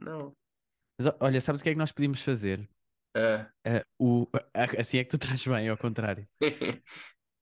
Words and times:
Não. 0.00 0.36
Mas 0.98 1.12
olha, 1.20 1.40
sabes 1.40 1.60
o 1.60 1.64
que 1.64 1.70
é 1.70 1.72
que 1.72 1.78
nós 1.78 1.92
podíamos 1.92 2.22
fazer? 2.22 2.68
Ah. 3.14 3.52
Ah, 3.66 3.84
o, 3.98 4.28
assim 4.78 4.98
é 4.98 5.04
que 5.04 5.10
tu 5.10 5.16
estás 5.16 5.46
bem, 5.46 5.68
ao 5.68 5.78
contrário. 5.78 6.28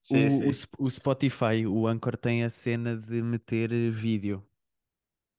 sim, 0.01 0.29
O, 0.29 0.47
o, 0.47 0.51
sim. 0.51 0.53
Sp- 0.53 0.75
o 0.79 0.89
Spotify, 0.89 1.65
o 1.67 1.87
Anchor 1.87 2.17
tem 2.17 2.43
a 2.43 2.49
cena 2.49 2.97
de 2.97 3.21
meter 3.21 3.71
eh, 3.71 3.89
vídeo. 3.89 4.45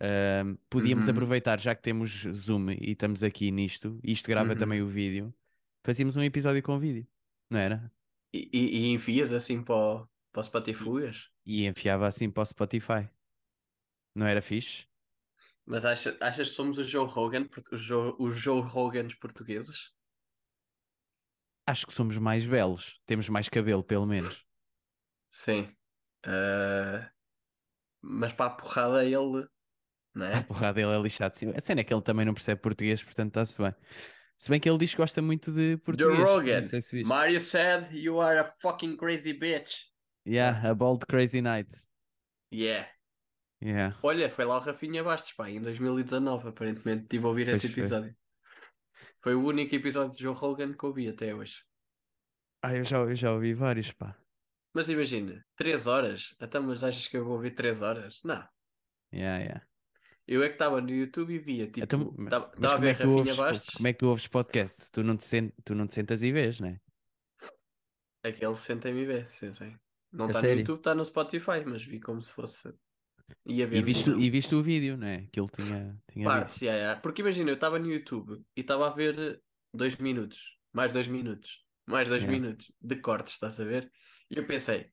Ahm, 0.00 0.56
podíamos 0.70 1.08
Uhum. 1.08 1.10
aproveitar, 1.10 1.60
já 1.60 1.74
que 1.74 1.82
temos 1.82 2.10
Zoom 2.34 2.70
e 2.72 2.92
estamos 2.92 3.22
aqui 3.22 3.50
nisto, 3.50 4.00
isto 4.04 4.28
grava 4.28 4.56
também 4.56 4.80
Uhum. 4.80 4.82
o 4.82 4.88
vídeo, 4.88 5.34
fazíamos 5.84 6.16
um 6.16 6.22
episódio 6.22 6.62
com 6.62 6.78
vídeo, 6.78 7.06
não 7.50 7.58
era? 7.60 7.92
E, 8.32 8.48
e, 8.52 8.62
e 8.88 8.92
enfias 8.92 9.32
assim 9.32 9.62
para 9.62 9.74
o, 9.74 10.08
para 10.32 10.40
o 10.40 10.44
Spotify? 10.44 10.84
E 11.44 11.66
enfiava 11.66 12.06
assim 12.06 12.30
para 12.30 12.42
o 12.42 12.46
Spotify. 12.46 13.10
Não 14.14 14.26
era 14.26 14.40
fixe? 14.42 14.86
Mas 15.70 15.84
acha, 15.84 16.16
achas 16.20 16.48
que 16.48 16.54
somos 16.56 16.78
o 16.78 16.82
Joe 16.82 17.06
Rogan, 17.06 17.48
os 17.70 17.80
Joe, 17.80 18.12
os 18.18 18.36
Joe 18.36 18.60
Rogans 18.60 19.14
portugueses? 19.14 19.92
Acho 21.64 21.86
que 21.86 21.92
somos 21.94 22.18
mais 22.18 22.44
belos, 22.44 23.00
temos 23.06 23.28
mais 23.28 23.48
cabelo, 23.48 23.84
pelo 23.84 24.04
menos. 24.04 24.44
Sim. 25.28 25.72
Ah, 26.26 27.08
mas 28.02 28.32
para 28.32 28.46
a 28.46 28.50
porrada 28.50 29.04
ele, 29.04 29.46
não 30.12 30.26
A 30.26 30.30
é? 30.30 30.42
porrada 30.42 30.72
dele 30.74 30.92
é 30.92 30.98
lixado. 31.00 31.36
Sim, 31.36 31.52
A 31.56 31.60
cena 31.60 31.82
é 31.82 31.84
que 31.84 31.94
ele 31.94 32.02
também 32.02 32.26
não 32.26 32.34
percebe 32.34 32.60
português, 32.60 33.04
portanto 33.04 33.28
está-se 33.28 33.62
bem. 33.62 33.72
Se 34.36 34.50
bem 34.50 34.58
que 34.58 34.68
ele 34.68 34.78
diz 34.78 34.90
que 34.90 34.96
gosta 34.96 35.22
muito 35.22 35.52
de 35.52 35.70
Joe 35.70 35.78
português. 35.78 36.18
Não 36.18 36.26
Rogan, 36.26 36.62
se. 36.80 37.04
Mario 37.04 37.40
said 37.40 37.92
you 37.92 38.20
are 38.20 38.40
a 38.40 38.44
fucking 38.60 38.96
crazy 38.96 39.34
bitch. 39.34 39.84
Yeah, 40.26 40.68
a 40.68 40.74
Bold 40.74 41.06
Crazy 41.06 41.40
Night. 41.40 41.70
Yeah. 42.52 42.88
Yeah, 43.60 43.92
Olha, 44.02 44.28
foi 44.30 44.44
lá 44.44 44.56
o 44.56 44.60
Rafinha 44.60 45.02
Bastos, 45.02 45.32
pá, 45.32 45.48
em 45.50 45.60
2019, 45.60 46.48
aparentemente, 46.48 47.06
tive 47.08 47.24
a 47.24 47.28
ouvir 47.28 47.48
pois 47.48 47.62
esse 47.62 47.66
foi. 47.66 47.68
episódio. 47.68 48.14
Foi 49.22 49.34
o 49.34 49.44
único 49.52 49.74
episódio 49.74 50.14
de 50.16 50.22
Joe 50.24 50.34
Rogan 50.34 50.72
que 50.74 50.84
ouvi 50.86 51.08
até 51.08 51.34
hoje. 51.34 51.62
Ah, 52.62 52.74
eu 52.74 52.84
já, 52.84 52.98
eu 52.98 53.14
já 53.16 53.32
ouvi 53.32 53.52
vários, 53.54 53.92
pá. 53.92 54.16
Mas 54.74 54.88
imagina, 54.88 55.46
3 55.56 55.86
horas? 55.86 56.34
Então, 56.40 56.62
mas 56.64 56.82
achas 56.82 57.06
que 57.08 57.16
eu 57.16 57.24
vou 57.24 57.34
ouvir 57.34 57.52
3 57.54 57.82
horas? 57.82 58.20
Não. 58.24 58.48
Yeah, 59.12 59.38
yeah. 59.38 59.60
Eu 60.26 60.42
é 60.42 60.48
que 60.48 60.54
estava 60.54 60.80
no 60.80 60.90
YouTube 60.90 61.34
e 61.34 61.38
via, 61.38 61.66
Então, 61.76 61.98
tipo, 61.98 62.14
mas 62.16 62.34
estava 62.54 62.76
a 62.76 62.78
como 62.78 62.88
é 62.88 62.94
ver 62.94 62.98
tu 62.98 63.08
Rafinha 63.08 63.34
ouves, 63.34 63.36
Bastos, 63.36 63.74
como 63.74 63.88
é 63.88 63.92
que 63.92 63.98
tu 63.98 64.06
ouves 64.08 64.26
podcast? 64.28 64.90
Tu 64.92 65.02
não 65.02 65.16
te, 65.16 65.24
sen- 65.24 65.52
tu 65.64 65.74
não 65.74 65.86
te 65.86 65.94
sentas 65.94 66.22
e 66.22 66.32
vês, 66.32 66.60
né? 66.60 66.80
aquele 68.22 68.56
senta-me 68.56 69.00
e 69.02 69.06
vê, 69.06 69.24
sim, 69.26 69.52
sim. 69.52 69.78
Não 70.12 70.26
está 70.26 70.42
no? 70.42 70.48
YouTube, 70.50 70.78
está 70.78 70.94
no 70.94 71.04
Spotify, 71.04 71.64
mas 71.66 71.84
vi 71.84 72.00
como 72.00 72.20
se 72.20 72.32
fosse. 72.32 72.72
E 73.70 73.82
viste, 73.82 74.10
mesmo. 74.10 74.24
e 74.24 74.30
viste 74.30 74.54
o 74.54 74.62
vídeo, 74.62 74.96
né? 74.96 75.26
Que 75.28 75.40
ele 75.40 75.48
tinha, 75.48 76.02
tinha 76.10 76.28
Partes, 76.28 76.60
visto. 76.60 76.62
yeah, 76.62 76.76
yeah. 76.78 77.00
Porque 77.00 77.22
imagina, 77.22 77.50
eu 77.50 77.54
estava 77.54 77.78
no 77.78 77.86
YouTube 77.90 78.44
e 78.56 78.60
estava 78.60 78.86
a 78.88 78.90
ver 78.94 79.42
2 79.72 79.96
minutos, 79.96 80.58
mais 80.72 80.92
2 80.92 81.06
minutos, 81.08 81.64
mais 81.86 82.08
2 82.08 82.26
Yeah. 82.26 82.26
minutos 82.26 82.72
de 82.80 82.96
cortes, 83.00 83.34
estás 83.34 83.58
a 83.58 83.64
ver? 83.64 83.90
E 84.30 84.36
eu 84.38 84.46
pensei, 84.46 84.92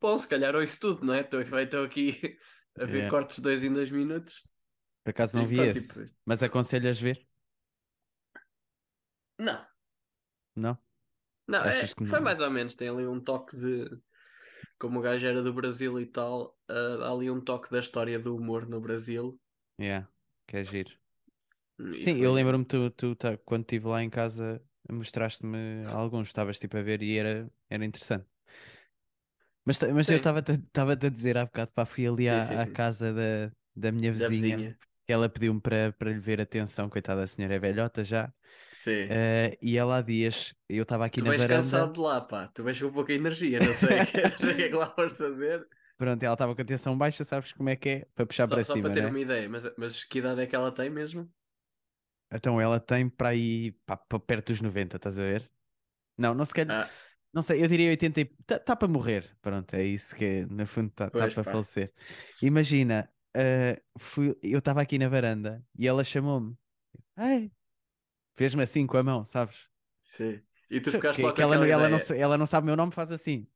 bom, 0.00 0.18
se 0.18 0.28
calhar 0.28 0.54
ouço 0.56 0.80
tudo, 0.80 1.04
não 1.06 1.14
é? 1.14 1.22
Estou 1.22 1.84
aqui 1.84 2.38
a 2.78 2.86
ver 2.86 3.06
Yeah. 3.06 3.08
cortes 3.08 3.38
2 3.40 3.62
em 3.64 3.72
2 3.72 3.90
minutos. 3.90 4.46
Por 5.02 5.10
acaso 5.10 5.36
não 5.36 5.44
E 5.44 5.48
vi 5.48 5.58
pronto, 5.58 5.72
esse. 5.72 5.98
tipo, 5.98 6.12
Mas 6.24 6.42
aconselhas 6.42 7.00
ver? 7.00 7.26
não, 9.38 9.66
Não? 10.56 10.78
não, 11.46 11.64
é, 11.64 11.96
foi 12.04 12.20
não? 12.20 12.20
mais 12.20 12.40
ou 12.40 12.50
menos, 12.50 12.74
tem 12.76 12.88
ali 12.88 13.06
um 13.06 13.20
toque 13.22 13.56
de. 13.56 14.00
Como 14.78 14.98
o 14.98 15.02
gajo 15.02 15.26
era 15.26 15.42
do 15.42 15.52
Brasil 15.52 16.00
e 16.00 16.06
tal, 16.06 16.58
ah, 16.68 17.06
há 17.08 17.12
ali 17.12 17.30
um 17.30 17.40
toque 17.40 17.70
da 17.70 17.80
história 17.80 18.18
do 18.18 18.34
humor 18.36 18.66
no 18.68 18.80
Brasil. 18.80 19.38
Yeah, 19.78 20.06
que 20.46 20.56
é 20.58 20.64
giro. 20.64 20.92
E 22.00 22.04
Sim, 22.04 22.16
eu 22.18 22.32
foi. 22.32 22.32
lembro-me, 22.32 22.64
tu, 22.64 22.90
tu 22.90 23.16
tá- 23.16 23.36
quando 23.38 23.62
estive 23.62 23.86
lá 23.88 24.02
em 24.02 24.10
casa, 24.10 24.62
mostraste-me 24.90 25.84
alguns, 25.86 26.28
estavas 26.28 26.58
tipo 26.58 26.76
a 26.76 26.82
ver 26.82 27.02
e 27.02 27.18
era, 27.18 27.50
era 27.68 27.84
interessante. 27.84 28.26
Mas, 29.64 29.80
mas 29.82 30.10
eu 30.10 30.16
Sim, 30.16 30.16
estava-te 30.16 30.52
estava-te 30.52 31.06
a 31.06 31.10
dizer 31.10 31.36
há 31.36 31.44
bocado, 31.44 31.72
pá, 31.72 31.84
fui 31.84 32.06
ali 32.06 32.28
à, 32.28 32.42
sim, 32.42 32.58
à 32.62 32.66
sim. 32.66 32.66
casa 32.66 33.12
da, 33.12 33.52
da 33.76 33.92
minha 33.92 34.10
Da 34.14 34.28
vizinha, 34.28 34.28
vizinha. 34.28 34.78
que 35.06 35.12
ela 35.12 35.28
pediu-me 35.28 35.60
para, 35.60 35.94
lhe 36.10 36.18
ver 36.18 36.40
atenção, 36.40 36.88
coitada 36.88 37.20
da 37.22 37.26
senhora 37.26 37.54
é 37.54 37.58
velhota 37.58 38.02
já, 38.02 38.32
Sim. 38.88 39.08
eh, 39.08 39.58
e 39.62 39.76
ela 39.78 39.98
há 39.98 40.02
dias, 40.02 40.54
eu 40.68 40.82
estava 40.84 41.04
aqui 41.06 41.20
Tu 41.20 41.22
na 41.22 41.30
vais 41.30 41.44
cansado 41.44 41.92
varanda, 41.92 41.94
de 41.94 42.00
lá, 42.00 42.20
pá. 42.20 42.48
Tu 42.48 42.62
vais 42.62 42.80
com 42.80 42.92
pouca 42.92 43.12
energia, 43.12 43.60
não 43.60 43.74
sei, 43.74 44.04
o 44.04 44.06
que 44.56 44.62
é 44.62 44.68
que 44.68 44.74
lá 44.76 44.94
vais 44.96 45.16
fazer. 45.16 45.68
pronto, 45.96 46.22
ela 46.22 46.34
estava 46.34 46.54
com 46.54 46.62
atenção 46.62 46.96
baixa, 46.96 47.24
sabes 47.24 47.52
como 47.52 47.68
é 47.68 47.76
que 47.76 47.88
é? 47.88 48.04
Para 48.14 48.26
puxar 48.26 48.48
Só, 48.48 48.48
para 48.48 48.64
só 48.64 48.76
cima, 48.76 48.88
para 48.88 48.90
ter 48.90 49.04
né? 49.04 49.10
uma 49.10 49.20
ideia, 49.20 49.48
mas, 49.48 49.62
mas 49.76 50.02
que 50.04 50.18
idade 50.18 50.40
é 50.42 50.46
que 50.46 50.56
ela 50.56 50.72
tem 50.72 50.90
mesmo? 50.90 51.32
Então 52.30 52.60
ela 52.60 52.78
tem 52.80 53.08
para 53.08 53.30
aí, 53.30 53.72
pá, 53.86 53.96
para 53.96 54.18
perto 54.20 54.48
dos 54.52 54.60
90, 54.60 54.96
estás 54.96 55.18
a 55.18 55.22
ver? 55.22 55.50
Não, 56.18 56.34
não 56.34 56.44
se 56.46 56.54
calhar, 56.54 56.76
Ah, 56.76 56.98
não 57.34 57.42
sei, 57.42 57.62
eu 57.64 57.68
diria 57.68 57.90
80 57.90 58.22
Está 58.22 58.58
tá 58.60 58.76
para 58.76 58.88
morrer, 58.88 59.36
pronto, 59.42 59.74
é 59.74 59.84
isso 59.84 60.16
que 60.16 60.24
é, 60.24 60.46
no 60.46 60.66
fundo 60.66 60.88
está 60.90 61.10
tá 61.10 61.28
pois 61.28 61.34
para 61.34 61.44
pá. 61.44 61.44
falecer. 61.44 61.92
Imagina, 62.42 63.12
eh, 63.36 63.82
fui, 63.98 64.36
eu 64.42 64.58
estava 64.60 64.82
aqui 64.82 64.98
na 64.98 65.08
varanda 65.08 65.64
e 65.78 65.88
ela 65.88 66.04
chamou-me, 66.04 66.56
Ei, 67.18 67.52
fez-me 68.38 68.62
assim 68.64 68.86
com 68.86 68.96
a 68.98 69.04
mão, 69.04 69.24
sabes? 69.26 69.70
Sim. 70.00 70.42
E 70.70 70.80
tu 70.80 70.92
ficaste 70.92 71.20
que 71.34 71.42
com 71.42 71.42
ela, 71.42 71.56
não- 71.58 71.66
aquela 71.66 71.66
ela, 71.66 71.88
não, 71.88 71.98
ela 72.16 72.38
não 72.38 72.46
sabe 72.46 72.64
o 72.64 72.66
meu 72.66 72.76
nome, 72.76 72.92
faz 72.92 73.10
assim. 73.12 73.46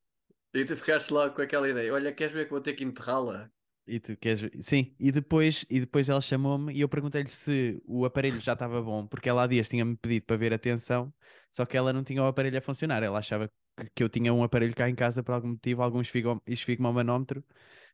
E 0.59 0.65
tu 0.65 0.75
ficaste 0.79 1.11
logo 1.13 1.35
com 1.35 1.43
aquela 1.43 1.69
ideia. 1.69 1.93
Olha, 1.93 2.11
queres 2.15 2.33
ver 2.35 2.45
que 2.47 2.51
vou 2.53 2.61
ter 2.63 2.73
que 2.75 2.85
enterrá-la? 2.85 3.51
E 3.87 3.99
tu 3.99 4.17
queres. 4.17 4.49
Sim, 4.65 4.95
e 4.99 5.11
depois, 5.11 5.65
e 5.69 5.81
depois 5.81 6.09
ela 6.09 6.21
chamou-me 6.21 6.73
e 6.73 6.81
eu 6.81 6.89
perguntei-lhe 6.89 7.29
se 7.29 7.83
o 7.85 8.05
aparelho 8.05 8.39
já 8.41 8.53
estava 8.53 8.81
bom, 8.81 9.07
porque 9.09 9.29
ela 9.29 9.43
há 9.43 9.47
dias 9.49 9.69
tinha-me 9.69 9.97
pedido 9.97 10.25
para 10.25 10.37
ver 10.37 10.53
atenção, 10.55 11.13
só 11.51 11.67
que 11.67 11.77
ela 11.77 11.93
não 11.93 12.05
tinha 12.05 12.23
o 12.23 12.27
aparelho 12.27 12.57
a 12.59 12.61
funcionar. 12.61 13.03
Ela 13.03 13.19
achava 13.19 13.51
que, 13.95 14.03
eu 14.05 14.09
tinha 14.09 14.33
um 14.33 14.43
aparelho 14.45 14.75
cá 14.75 14.89
em 14.89 14.95
casa 14.95 15.23
por 15.23 15.33
algum 15.33 15.49
motivo, 15.49 15.83
algum 15.83 16.01
esfigmomanómetro, 16.47 17.45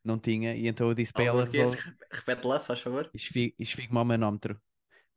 não 0.05 0.19
tinha, 0.19 0.55
e 0.57 0.67
então 0.69 0.89
eu 0.89 0.95
disse 0.95 1.13
para 1.15 1.25
ela 1.25 1.45
resolve 1.45 1.81
Repete 2.11 2.47
lá, 2.47 2.59
se 2.61 2.67
faz 2.69 2.81
favor. 2.81 3.13
esfi- 3.13 3.55
esfigmomanómetro 3.59 4.61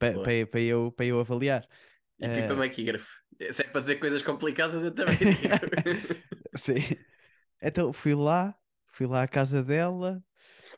para, 0.09 0.61
eu, 0.61 0.91
para 0.91 1.05
eu 1.05 1.19
avaliar. 1.19 1.67
E 2.19 2.29
pipa 2.29 2.53
Eh, 2.53 2.55
maquígrafo. 2.55 3.11
Se 3.51 3.61
é 3.63 3.67
para 3.67 3.81
dizer 3.81 3.95
coisas 3.95 4.21
complicadas, 4.21 4.83
eu 4.83 4.93
também 4.93 5.17
digo. 5.17 5.57
sim. 6.55 6.75
Então 7.61 7.93
fui 7.93 8.15
lá, 8.15 8.55
fui 8.93 9.07
lá 9.07 9.23
à 9.23 9.27
casa 9.27 9.63
dela. 9.63 10.23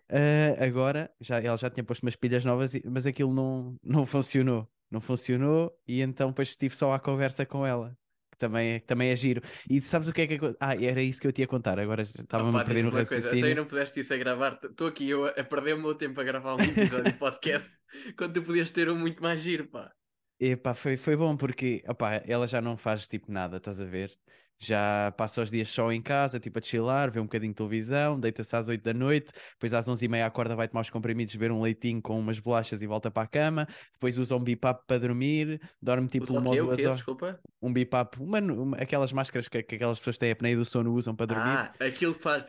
Ah, 0.10 0.66
agora, 0.66 1.14
já, 1.22 1.42
ela 1.42 1.58
já 1.58 1.70
tinha 1.70 1.84
posto 1.84 2.04
umas 2.04 2.16
pilhas 2.16 2.46
novas, 2.46 2.74
mas 2.86 3.06
aquilo 3.08 3.34
não, 3.34 3.78
não 3.84 4.06
funcionou. 4.06 4.70
Não 4.92 5.02
funcionou, 5.02 5.76
e 5.88 6.02
então 6.02 6.30
depois 6.30 6.50
estive 6.50 6.76
só 6.76 6.94
à 6.94 7.00
conversa 7.00 7.46
com 7.46 7.66
ela, 7.66 7.98
que 8.34 8.40
também 8.40 8.74
é, 8.74 8.80
que 8.80 8.86
também 8.88 9.10
é 9.12 9.16
giro. 9.16 9.42
E 9.70 9.82
sabes 9.82 10.08
o 10.10 10.14
que 10.14 10.22
é 10.22 10.28
que. 10.28 10.34
acon- 10.36 10.54
Ah, 10.60 10.76
era 10.76 11.02
isso 11.02 11.22
que 11.22 11.28
eu 11.28 11.32
tinha 11.32 11.46
a 11.46 11.48
contar, 11.48 11.80
agora 11.80 12.04
estava-me 12.04 12.60
a 12.60 12.64
perder 12.66 12.84
no 12.84 12.90
uma 12.90 13.06
coisa, 13.06 13.16
então 13.18 13.30
raciocínio. 13.30 13.56
não 13.56 13.66
pudeste 13.66 14.00
isso 14.02 14.14
a 14.14 14.18
gravar. 14.18 14.60
Estou 14.64 14.88
aqui 14.88 15.10
eu 15.10 15.26
a 15.26 15.30
a 15.30 15.44
perder 15.44 15.74
o 15.76 15.80
meu 15.82 15.96
tempo 15.96 16.20
a 16.20 16.24
gravar 16.24 16.56
um 16.56 16.62
episódio 16.62 17.12
de 17.12 17.18
podcast 17.20 17.72
quando 18.18 18.34
tu 18.34 18.44
podias 18.44 18.72
ter 18.72 18.90
um 18.90 18.96
muito 18.98 19.22
mais 19.24 19.42
giro, 19.42 19.68
pá. 19.68 19.92
Epá, 20.40 20.74
foi, 20.74 20.98
foi 20.98 21.16
bom 21.16 21.38
porque 21.38 21.84
opá, 21.88 22.22
ela 22.28 22.48
já 22.48 22.60
não 22.62 22.76
faz 22.76 23.08
tipo 23.08 23.32
nada, 23.32 23.58
estás 23.58 23.80
a 23.80 23.86
ver? 23.86 24.12
Já 24.60 25.12
passa 25.18 25.42
os 25.42 25.50
dias 25.52 25.68
só 25.68 25.92
em 25.92 26.02
casa, 26.02 26.40
tipo 26.40 26.58
a 26.58 26.62
chilar, 26.62 27.12
vê 27.12 27.20
um 27.20 27.24
bocadinho 27.24 27.52
de 27.52 27.56
televisão, 27.58 28.18
deita-se 28.18 28.56
às 28.56 28.70
8 28.70 28.82
da 28.82 28.94
noite, 28.94 29.32
depois 29.54 29.74
às 29.74 29.88
11 29.88 30.06
e 30.06 30.08
meia 30.08 30.26
acorda, 30.26 30.56
vai 30.56 30.68
tomar 30.70 30.82
os 30.82 30.90
comprimidos, 30.90 31.36
beber 31.36 31.52
um 31.52 31.62
leitinho 31.62 32.02
com 32.02 32.18
umas 32.18 32.40
bolachas 32.40 32.82
e 32.82 32.88
volta 32.88 33.12
para 33.12 33.24
a 33.24 33.28
cama, 33.28 33.68
depois 33.94 34.18
usa 34.18 34.36
um 34.36 34.40
bipap 34.44 34.82
para 34.88 35.00
dormir, 35.00 35.60
dorme 35.82 36.08
tipo 36.08 36.32
uma 36.32 36.50
ou 36.50 36.56
duas 36.68 36.80
horas. 36.86 36.96
Desculpa. 36.98 37.40
Um 37.62 37.74
bipap, 37.74 38.16
uma, 38.22 38.40
uma- 38.40 38.78
aquelas 38.78 39.12
máscaras 39.12 39.50
que, 39.50 39.62
que 39.64 39.76
aquelas 39.76 40.00
pessoas 40.00 40.16
que 40.16 40.22
têm 40.22 40.32
apneia 40.32 40.56
do 40.56 40.64
sono 40.64 40.94
usam 40.94 41.14
para 41.16 41.26
dormir. 41.26 41.50
Ah, 41.50 41.74
aquilo 41.82 42.14
que 42.16 42.22
faz. 42.22 42.46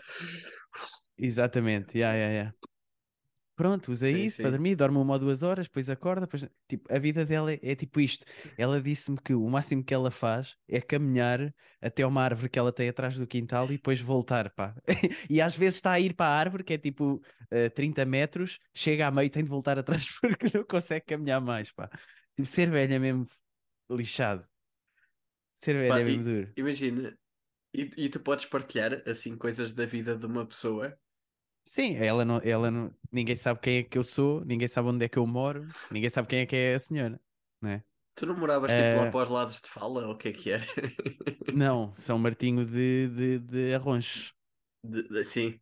Exatamente, 1.18 1.96
yeah, 1.98 2.16
yeah, 2.16 2.32
yeah. 2.34 2.52
Pronto, 3.56 3.92
usa 3.92 4.10
Sim, 4.10 4.10
isso 4.10 4.40
para 4.40 4.50
sim. 4.50 4.52
dormir, 4.52 4.74
dorme 4.74 4.98
uma 4.98 5.12
ou 5.14 5.18
duas 5.18 5.44
horas, 5.44 5.66
depois 5.68 5.88
acorda, 5.88 6.22
depois... 6.22 6.44
Tipo, 6.68 6.92
a 6.92 6.98
vida 6.98 7.24
dela 7.24 7.52
é, 7.52 7.60
é 7.62 7.76
tipo 7.76 8.00
isto. 8.00 8.26
Ela 8.56 8.82
disse-me 8.82 9.16
que 9.18 9.32
o 9.32 9.48
máximo 9.48 9.84
que 9.84 9.94
ela 9.94 10.10
faz 10.10 10.56
é 10.68 10.80
caminhar 10.80 11.54
até 11.80 12.04
uma 12.04 12.22
árvore 12.22 12.48
que 12.48 12.58
ela 12.58 12.72
tem 12.72 12.88
atrás 12.88 13.16
do 13.16 13.26
quintal 13.28 13.66
e 13.70 13.76
depois 13.76 14.00
voltar, 14.00 14.50
pá. 14.50 14.74
E 15.30 15.40
às 15.40 15.56
vezes 15.56 15.76
está 15.76 15.92
a 15.92 16.00
ir 16.00 16.14
para 16.14 16.26
a 16.26 16.38
árvore, 16.38 16.64
que 16.64 16.72
é 16.74 16.78
tipo 16.78 17.22
eh, 17.50 17.68
30 17.70 18.04
metros, 18.04 18.58
chega 18.74 19.06
a 19.06 19.10
meio 19.12 19.26
e 19.26 19.30
tem 19.30 19.44
de 19.44 19.50
voltar 19.50 19.78
atrás 19.78 20.10
porque 20.20 20.46
não 20.56 20.64
consegue 20.64 21.06
caminhar 21.06 21.40
mais, 21.40 21.70
pá. 21.70 21.88
Tipo, 22.36 22.46
ser 22.48 22.68
velha 22.70 22.94
é 22.94 22.98
mesmo 22.98 23.26
lixado. 23.90 24.46
Ser 25.54 25.74
velha 25.76 25.98
Pá, 25.98 26.00
é 26.00 26.04
mesmo 26.04 26.22
e- 26.22 26.24
duro. 26.24 26.54
imagina, 26.56 27.18
e, 27.74 27.82
e 28.06 28.10
tu 28.10 28.20
podes 28.20 28.46
partilhar 28.46 29.02
assim 29.08 29.36
coisas 29.38 29.72
da 29.74 29.86
vida 29.86 30.16
de 30.18 30.26
uma 30.26 30.46
pessoa. 30.46 30.98
Sim, 31.66 31.96
ela 31.96 32.24
não, 32.24 32.38
ela 32.42 32.70
não, 32.70 32.94
ninguém 33.10 33.34
sabe 33.36 33.60
quem 33.60 33.78
é 33.78 33.82
que 33.82 33.96
eu 33.96 34.04
sou, 34.04 34.44
ninguém 34.44 34.68
sabe 34.68 34.88
onde 34.88 35.04
é 35.04 35.08
que 35.08 35.18
eu 35.18 35.26
moro, 35.26 35.74
ninguém 35.90 36.10
sabe 36.10 36.28
quem 36.28 36.40
é 36.40 36.46
que 36.46 36.54
é 36.56 36.74
a 36.74 36.78
senhora, 36.78 37.20
né? 37.60 37.84
Tu 38.16 38.26
não 38.26 38.36
moravas 38.36 38.74
tipo 38.74 38.96
lá 38.96 39.06
para 39.06 39.24
os 39.24 39.30
lados 39.30 39.60
de 39.60 39.68
fala, 39.68 40.06
ou 40.06 40.14
o 40.14 40.18
que 40.18 40.28
é 40.28 40.32
que 40.32 40.50
era? 40.50 40.64
Não, 41.50 41.94
São 41.96 42.18
Martinho 42.18 42.64
de, 42.66 43.08
de, 43.08 43.38
de 43.38 43.74
Arronches. 43.74 44.34
De- 44.82 45.02
de- 45.08 45.24
sim, 45.24 45.60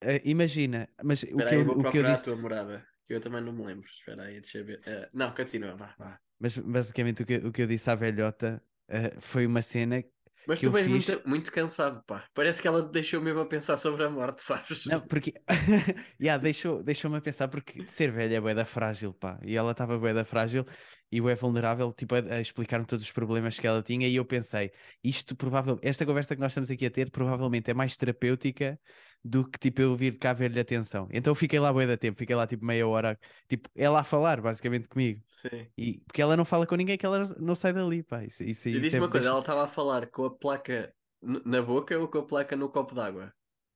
Eh, 0.00 0.20
imagina, 0.34 0.80
mas 1.08 1.22
o 1.38 1.42
espera 1.42 1.48
que 1.48 1.54
aí, 1.54 1.60
eu, 1.60 1.64
vou 1.64 1.78
o 1.80 1.86
que 1.86 1.96
eu 1.98 2.02
procurar 2.02 2.14
a 2.16 2.18
disse, 2.20 2.26
tua 2.26 2.36
morada. 2.36 2.76
que 3.06 3.14
eu 3.14 3.20
também 3.20 3.42
não 3.42 3.52
me 3.52 3.64
lembro. 3.66 3.86
Espera 3.88 4.24
aí, 4.26 4.40
deixa 4.40 4.58
eu 4.58 4.64
ver. 4.66 4.80
Eh, 4.86 5.10
não, 5.12 5.34
continua, 5.34 5.76
vá, 5.76 5.98
vá. 5.98 6.20
Mas 6.38 6.56
basicamente 6.58 7.22
o 7.22 7.26
que, 7.26 7.36
o 7.38 7.52
que 7.52 7.62
eu 7.62 7.66
disse 7.66 7.88
à 7.90 7.94
velhota 7.94 8.62
eh, 8.88 9.20
foi 9.20 9.46
uma 9.46 9.62
cena 9.62 10.02
Mas 10.46 10.60
tu 10.60 10.70
vens 10.70 10.84
fiz. 10.84 11.08
muito, 11.08 11.28
muito 11.28 11.52
cansado, 11.52 12.02
pá. 12.04 12.24
Parece 12.34 12.60
que 12.60 12.68
ela 12.68 12.82
te 12.82 12.92
deixou 12.92 13.20
mesmo 13.20 13.40
a 13.40 13.46
pensar 13.46 13.76
sobre 13.76 14.04
a 14.04 14.10
morte, 14.10 14.42
sabes? 14.44 14.86
Não, 14.86 15.00
porque 15.00 15.32
yeah, 16.20 16.42
deixou, 16.42 16.82
deixou-me 16.82 17.16
a 17.18 17.20
pensar 17.20 17.48
porque 17.48 17.86
ser 17.86 18.10
velha 18.10 18.36
é 18.36 18.40
bué 18.40 18.54
da 18.54 18.64
frágil, 18.64 19.14
pá. 19.14 19.38
E 19.44 19.56
ela 19.56 19.72
estava 19.72 19.98
bué 19.98 20.12
da 20.12 20.24
frágil 20.24 20.64
e 21.10 21.18
é 21.18 21.34
vulnerável, 21.34 21.92
tipo, 21.92 22.14
a, 22.14 22.18
a 22.18 22.40
explicar-me 22.40 22.86
todos 22.86 23.04
os 23.04 23.12
problemas 23.12 23.58
que 23.58 23.66
ela 23.66 23.82
tinha. 23.82 24.08
E 24.08 24.16
eu 24.16 24.24
pensei, 24.24 24.72
isto 25.04 25.36
provavelmente, 25.36 25.86
esta 25.86 26.06
conversa 26.06 26.34
que 26.34 26.40
nós 26.40 26.52
estamos 26.52 26.70
aqui 26.70 26.86
a 26.86 26.90
ter, 26.90 27.10
provavelmente 27.10 27.70
é 27.70 27.74
mais 27.74 27.96
terapêutica 27.96 28.78
do 29.24 29.48
que 29.48 29.58
tipo 29.58 29.80
eu 29.82 29.96
vir 29.96 30.18
cá 30.18 30.32
ver-lhe 30.32 30.60
atenção. 30.60 31.08
Então 31.12 31.30
eu 31.32 31.34
fiquei 31.34 31.58
lá 31.60 31.72
bué 31.72 31.86
da 31.86 31.96
tempo, 31.96 32.18
fiquei 32.18 32.34
lá 32.36 32.46
tipo 32.46 32.64
meia 32.64 32.86
hora, 32.86 33.18
tipo, 33.48 33.68
ela 33.74 34.00
a 34.00 34.04
falar 34.04 34.40
basicamente 34.40 34.88
comigo. 34.88 35.22
Sim. 35.26 35.72
E, 35.76 36.00
porque 36.06 36.22
ela 36.22 36.36
não 36.36 36.44
fala 36.44 36.66
com 36.66 36.76
ninguém 36.76 36.98
que 36.98 37.06
ela 37.06 37.24
não 37.40 37.54
sai 37.54 37.72
dali, 37.72 38.02
pá. 38.02 38.24
Isso, 38.24 38.42
isso, 38.44 38.68
E 38.72 38.78
diz-me 38.80 38.98
é- 38.98 39.02
uma 39.04 39.08
coisa, 39.10 39.28
deixa- 39.28 39.30
ela 39.30 39.38
estava 39.40 39.62
a 39.64 39.68
falar 39.68 40.10
com 40.10 40.24
a 40.24 40.30
placa 40.36 40.94
na 41.22 41.62
boca 41.62 41.96
ou 41.98 42.08
com 42.08 42.18
a 42.18 42.26
placa 42.26 42.56
no 42.56 42.68
copo 42.70 42.92
d'água? 42.94 43.32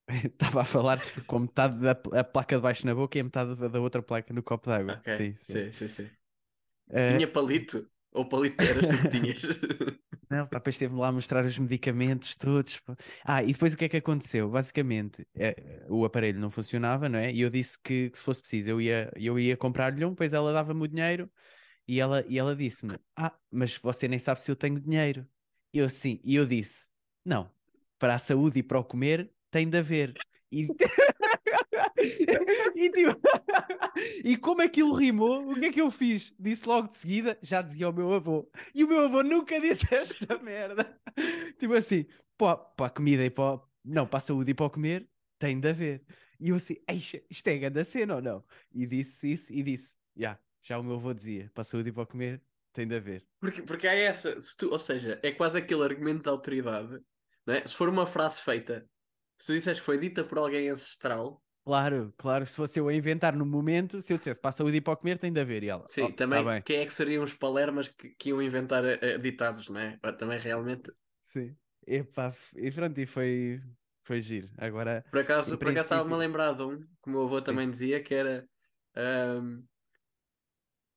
Estava 0.25 0.61
a 0.63 0.65
falar 0.65 1.03
com 1.27 1.41
metade 1.41 1.79
da 1.81 1.95
placa 2.25 2.57
de 2.57 2.63
baixo 2.63 2.87
na 2.87 2.95
boca 2.95 3.19
e 3.19 3.21
a 3.21 3.25
metade 3.25 3.55
da 3.57 3.81
outra 3.81 4.03
placa 4.03 4.33
no 4.33 4.43
copo 4.43 4.69
d'água. 4.69 5.01
Ok, 5.01 5.07
Sim, 5.07 5.37
sim. 5.39 5.67
sim, 5.67 5.73
sim, 5.73 5.89
sim. 5.89 6.11
Eh, 6.89 7.21
Tinha 7.21 7.31
palito? 7.33 7.91
Ou 8.13 8.29
palito 8.29 8.65
eras 8.65 8.89
tu 8.89 8.99
que 9.01 9.09
tinhas? 9.09 9.43
Não, 10.29 10.47
pá, 10.47 10.59
depois 10.59 10.75
esteve-me 10.75 11.01
lá 11.01 11.09
a 11.09 11.13
mostrar 11.13 11.45
os 11.45 11.57
medicamentos 11.59 12.37
todos. 12.37 12.81
Ah, 13.25 13.43
e 13.45 13.53
depois 13.53 13.75
o 13.75 13.77
que 13.77 13.85
é 13.85 13.89
que 13.89 13.97
aconteceu? 13.97 14.51
Basicamente, 14.51 15.27
eh, 15.37 15.85
o 15.89 16.05
aparelho 16.05 16.41
não 16.41 16.51
funcionava, 16.51 17.09
não 17.09 17.19
é? 17.19 17.33
E 17.33 17.41
eu 17.41 17.51
disse 17.51 17.79
que, 17.81 18.11
que 18.11 18.19
se 18.19 18.25
fosse 18.25 18.41
preciso 18.41 18.71
eu 18.71 18.81
ia, 18.81 19.13
eu 19.17 19.39
ia 19.39 19.57
comprar-lhe 19.57 20.05
um, 20.05 20.11
depois 20.11 20.33
ela 20.33 20.53
dava-me 20.53 20.83
o 20.83 20.89
dinheiro 20.89 21.31
e 21.87 22.01
ela, 22.01 22.25
e 22.29 22.39
ela 22.39 22.57
disse-me: 22.57 22.99
Ah, 23.17 23.37
mas 23.51 23.77
você 23.77 24.09
nem 24.09 24.19
sabe 24.19 24.43
se 24.43 24.51
eu 24.51 24.57
tenho 24.57 24.81
dinheiro. 24.81 25.27
E 25.73 25.79
eu 25.79 25.89
sim, 25.89 26.21
e 26.25 26.35
eu 26.35 26.45
disse: 26.47 26.89
Não, 27.25 27.51
para 27.99 28.15
a 28.17 28.19
saúde 28.19 28.59
e 28.61 28.63
para 28.63 28.79
o 28.81 28.85
comer 28.85 29.31
tem 29.51 29.69
de 29.69 29.79
haver. 29.79 30.15
E, 30.51 30.67
e, 32.77 32.91
tipo, 32.91 33.21
e 34.25 34.37
como 34.37 34.63
aquilo 34.63 34.95
rimou, 34.95 35.51
o 35.51 35.55
que 35.55 35.67
é 35.67 35.73
que 35.73 35.81
eu 35.81 35.91
fiz? 35.91 36.35
Disse 36.39 36.67
logo 36.67 36.89
de 36.89 36.97
seguida, 36.97 37.39
já 37.43 37.63
dizia 37.63 37.89
o 37.89 37.93
meu 37.93 38.13
avô. 38.13 38.51
E 38.75 38.85
o 38.85 38.89
meu 38.89 39.01
avô 39.07 39.23
nunca 39.23 39.59
disse 39.61 39.87
esta 39.95 40.39
merda. 40.39 40.99
Tipo 41.59 41.75
assim, 41.75 42.07
pá, 42.37 42.57
para 42.57 42.87
a 42.87 42.91
comida 42.91 43.25
e 43.25 43.31
para. 43.31 43.61
Não, 43.85 44.07
para 44.07 44.19
a 44.19 44.21
saúde 44.21 44.51
e 44.51 44.55
para 44.55 44.69
comer, 44.69 45.09
tem 45.39 45.61
de 45.61 45.69
haver. 45.69 46.05
E 46.41 46.49
eu 46.51 46.57
assim, 46.57 46.77
"Eixa, 46.89 47.23
isto 47.31 47.47
é 47.49 47.57
grande 47.57 47.85
cena 47.85 48.17
ou 48.17 48.23
não? 48.23 48.45
E 48.73 48.85
disse 48.87 49.31
isso 49.31 49.53
e 49.53 49.63
disse, 49.63 49.97
já, 50.17 50.39
já 50.61 50.79
o 50.79 50.83
meu 50.83 50.97
avô 50.97 51.15
dizia, 51.15 51.51
para 51.55 51.63
a 51.63 51.65
saúde 51.65 51.91
e 51.91 51.93
para 51.93 52.05
comer, 52.05 52.43
tem 52.73 52.87
de 52.87 52.97
haver. 52.97 53.27
Porque, 53.41 53.63
porque 53.63 53.87
há 53.87 53.95
essa, 53.95 54.39
tu, 54.59 54.71
ou 54.71 54.79
seja, 54.79 55.19
é 55.23 55.31
quase 55.31 55.57
aquele 55.57 55.83
argumento 55.83 56.25
de 56.25 56.29
autoridade, 56.29 57.01
não 57.47 57.55
é? 57.55 57.67
Se 57.67 57.75
for 57.75 57.89
uma 57.89 58.07
frase 58.07 58.41
feita, 58.43 58.89
se 59.39 59.47
tu 59.47 59.53
disseres 59.55 59.81
que 59.81 59.87
foi 59.87 59.99
dita 59.99 60.25
por 60.25 60.39
alguém 60.39 60.69
ancestral, 60.69 61.43
Claro, 61.67 62.15
claro, 62.17 62.47
se 62.47 62.55
fosse 62.55 62.79
eu 62.79 62.87
a 62.89 62.95
inventar 62.95 63.35
no 63.35 63.45
momento, 63.45 64.01
se 64.01 64.13
eu 64.13 64.19
dissesse 64.19 64.41
para 64.41 64.51
a 64.51 64.53
saúde 64.53 64.77
e 64.77 64.81
para 64.81 64.93
o 64.93 64.97
comer, 64.97 65.19
tem 65.19 65.33
de 65.33 65.41
haver. 65.41 65.65
E 65.65 65.69
ela, 65.69 65.85
sim, 65.87 66.07
"Oh, 66.07 66.09
tá 66.11 66.17
também 66.17 66.45
bem. 66.45 66.65
quem 66.65 66.81
é 66.81 66.87
que 66.87 66.93
seriam 66.95 67.25
os 67.25 67.35
palermas 67.35 67.89
que, 67.89 68.11
que 68.11 68.29
iam 68.31 68.43
inventar 68.43 68.85
eh, 68.85 69.19
ditados, 69.19 69.69
não 69.69 69.81
é? 69.81 69.99
Também 70.19 70.39
realmente, 70.39 70.91
Sim. 71.27 71.57
Epá, 71.87 72.35
e 72.57 72.71
pronto, 72.73 72.99
e 73.01 73.07
foi, 73.07 73.63
foi 74.03 74.21
giro. 74.21 74.51
Agora, 74.59 75.05
por 75.11 75.21
acaso, 75.21 75.59
por 75.59 75.69
acaso 75.71 75.87
estava-me 75.87 76.15
a 76.15 76.17
lembrar 76.19 76.53
de 76.55 76.63
um, 76.63 76.81
que 76.81 77.07
o 77.07 77.11
meu 77.11 77.25
avô 77.25 77.41
também 77.43 77.71
dizia, 77.71 78.03
que 78.03 78.15
era 78.15 78.49
ahm, 78.95 79.63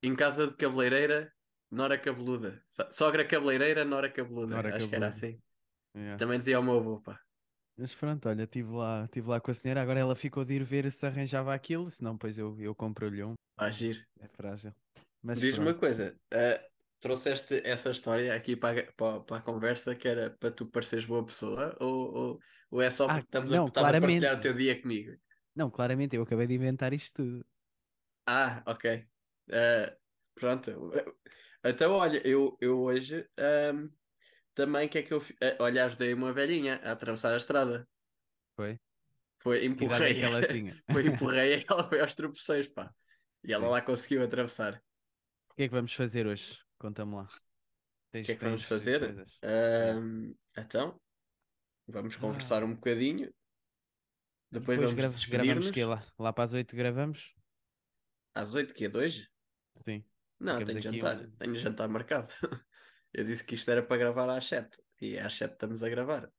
em 0.03 0.15
casa 0.15 0.47
de 0.47 0.55
cabeleireira, 0.55 1.33
nora 1.71 1.97
cabeluda. 1.97 2.63
So- 2.69 2.91
Sogra 2.91 3.25
cabeleireira, 3.27 3.85
nora 3.85 4.09
cabeluda. 4.11 4.55
Nora 4.55 4.71
Acho 4.71 4.87
que 4.89 4.95
era 4.95 5.07
cabeluda. 5.07 5.09
assim. 5.09 5.41
yeah. 5.95 6.17
Também 6.17 6.39
dizia 6.39 6.59
o 6.59 6.63
meu 6.63 6.77
avô, 6.79 7.01
pá. 7.01 7.19
Mas 7.79 7.95
pronto, 7.95 8.27
olha, 8.27 8.43
estive 8.43 8.71
lá, 8.71 9.07
tive 9.07 9.29
lá 9.29 9.39
com 9.39 9.51
a 9.51 9.53
senhora. 9.53 9.81
Agora 9.81 9.99
ela 9.99 10.15
ficou 10.15 10.43
de 10.43 10.55
ir 10.55 10.63
ver 10.63 10.91
se 10.91 11.05
arranjava 11.05 11.53
aquilo, 11.53 11.89
senão 11.89 12.13
depois 12.13 12.37
eu, 12.37 12.59
eu 12.59 12.75
compro-lhe 12.75 13.23
um. 13.23 13.33
Pá, 13.55 13.69
giro. 13.71 13.99
É 14.19 14.27
frágil. 14.27 14.73
Diz-me 15.33 15.61
uma 15.65 15.73
coisa, 15.75 16.19
ah, 16.33 16.61
trouxeste 16.99 17.61
essa 17.65 17.91
história 17.91 18.33
aqui 18.35 18.55
para, 18.55 18.81
a- 18.81 18.93
para, 18.93 19.19
para 19.21 19.37
a 19.37 19.41
conversa 19.41 19.95
que 19.95 20.07
era 20.07 20.29
para 20.31 20.51
tu 20.51 20.65
pareceres 20.69 21.05
boa 21.05 21.25
pessoa 21.25 21.77
ou, 21.79 22.13
ou, 22.13 22.39
ou 22.71 22.81
é 22.81 22.89
só 22.91 23.07
Ah, 23.07 23.13
porque 23.13 23.25
estamos 23.27 23.53
não, 23.53 23.65
a, 23.65 23.67
estás 23.67 23.89
a 23.89 23.95
partilhar 23.95 24.37
o 24.37 24.41
teu 24.41 24.53
dia 24.53 24.79
comigo? 24.81 25.15
Não, 25.55 25.69
claramente, 25.69 26.15
eu 26.15 26.23
acabei 26.23 26.47
de 26.47 26.55
inventar 26.55 26.91
isto 26.93 27.23
tudo. 27.23 27.45
Ah, 28.25 28.63
ok. 28.67 28.85
Ah, 29.51 29.97
pronto. 30.35 30.91
Então, 31.63 31.93
olha, 31.93 32.25
eu, 32.27 32.57
eu 32.61 32.79
hoje 32.81 33.27
ahm, 33.37 33.89
também 34.59 34.87
o 34.87 34.89
que 34.89 34.97
é 34.97 35.03
que 35.03 35.13
eu 35.13 35.21
fiz? 35.21 35.35
olha, 35.59 35.85
ajudei 35.85 36.13
uma 36.13 36.33
velhinha 36.33 36.75
a 36.83 36.91
atravessar 36.91 37.33
a 37.33 37.37
estrada. 37.37 37.87
Foi? 38.55 38.77
Foi, 39.41 39.59
é 39.59 39.65
empurrei. 39.65 40.21
ela 40.21 40.41
tinha? 40.47 40.83
Foi, 40.91 41.03
empurrei 41.07 41.65
ela 41.69 41.87
foi 41.87 42.01
aos 42.01 42.13
tropeções, 42.13 42.67
pá. 42.67 42.93
E 43.43 43.53
ela 43.53 43.65
Sim. 43.65 43.71
lá 43.71 43.81
conseguiu 43.81 44.23
atravessar. 44.23 44.81
O 45.51 45.55
que 45.55 45.63
é 45.63 45.67
que 45.69 45.73
vamos 45.73 45.93
fazer 45.93 46.27
hoje? 46.27 46.59
Conta-me 46.77 47.15
lá. 47.15 47.23
O 47.23 48.21
que 48.23 48.31
é 48.31 48.35
que 48.35 48.43
vamos 48.43 48.63
fazer? 48.63 49.25
Ahm, 49.43 50.33
então, 50.57 50.99
vamos 51.87 52.15
conversar 52.15 52.63
Ah. 52.63 52.65
um 52.65 52.73
bocadinho. 52.73 53.33
Depois, 54.51 54.77
Depois 54.79 54.93
vamos 54.93 55.25
gra- 55.25 55.37
gravamos 55.37 55.71
que 55.71 55.85
lá? 55.85 56.03
Lá 56.17 56.33
para 56.33 56.43
as 56.43 56.53
8 56.53 56.75
gravamos? 56.75 57.35
Às 58.33 58.53
8 58.55 58.73
que 58.73 58.85
é 58.85 58.89
de 58.89 58.97
hoje? 58.97 59.29
Sim. 59.75 60.03
Não, 60.39 60.57
Ficamos 60.59 60.81
tenho 60.83 60.95
jantar. 60.95 61.19
um- 61.21 61.31
Tenho 61.37 61.59
jantar 61.59 61.87
marcado. 61.87 62.29
Eu 63.13 63.23
disse 63.23 63.43
que 63.43 63.55
isto 63.55 63.69
era 63.71 63.83
para 63.83 63.97
gravar 63.97 64.29
às 64.29 64.45
7. 64.47 64.77
E 65.01 65.17
às 65.17 65.33
7 65.33 65.53
estamos 65.53 65.81
a 65.81 65.89
gravar. 65.89 66.29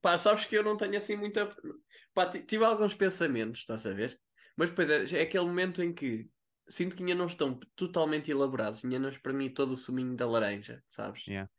Pá, 0.00 0.16
sabes 0.18 0.44
que 0.46 0.56
eu 0.56 0.62
não 0.62 0.76
tenho 0.76 0.96
assim 0.96 1.16
muita. 1.16 1.54
Pá, 2.14 2.26
ti- 2.28 2.42
tive 2.44 2.64
alguns 2.64 2.94
pensamentos, 2.94 3.60
estás 3.60 3.84
a 3.86 3.92
ver? 3.92 4.20
Mas 4.56 4.70
depois 4.70 4.88
é, 4.90 5.18
é 5.18 5.22
aquele 5.22 5.44
momento 5.44 5.82
em 5.82 5.92
que 5.92 6.30
sinto 6.68 6.94
que 6.96 7.02
ainda 7.02 7.14
não 7.16 7.26
estão 7.26 7.58
totalmente 7.74 8.30
elaborados, 8.30 8.84
ainda 8.84 8.98
não 8.98 9.08
espremi 9.08 9.50
todo 9.50 9.72
o 9.72 9.76
suminho 9.76 10.14
da 10.16 10.26
laranja, 10.28 10.82
sabes? 10.88 11.26
Yeah. 11.26 11.50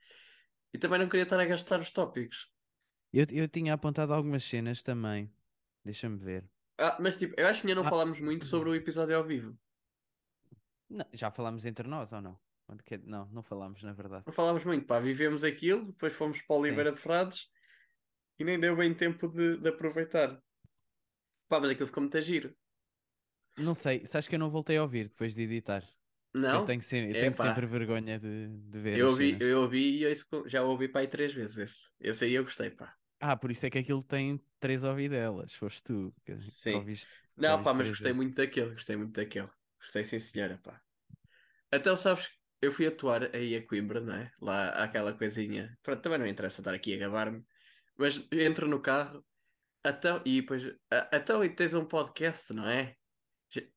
E 0.74 0.78
também 0.78 1.00
não 1.00 1.10
queria 1.10 1.24
estar 1.24 1.40
a 1.40 1.46
gastar 1.46 1.80
os 1.82 1.90
tópicos. 1.90 2.50
Eu, 3.12 3.26
eu 3.32 3.48
tinha 3.50 3.74
apontado 3.74 4.14
algumas 4.14 4.44
cenas 4.44 4.82
também. 4.82 5.34
Deixa-me 5.84 6.18
ver. 6.18 6.50
Ah, 6.80 6.98
mas 7.02 7.18
tipo, 7.18 7.34
eu 7.38 7.46
acho 7.48 7.62
que 7.62 7.68
ainda 7.68 7.82
não 7.82 7.88
Ah. 7.88 7.90
falámos 7.92 8.20
muito 8.22 8.46
sobre 8.46 8.70
o 8.70 8.76
episódio 8.76 9.18
ao 9.18 9.26
vivo. 9.26 9.60
Não, 10.90 11.06
já 11.12 11.30
falámos 11.30 11.66
entre 11.66 11.88
nós 11.88 12.14
ou 12.14 12.22
não? 12.22 12.40
Não, 13.06 13.26
não 13.28 13.44
falámos, 13.44 13.84
na 13.84 13.94
verdade. 13.94 14.24
Não 14.26 14.34
falámos 14.34 14.64
muito, 14.64 14.86
pá, 14.86 15.00
vivemos 15.00 15.44
aquilo, 15.44 15.86
depois 15.86 16.14
fomos 16.14 16.42
para 16.42 16.56
Oliveira 16.56 16.92
de 16.92 17.00
Frades 17.00 17.48
e 18.40 18.44
nem 18.44 18.60
deu 18.60 18.76
bem 18.76 18.94
tempo 18.94 19.28
de, 19.28 19.58
de 19.58 19.70
aproveitar. 19.70 20.42
Pá, 21.48 21.60
mas 21.60 21.72
aquilo 21.72 21.88
ficou 21.88 22.02
muito 22.02 22.22
giro. 22.22 22.56
Não 23.58 23.76
sei, 23.76 24.06
sabes 24.06 24.28
que 24.28 24.36
eu 24.36 24.40
não 24.40 24.50
voltei 24.50 24.78
a 24.78 24.84
ouvir 24.84 25.10
depois 25.10 25.36
de 25.36 25.42
editar. 25.42 25.84
Não? 26.34 26.44
Depois 26.44 26.64
tenho, 26.64 26.82
sempre, 26.82 27.12
eu 27.12 27.20
tenho 27.20 27.36
sempre 27.36 27.66
vergonha 27.66 28.20
de, 28.20 28.48
de 28.48 28.80
ver 28.80 29.00
Eu 29.00 29.10
ouvi, 29.10 29.38
eu 29.42 29.62
ouvi 29.62 29.98
e 29.98 30.04
eu 30.04 30.16
já 30.48 30.64
ouvi 30.64 30.88
para 30.88 31.02
aí 31.02 31.08
três 31.08 31.34
vezes 31.34 31.58
esse. 31.58 31.80
Esse 32.00 32.24
aí 32.26 32.34
eu 32.34 32.44
gostei, 32.44 32.70
pá. 32.70 32.96
Ah, 33.20 33.36
por 33.38 33.52
isso 33.52 33.66
é 33.66 33.70
que 33.70 33.78
aquilo 33.78 34.02
tem 34.02 34.42
três 34.60 34.84
ouvidelas. 34.84 35.54
Foste 35.54 35.84
tu 35.84 36.14
que 36.26 36.34
que 36.34 36.40
Sim. 36.40 36.74
ouviste. 36.74 37.12
Não, 37.38 37.62
pá, 37.64 37.74
mas 37.74 37.90
gostei 37.90 38.12
vezes. 38.12 38.18
muito 38.18 38.36
daquele, 38.36 38.72
gostei 38.72 38.96
muito 38.96 39.14
daquele. 39.14 39.50
Gostei 39.80 40.04
sim, 40.04 40.20
senhora, 40.20 40.60
pá. 40.64 40.82
Então, 41.72 41.96
sabes, 41.96 42.30
eu 42.62 42.72
fui 42.72 42.88
atuar 42.88 43.36
aí 43.36 43.56
a 43.56 43.66
Coimbra, 43.68 44.00
não 44.02 44.14
é? 44.16 44.32
Lá 44.42 44.70
aquela 44.84 45.14
coisinha. 45.18 45.78
Pronto, 45.84 46.02
também 46.02 46.20
não 46.20 46.28
interessa 46.28 46.62
estar 46.62 46.74
aqui 46.74 46.94
a 46.96 46.98
gabar-me. 46.98 47.44
Mas 47.98 48.26
entro 48.32 48.68
no 48.68 48.82
carro, 48.82 49.26
então, 49.86 50.22
e 50.26 50.42
depois, 50.42 50.64
ah, 50.92 51.10
então, 51.14 51.44
e 51.44 51.50
tens 51.50 51.74
um 51.74 51.86
podcast, 51.86 52.54
não 52.54 52.68
é? 52.68 52.96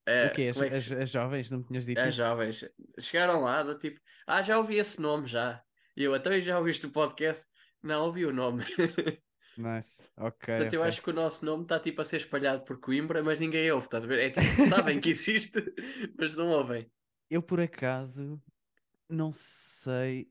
Eh, 0.07 0.26
O 0.26 0.31
quê? 0.31 0.49
As, 0.49 0.61
é 0.61 0.71
que 0.71 0.76
as, 0.76 0.93
as 0.93 1.11
jovens, 1.11 1.50
não 1.50 1.59
me 1.59 1.64
tinhas 1.67 1.87
dito 1.87 2.00
As 2.00 2.09
isso? 2.09 2.17
jovens 2.17 2.64
chegaram 3.00 3.43
lá, 3.43 3.62
do 3.62 3.79
tipo, 3.79 4.00
ah, 4.26 4.43
já 4.43 4.59
ouvi 4.59 4.76
esse 4.76 5.00
nome 5.00 5.26
já. 5.26 5.62
E 5.97 6.05
eu, 6.05 6.14
então 6.17 6.33
e 6.33 6.43
já 6.43 6.59
ouviste 6.59 6.87
o 6.87 6.93
podcast? 6.93 7.47
Não, 7.83 8.05
ouvi 8.05 8.25
o 8.26 8.33
nome. 8.33 8.64
Nice. 9.57 10.11
Ok. 10.17 10.47
Portanto, 10.57 10.73
eu 10.75 10.83
ok. 10.83 10.83
acho 10.83 11.03
que 11.03 11.11
o 11.11 11.12
nosso 11.12 11.45
nome 11.45 11.64
está 11.64 11.81
tipo 11.81 12.00
a 12.03 12.05
ser 12.05 12.17
espalhado 12.19 12.64
por 12.64 12.81
Coimbra, 12.81 13.23
mas 13.23 13.41
ninguém 13.41 13.71
ouve, 13.73 13.87
estás 13.87 14.05
a 14.05 14.07
ver? 14.07 14.21
É 14.21 14.31
tipo, 14.31 14.62
sabem 14.62 15.00
que 15.00 15.11
existe, 15.11 15.59
mas 16.19 16.35
não 16.37 16.49
ouvem. 16.50 16.91
Eu 17.31 17.43
por 17.43 17.61
acaso 17.61 18.43
não 19.14 19.33
sei. 19.33 20.30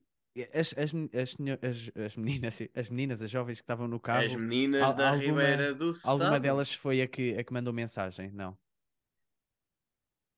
As, 0.53 0.73
as, 0.77 0.93
as, 1.13 1.35
as, 1.61 1.91
as 2.05 2.15
meninas, 2.17 2.59
as 2.75 2.89
meninas, 2.89 3.21
as 3.21 3.29
jovens 3.29 3.57
que 3.59 3.63
estavam 3.63 3.87
no 3.87 3.97
As 3.97 4.03
carro, 4.05 4.37
meninas 4.37 4.81
al- 4.81 4.95
da 4.95 5.09
alguma- 5.11 5.41
Ribeira 5.41 5.73
do 5.75 5.93
alguma 6.03 6.29
Sado. 6.29 6.41
delas 6.43 6.73
foi 6.73 7.01
a 7.01 7.07
que, 7.07 7.37
a 7.37 7.43
que 7.43 7.53
mandou 7.53 7.73
mensagem? 7.73 8.31
Não. 8.31 8.57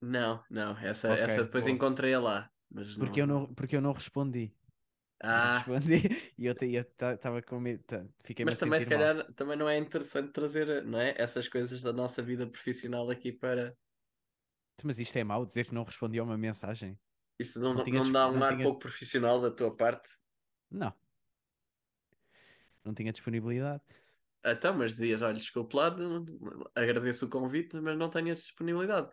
Não, 0.02 0.44
não, 0.50 0.78
essa, 0.78 1.08
Ok, 1.08 1.24
essa 1.24 1.44
depois 1.46 1.68
encontrei-a 1.68 2.20
lá. 2.20 2.52
Mas 2.70 2.96
Porque 2.98 3.22
eu 3.22 3.28
não, 3.28 3.54
porque 3.54 3.76
eu 3.76 3.82
não 3.82 3.94
respondi. 3.94 4.54
Não 5.24 5.32
Ah, 5.32 5.58
respondi 5.58 5.96
e 6.38 6.46
eu 6.46 6.54
estava 7.14 7.42
com 7.42 7.60
medo. 7.60 7.84
Fiquei-me 8.24 8.52
mas 8.52 8.60
também 8.60 8.80
se 8.80 8.86
sentir 8.86 8.94
mal. 8.94 9.00
calhar 9.00 9.34
também 9.34 9.58
não 9.58 9.68
é 9.70 9.78
interessante 9.78 10.32
trazer, 10.32 10.84
não 10.84 11.00
é? 11.00 11.16
Essas 11.18 11.48
coisas 11.48 11.82
da 11.82 11.94
nossa 11.94 12.22
vida 12.22 12.46
profissional 12.48 13.10
aqui 13.10 13.32
para, 13.32 13.76
Mas 14.84 15.00
isto 15.00 15.18
é 15.18 15.24
mau, 15.24 15.46
dizer 15.46 15.66
que 15.68 15.74
não 15.74 15.84
respondi 15.84 16.20
a 16.20 16.24
uma 16.24 16.38
mensagem. 16.38 17.00
Isso 17.38 17.60
não, 17.60 17.74
Não 17.74 17.84
não, 17.84 18.12
dá 18.12 18.30
um 18.30 18.44
ar 18.44 18.54
tinha- 18.54 18.64
pouco 18.64 18.80
profissional 18.80 19.42
da 19.42 19.52
tua 19.52 19.76
parte? 19.76 20.10
Não. 20.72 20.94
Não 22.84 22.94
tinha 22.94 23.12
disponibilidade. 23.12 23.82
Então, 24.44 24.76
mas 24.78 24.92
dizias, 24.92 25.22
olha, 25.22 25.34
desculpe 25.34 25.76
lá, 25.76 25.94
agradeço 26.76 27.26
o 27.26 27.30
convite, 27.30 27.76
mas 27.78 27.98
não 27.98 28.10
tenho 28.10 28.34
disponibilidade. 28.36 29.10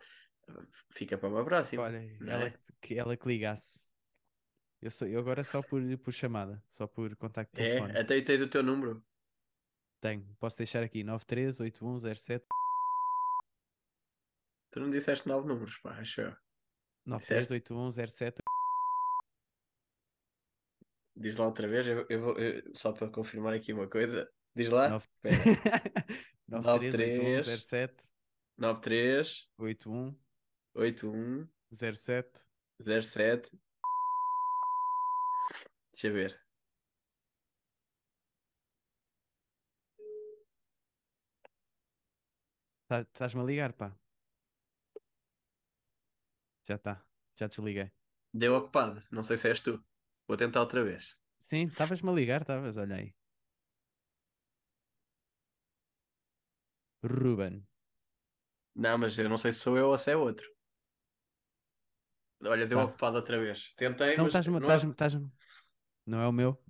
Fica 0.91 1.17
para 1.17 1.27
uma 1.29 1.43
próxima. 1.43 1.83
Olha, 1.83 1.97
ela, 2.27 2.43
é? 2.45 2.53
que, 2.79 2.97
ela 2.99 3.17
que 3.17 3.27
ligasse. 3.27 3.91
Eu, 4.79 4.91
sou, 4.91 5.07
eu 5.07 5.19
agora 5.19 5.43
só 5.43 5.61
por, 5.63 5.81
por 5.99 6.13
chamada, 6.13 6.61
só 6.69 6.85
por 6.85 7.15
contacto 7.15 7.59
É, 7.59 7.99
até 7.99 8.15
aí 8.15 8.21
tens 8.23 8.41
o 8.41 8.47
teu 8.49 8.61
número. 8.61 9.03
Tenho. 10.01 10.27
Posso 10.39 10.57
deixar 10.57 10.83
aqui 10.83 11.03
938107 11.03 12.45
Tu 14.69 14.79
não 14.79 14.89
disseste 14.89 15.27
nove 15.27 15.47
números, 15.47 15.77
pá, 15.77 15.91
acho 15.99 16.21
eu. 16.21 16.35
938107 17.05 18.41
Diz 21.15 21.35
lá 21.35 21.45
outra 21.45 21.67
vez, 21.67 21.85
eu, 21.85 22.05
eu 22.09 22.21
vou- 22.21 22.37
eu- 22.39 22.75
só 22.75 22.91
para 22.91 23.07
confirmar 23.09 23.53
aqui 23.53 23.71
uma 23.71 23.87
coisa. 23.87 24.29
Diz 24.55 24.69
lá. 24.69 24.89
Nove- 24.89 25.07
Espera. 25.23 25.43
938107 26.47 28.09
93 28.57 29.47
81 29.57 30.15
81 30.73 31.47
07 31.71 32.29
07 33.03 33.51
Deixa 35.93 36.07
eu 36.07 36.13
ver. 36.13 36.43
Tá- 42.87 43.01
Estás-me 43.01 43.41
a 43.41 43.45
ligar, 43.45 43.73
pá. 43.73 43.89
Já 46.63 46.75
está. 46.75 47.05
Já 47.39 47.47
desliguei. 47.47 47.91
Deu 48.33 48.55
ocupado. 48.55 49.03
Não 49.11 49.23
sei 49.23 49.37
se 49.37 49.47
és 49.49 49.61
tu. 49.61 49.83
Vou 50.27 50.37
tentar 50.37 50.61
outra 50.61 50.83
vez. 50.83 51.17
Sim, 51.39 51.67
estavas-me 51.67 52.09
a 52.09 52.13
ligar, 52.13 52.41
estavas, 52.41 52.77
olha 52.77 52.95
aí. 52.95 53.13
Ruben. 57.03 57.67
Não, 58.75 58.97
mas 58.97 59.17
eu 59.19 59.29
não 59.29 59.37
sei 59.37 59.53
se 59.53 59.59
sou 59.59 59.77
eu 59.77 59.89
ou 59.89 59.97
se 59.99 60.11
é 60.11 60.15
outro. 60.17 60.47
Olha, 62.45 62.65
deu 62.67 62.77
Pá. 62.77 62.83
ocupado 62.85 63.17
outra 63.17 63.39
vez. 63.39 63.73
Tentei, 63.75 64.09
Senão 64.09 64.23
mas 64.25 64.33
estás-me. 64.33 64.59
não 64.59 64.59
é- 64.59 64.61
estás-me- 64.65 64.91
estás-me- 64.91 65.31
Não 66.05 66.19
é 66.21 66.27
o 66.27 66.31
meu. 66.31 66.61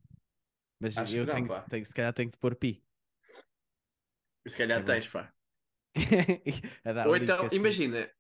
Mas 0.79 0.97
Acho 0.97 1.15
eu 1.15 1.25
que 1.25 1.31
não, 1.31 1.35
tenho, 1.35 1.47
pá. 1.47 1.61
tenho- 1.61 1.85
se 1.85 1.93
calhar 1.93 2.13
tenho 2.13 2.29
que 2.31 2.37
te 2.37 2.41
pôr 2.41 2.55
pi. 2.55 2.83
Se 4.47 4.57
calhar 4.57 4.79
Agora. 4.79 4.93
tens, 4.95 5.07
pá. 5.07 5.33
a 6.85 6.93
dar 6.93 7.07
Ou 7.07 7.15
link 7.15 7.23
então, 7.23 7.45
assim. 7.45 7.55
imagina, 7.55 8.11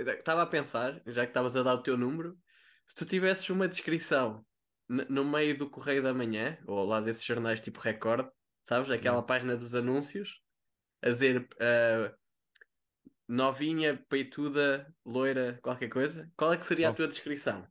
estava 0.00 0.42
a 0.42 0.46
pensar, 0.46 1.02
já 1.06 1.24
que 1.24 1.30
estavas 1.30 1.56
a 1.56 1.62
dar 1.62 1.74
o 1.74 1.82
teu 1.82 1.96
número, 1.96 2.38
se 2.86 2.94
tu 2.94 3.04
tivesses 3.06 3.48
uma 3.50 3.68
descrição 3.68 4.46
no 4.88 5.24
meio 5.24 5.56
do 5.58 5.68
Correio 5.70 6.02
da 6.02 6.14
Manhã, 6.14 6.58
ou 6.66 6.84
lá 6.84 7.00
desses 7.00 7.24
jornais 7.24 7.60
tipo 7.60 7.80
Record, 7.80 8.30
sabes? 8.68 8.90
Aquela 8.90 9.22
Yeah. 9.22 9.26
página 9.26 9.56
dos 9.56 9.74
anúncios, 9.74 10.40
a 11.02 11.08
dizer 11.10 11.48
ah, 11.60 12.16
novinha, 13.28 13.96
peituda, 14.08 14.92
loira, 15.04 15.58
qualquer 15.62 15.88
coisa, 15.88 16.30
qual 16.36 16.52
é 16.52 16.58
que 16.58 16.66
seria 16.66 16.88
a 16.88 16.92
Oh. 16.92 16.94
tua 16.94 17.08
descrição? 17.08 17.66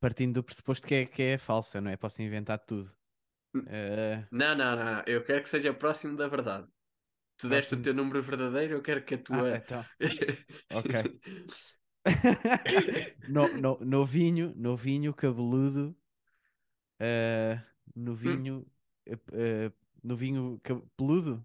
Partindo 0.00 0.34
do 0.34 0.44
pressuposto 0.44 0.86
que 0.86 0.94
é, 0.94 1.06
que 1.06 1.22
é 1.22 1.38
falsa, 1.38 1.80
não 1.80 1.90
é? 1.90 1.96
Posso 1.96 2.22
inventar 2.22 2.58
tudo. 2.66 2.90
Eh, 3.66 4.26
Não, 4.30 4.54
não, 4.56 4.74
não, 4.76 4.84
não, 4.84 5.04
eu 5.06 5.22
quero 5.24 5.42
que 5.42 5.48
seja 5.48 5.72
próximo 5.74 6.16
da 6.16 6.26
verdade. 6.28 6.68
Tu 7.42 7.48
deste 7.48 7.74
o 7.74 7.82
teu 7.82 7.92
número 7.92 8.22
verdadeiro, 8.22 8.74
eu 8.74 8.82
quero 8.82 9.02
que 9.04 9.14
a 9.14 9.18
ah, 9.18 9.22
tua. 9.22 9.56
então. 9.56 9.84
Ok. 10.72 10.94
no, 13.28 13.48
no, 13.48 13.78
novinho, 13.84 14.54
novinho, 14.56 15.12
cabeludo, 15.12 15.94
eh, 17.00 17.60
novinho, 17.96 18.64
eh, 19.06 19.18
eh, 19.32 19.72
novinho 20.02 20.60
peludo, 20.96 21.44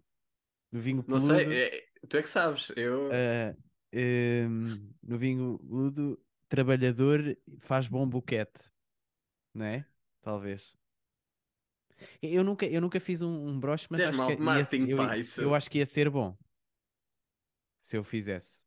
novinho 0.72 1.04
Não 1.04 1.20
peludo, 1.20 1.52
sei, 1.52 1.64
é- 1.64 1.88
tu 2.08 2.18
é 2.18 2.22
que 2.22 2.30
sabes. 2.30 2.72
Eu. 2.76 3.12
eh, 3.12 3.56
em, 3.92 4.94
novinho 5.04 5.58
peludo, 5.60 6.20
trabalhador, 6.48 7.38
faz 7.60 7.88
bom 7.88 8.08
boquete, 8.08 8.62
não 9.54 9.66
é? 9.66 9.86
Talvez. 10.22 10.76
Eu 12.22 12.44
nunca, 12.44 12.66
eu 12.66 12.82
nunca 12.82 13.00
fiz 13.00 13.22
um, 13.22 13.48
um 13.50 13.60
broche, 13.60 13.88
mas 13.90 14.02
acho 14.02 14.12
que 14.28 14.44
ia, 14.44 14.90
eu, 14.92 14.98
pá, 14.98 15.14
eu 15.38 15.56
acho 15.56 15.70
que 15.70 15.78
ia 15.80 15.86
ser 15.86 16.10
bom 16.10 16.36
se 17.80 17.98
eu 17.98 18.04
fizesse. 18.04 18.64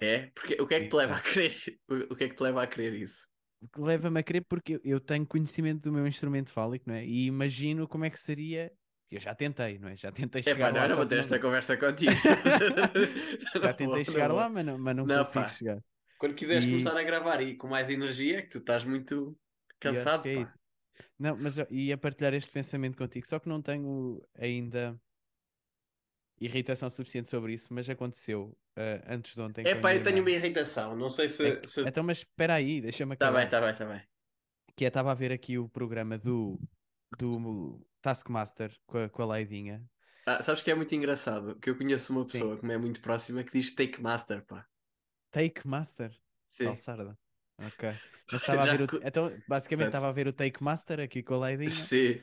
É? 0.00 0.26
Porque 0.34 0.56
o 0.60 0.66
que 0.66 0.74
é 0.74 0.80
que 0.80 0.88
te 0.88 0.96
leva 0.96 1.16
a 1.16 1.20
querer? 1.20 1.54
O 1.88 2.12
o 2.12 2.16
que 2.16 2.24
é 2.24 2.28
que 2.28 2.34
te 2.36 2.42
leva 2.42 2.62
a 2.62 2.66
querer 2.66 2.94
isso? 2.94 3.26
Leva-me 3.76 4.20
a 4.20 4.22
crer 4.22 4.44
porque 4.44 4.80
eu- 4.84 5.00
tenho 5.00 5.26
conhecimento 5.26 5.82
do 5.82 5.92
meu 5.92 6.06
instrumento 6.06 6.50
fálico, 6.50 6.84
não 6.88 6.94
é? 6.94 7.04
E 7.04 7.26
imagino 7.26 7.88
como 7.88 8.04
é 8.04 8.10
que 8.10 8.18
seria. 8.18 8.72
Eu 9.10 9.18
já 9.18 9.34
tentei, 9.34 9.78
não 9.78 9.88
é? 9.88 9.96
Já 9.96 10.12
tentei 10.12 10.40
É 10.40 10.44
pá, 10.44 10.50
chegar 10.50 10.72
não, 10.72 10.78
lá. 10.78 10.84
eu 10.84 10.88
não 10.90 10.94
só 10.96 11.00
vou 11.00 11.08
ter 11.08 11.18
esta 11.18 11.40
conversa 11.40 11.76
contigo. 11.76 12.12
Já 13.62 13.72
tentei 13.74 14.04
chegar 14.04 14.32
lá, 14.32 14.48
mas 14.48 14.64
não, 14.64 14.78
mas 14.78 14.94
não, 14.96 15.06
Não, 15.06 15.24
consigo 15.24 15.44
pá. 15.44 15.48
chegar. 15.48 15.78
Quando 16.18 16.34
quiseres 16.34 16.64
E- 16.64 16.70
começar 16.70 16.96
a 16.96 17.02
gravar 17.02 17.40
e 17.40 17.56
com 17.56 17.68
mais 17.68 17.88
energia, 17.88 18.42
que 18.42 18.48
tu 18.48 18.58
estás 18.58 18.84
muito 18.84 19.36
cansado, 19.80 20.28
é 20.28 20.34
pá. 20.34 20.42
isso. 20.42 20.60
Não, 21.18 21.36
mas 21.36 21.58
eu 21.58 21.66
ia 21.70 21.96
partilhar 21.96 22.34
este 22.34 22.50
pensamento 22.50 22.96
contigo, 22.96 23.26
só 23.26 23.38
que 23.38 23.48
não 23.48 23.60
tenho 23.60 24.22
ainda 24.36 25.00
irritação 26.40 26.88
suficiente 26.88 27.28
sobre 27.28 27.54
isso, 27.54 27.72
mas 27.72 27.88
aconteceu 27.88 28.56
ah, 28.76 29.14
antes 29.14 29.34
de 29.34 29.40
ontem. 29.40 29.66
É 29.66 29.74
pá, 29.74 29.94
eu 29.94 30.02
tenho 30.02 30.18
irmã. 30.18 30.30
uma 30.30 30.36
irritação. 30.36 30.96
Não 30.96 31.10
sei 31.10 31.28
se. 31.28 31.46
É 31.46 31.66
se... 31.66 31.80
Então, 31.82 32.04
mas 32.04 32.18
espera 32.18 32.54
aí, 32.54 32.80
deixa-me 32.80 33.16
Tá 33.16 33.26
acabar. 33.26 33.40
bem, 33.40 33.48
tá 33.48 33.60
bem, 33.60 33.74
tá 33.74 33.86
bem. 33.86 34.08
Que 34.76 34.84
é, 34.84 34.88
estava 34.88 35.10
a 35.10 35.14
ver 35.14 35.32
aqui 35.32 35.58
o 35.58 35.68
programa 35.68 36.16
do, 36.16 36.60
do 37.18 37.84
Taskmaster 38.00 38.72
com 38.86 38.98
a, 38.98 39.08
com 39.08 39.22
a 39.22 39.26
Laidinha. 39.26 39.84
Ah, 40.24 40.42
sabes 40.42 40.62
que 40.62 40.70
é 40.70 40.74
muito 40.74 40.94
engraçado? 40.94 41.58
Que 41.58 41.70
eu 41.70 41.76
conheço 41.76 42.12
uma 42.12 42.22
Sim. 42.22 42.28
pessoa 42.30 42.56
que 42.58 42.64
me 42.64 42.74
é 42.74 42.78
muito 42.78 43.00
próxima 43.00 43.42
que 43.42 43.58
diz 43.58 43.74
Take 43.74 44.00
Master, 44.00 44.44
pá. 44.44 44.66
Take 45.32 45.66
Master? 45.66 46.16
Sim. 46.46 46.64
Falsarda. 46.66 47.18
Ok. 47.58 47.88
Mas 48.30 48.40
estava 48.42 48.62
a 48.62 48.76
ver 48.76 48.82
o... 48.82 48.86
Então, 49.02 49.42
basicamente, 49.48 49.86
estava 49.86 50.08
a 50.08 50.12
ver 50.12 50.28
o 50.28 50.32
Take 50.32 50.62
Master 50.62 51.00
aqui 51.00 51.22
com 51.22 51.34
a 51.34 51.38
Laidinha. 51.38 51.70
Sim. 51.70 52.20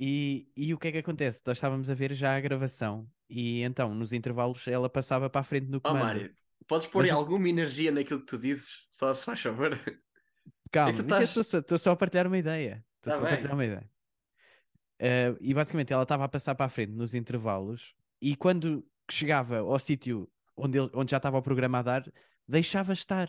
E, 0.00 0.48
e 0.56 0.74
o 0.74 0.78
que 0.78 0.88
é 0.88 0.92
que 0.92 0.98
acontece? 0.98 1.42
Nós 1.46 1.56
estávamos 1.58 1.88
a 1.90 1.94
ver 1.94 2.14
já 2.14 2.36
a 2.36 2.40
gravação. 2.40 3.08
E 3.28 3.62
então, 3.62 3.94
nos 3.94 4.12
intervalos, 4.12 4.66
ela 4.66 4.88
passava 4.88 5.28
para 5.30 5.40
a 5.40 5.44
frente 5.44 5.68
no 5.68 5.78
Ó 5.78 5.80
comando. 5.80 6.04
Mário, 6.04 6.34
podes 6.66 6.86
pôr 6.86 7.02
Mas 7.02 7.10
alguma 7.12 7.48
energia 7.48 7.90
naquilo 7.92 8.20
que 8.20 8.26
tu 8.26 8.38
dizes? 8.38 8.86
Só 8.90 9.12
se 9.14 9.24
faz 9.24 9.40
favor. 9.40 9.78
Calma, 10.72 10.90
E 10.90 11.02
mas 11.02 11.20
eu 11.20 11.26
estás- 11.26 11.28
estou 11.28 11.44
só, 11.44 11.58
estou 11.58 11.78
só 11.78 11.90
a 11.92 11.96
partilhar 11.96 12.26
uma 12.26 12.38
ideia. 12.38 12.84
Estou 12.96 13.12
Tá 13.12 13.12
só 13.12 13.18
a 13.18 13.20
bem. 13.20 13.30
partilhar 13.30 13.54
uma 13.54 13.64
ideia. 13.64 13.90
Eh, 14.98 15.36
e 15.40 15.52
basicamente 15.54 15.92
ela 15.92 16.04
estava 16.04 16.24
a 16.24 16.28
passar 16.28 16.54
para 16.54 16.66
a 16.66 16.68
frente 16.68 16.92
nos 16.92 17.14
intervalos 17.14 17.94
e 18.20 18.36
quando 18.36 18.86
chegava 19.10 19.58
ao 19.58 19.78
sítio 19.78 20.30
onde, 20.56 20.78
ele- 20.78 20.90
onde 20.94 21.10
já 21.10 21.16
estava 21.18 21.36
o 21.38 21.42
programa 21.42 21.78
a 21.80 21.82
dar, 21.82 22.12
deixava 22.46 22.92
estar. 22.92 23.28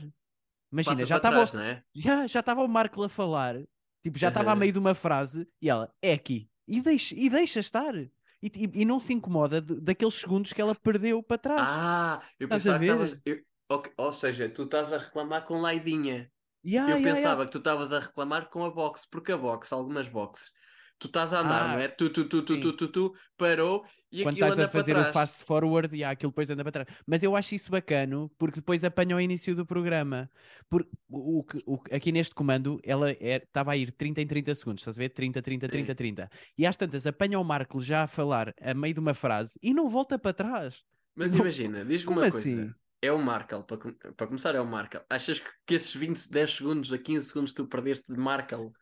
Imagina, 0.75 1.01
Passa 1.01 1.07
já 1.07 1.17
estava 1.17 1.45
trás, 1.45 1.53
não 1.53 1.61
é? 1.61 1.83
já, 1.95 2.27
já 2.27 2.39
estava 2.41 2.63
o 2.63 2.67
Marco 2.67 3.01
a 3.03 3.09
falar, 3.09 3.55
tipo, 4.03 4.17
já 4.17 4.27
estava 4.29 4.51
a 4.51 4.55
meio 4.55 4.73
de 4.73 4.79
uma 4.79 4.93
frase 4.93 5.47
e 5.61 5.69
ela 5.69 5.93
é 6.01 6.13
aqui 6.13 6.49
e 6.67 6.81
deixa, 6.81 7.15
e 7.15 7.29
deixa 7.29 7.59
estar. 7.59 7.95
E, 7.95 8.11
e- 8.43 8.81
e 8.81 8.85
não 8.85 8.99
se 8.99 9.13
incomoda 9.13 9.61
de- 9.61 9.79
daqueles 9.81 10.13
segundos 10.15 10.53
que 10.53 10.61
ela 10.61 10.75
perdeu 10.75 11.23
para 11.23 11.37
trás. 11.37 11.61
Ah, 11.61 12.21
eu 12.39 12.47
Estás 12.47 12.67
a 12.67 12.71
pensava 12.71 12.79
que 12.79 12.85
ver? 12.85 12.91
estavas. 12.91 13.21
eu- 13.25 13.43
ok, 13.69 13.93
Ou 13.97 14.11
seja, 14.11 14.49
tu 14.49 14.63
estás 14.63 14.91
a 14.93 14.97
reclamar 14.97 15.45
com 15.45 15.57
Laidinha. 15.61 16.31
Ya, 16.63 16.89
eu 16.91 16.97
ya. 16.97 17.03
pensava 17.03 17.45
que 17.45 17.51
tu 17.51 17.57
estavas 17.59 17.91
a 17.93 17.99
reclamar 17.99 18.49
com 18.49 18.63
a 18.65 18.69
box, 18.71 19.05
porque 19.09 19.31
a 19.31 19.37
box, 19.37 19.71
algumas 19.73 20.07
boxes, 20.07 20.51
tu 20.99 21.07
estás 21.07 21.33
a 21.33 21.39
andar, 21.41 21.65
Ah, 21.65 21.67
não 21.67 21.79
é? 21.79 21.87
Tu, 21.87 22.09
tu, 22.09 22.27
tu, 22.27 22.43
tu, 22.45 22.59
tu, 22.59 22.73
tu, 22.77 22.87
tu, 22.89 23.15
parou 23.37 23.85
e 24.11 24.21
Quando 24.23 24.35
aquilo 24.35 24.49
estás 24.49 24.53
anda 24.53 24.65
a 24.65 24.69
fazer 24.69 24.93
para 24.93 25.01
o 25.01 25.03
trás. 25.03 25.13
fast 25.13 25.43
forward 25.43 25.95
e 25.95 26.03
há 26.03 26.11
aquilo 26.11 26.31
depois 26.31 26.49
anda 26.49 26.63
para 26.63 26.71
trás. 26.85 26.87
Mas 27.05 27.21
eu 27.23 27.35
acho 27.35 27.53
isso 27.55 27.69
bacano 27.71 28.29
porque 28.37 28.59
depois 28.59 28.83
apanha 28.83 29.15
o 29.15 29.19
início 29.19 29.55
do 29.55 29.65
programa. 29.65 30.29
Porque 30.69 30.89
o, 31.09 31.43
o 31.65 31.83
aqui 31.91 32.11
neste 32.11 32.33
comando 32.33 32.79
ela 32.83 33.11
é- 33.11 33.43
estava 33.43 33.71
a 33.73 33.77
ir 33.77 33.91
30 33.91 34.21
em 34.21 34.27
30 34.27 34.55
segundos, 34.55 34.81
estás 34.81 34.97
a 34.97 35.01
ver? 35.01 35.09
30, 35.09 35.41
30, 35.41 35.65
Sim. 35.65 35.71
30, 35.71 35.95
30. 35.95 36.29
E 36.57 36.65
às 36.65 36.77
tantas 36.77 37.05
apanha 37.05 37.39
o 37.39 37.43
Marco 37.43 37.81
já 37.81 38.03
a 38.03 38.07
falar 38.07 38.53
a 38.61 38.73
meio 38.73 38.93
de 38.93 38.99
uma 38.99 39.13
frase 39.13 39.59
e 39.61 39.73
não 39.73 39.89
volta 39.89 40.17
para 40.17 40.33
trás. 40.33 40.83
Mas 41.15 41.31
Não- 41.31 41.39
imagina, 41.39 41.83
diz-me 41.85 42.11
uma 42.13 42.25
assim? 42.25 42.55
coisa. 42.55 42.75
É 43.01 43.11
o 43.11 43.19
Markel, 43.19 43.63
para, 43.63 43.77
com- 43.77 43.93
para 43.93 44.27
começar 44.27 44.55
é 44.55 44.59
o 44.61 44.65
Markel. 44.65 45.03
Achas 45.09 45.39
que, 45.39 45.75
esses 45.75 45.93
20, 45.93 46.27
10 46.29 46.53
segundos 46.55 46.91
a 46.91 46.97
15 46.97 47.27
segundos 47.27 47.51
que 47.51 47.57
tu 47.57 47.67
perdeste 47.67 48.11
de 48.11 48.19
Markel, 48.19 48.73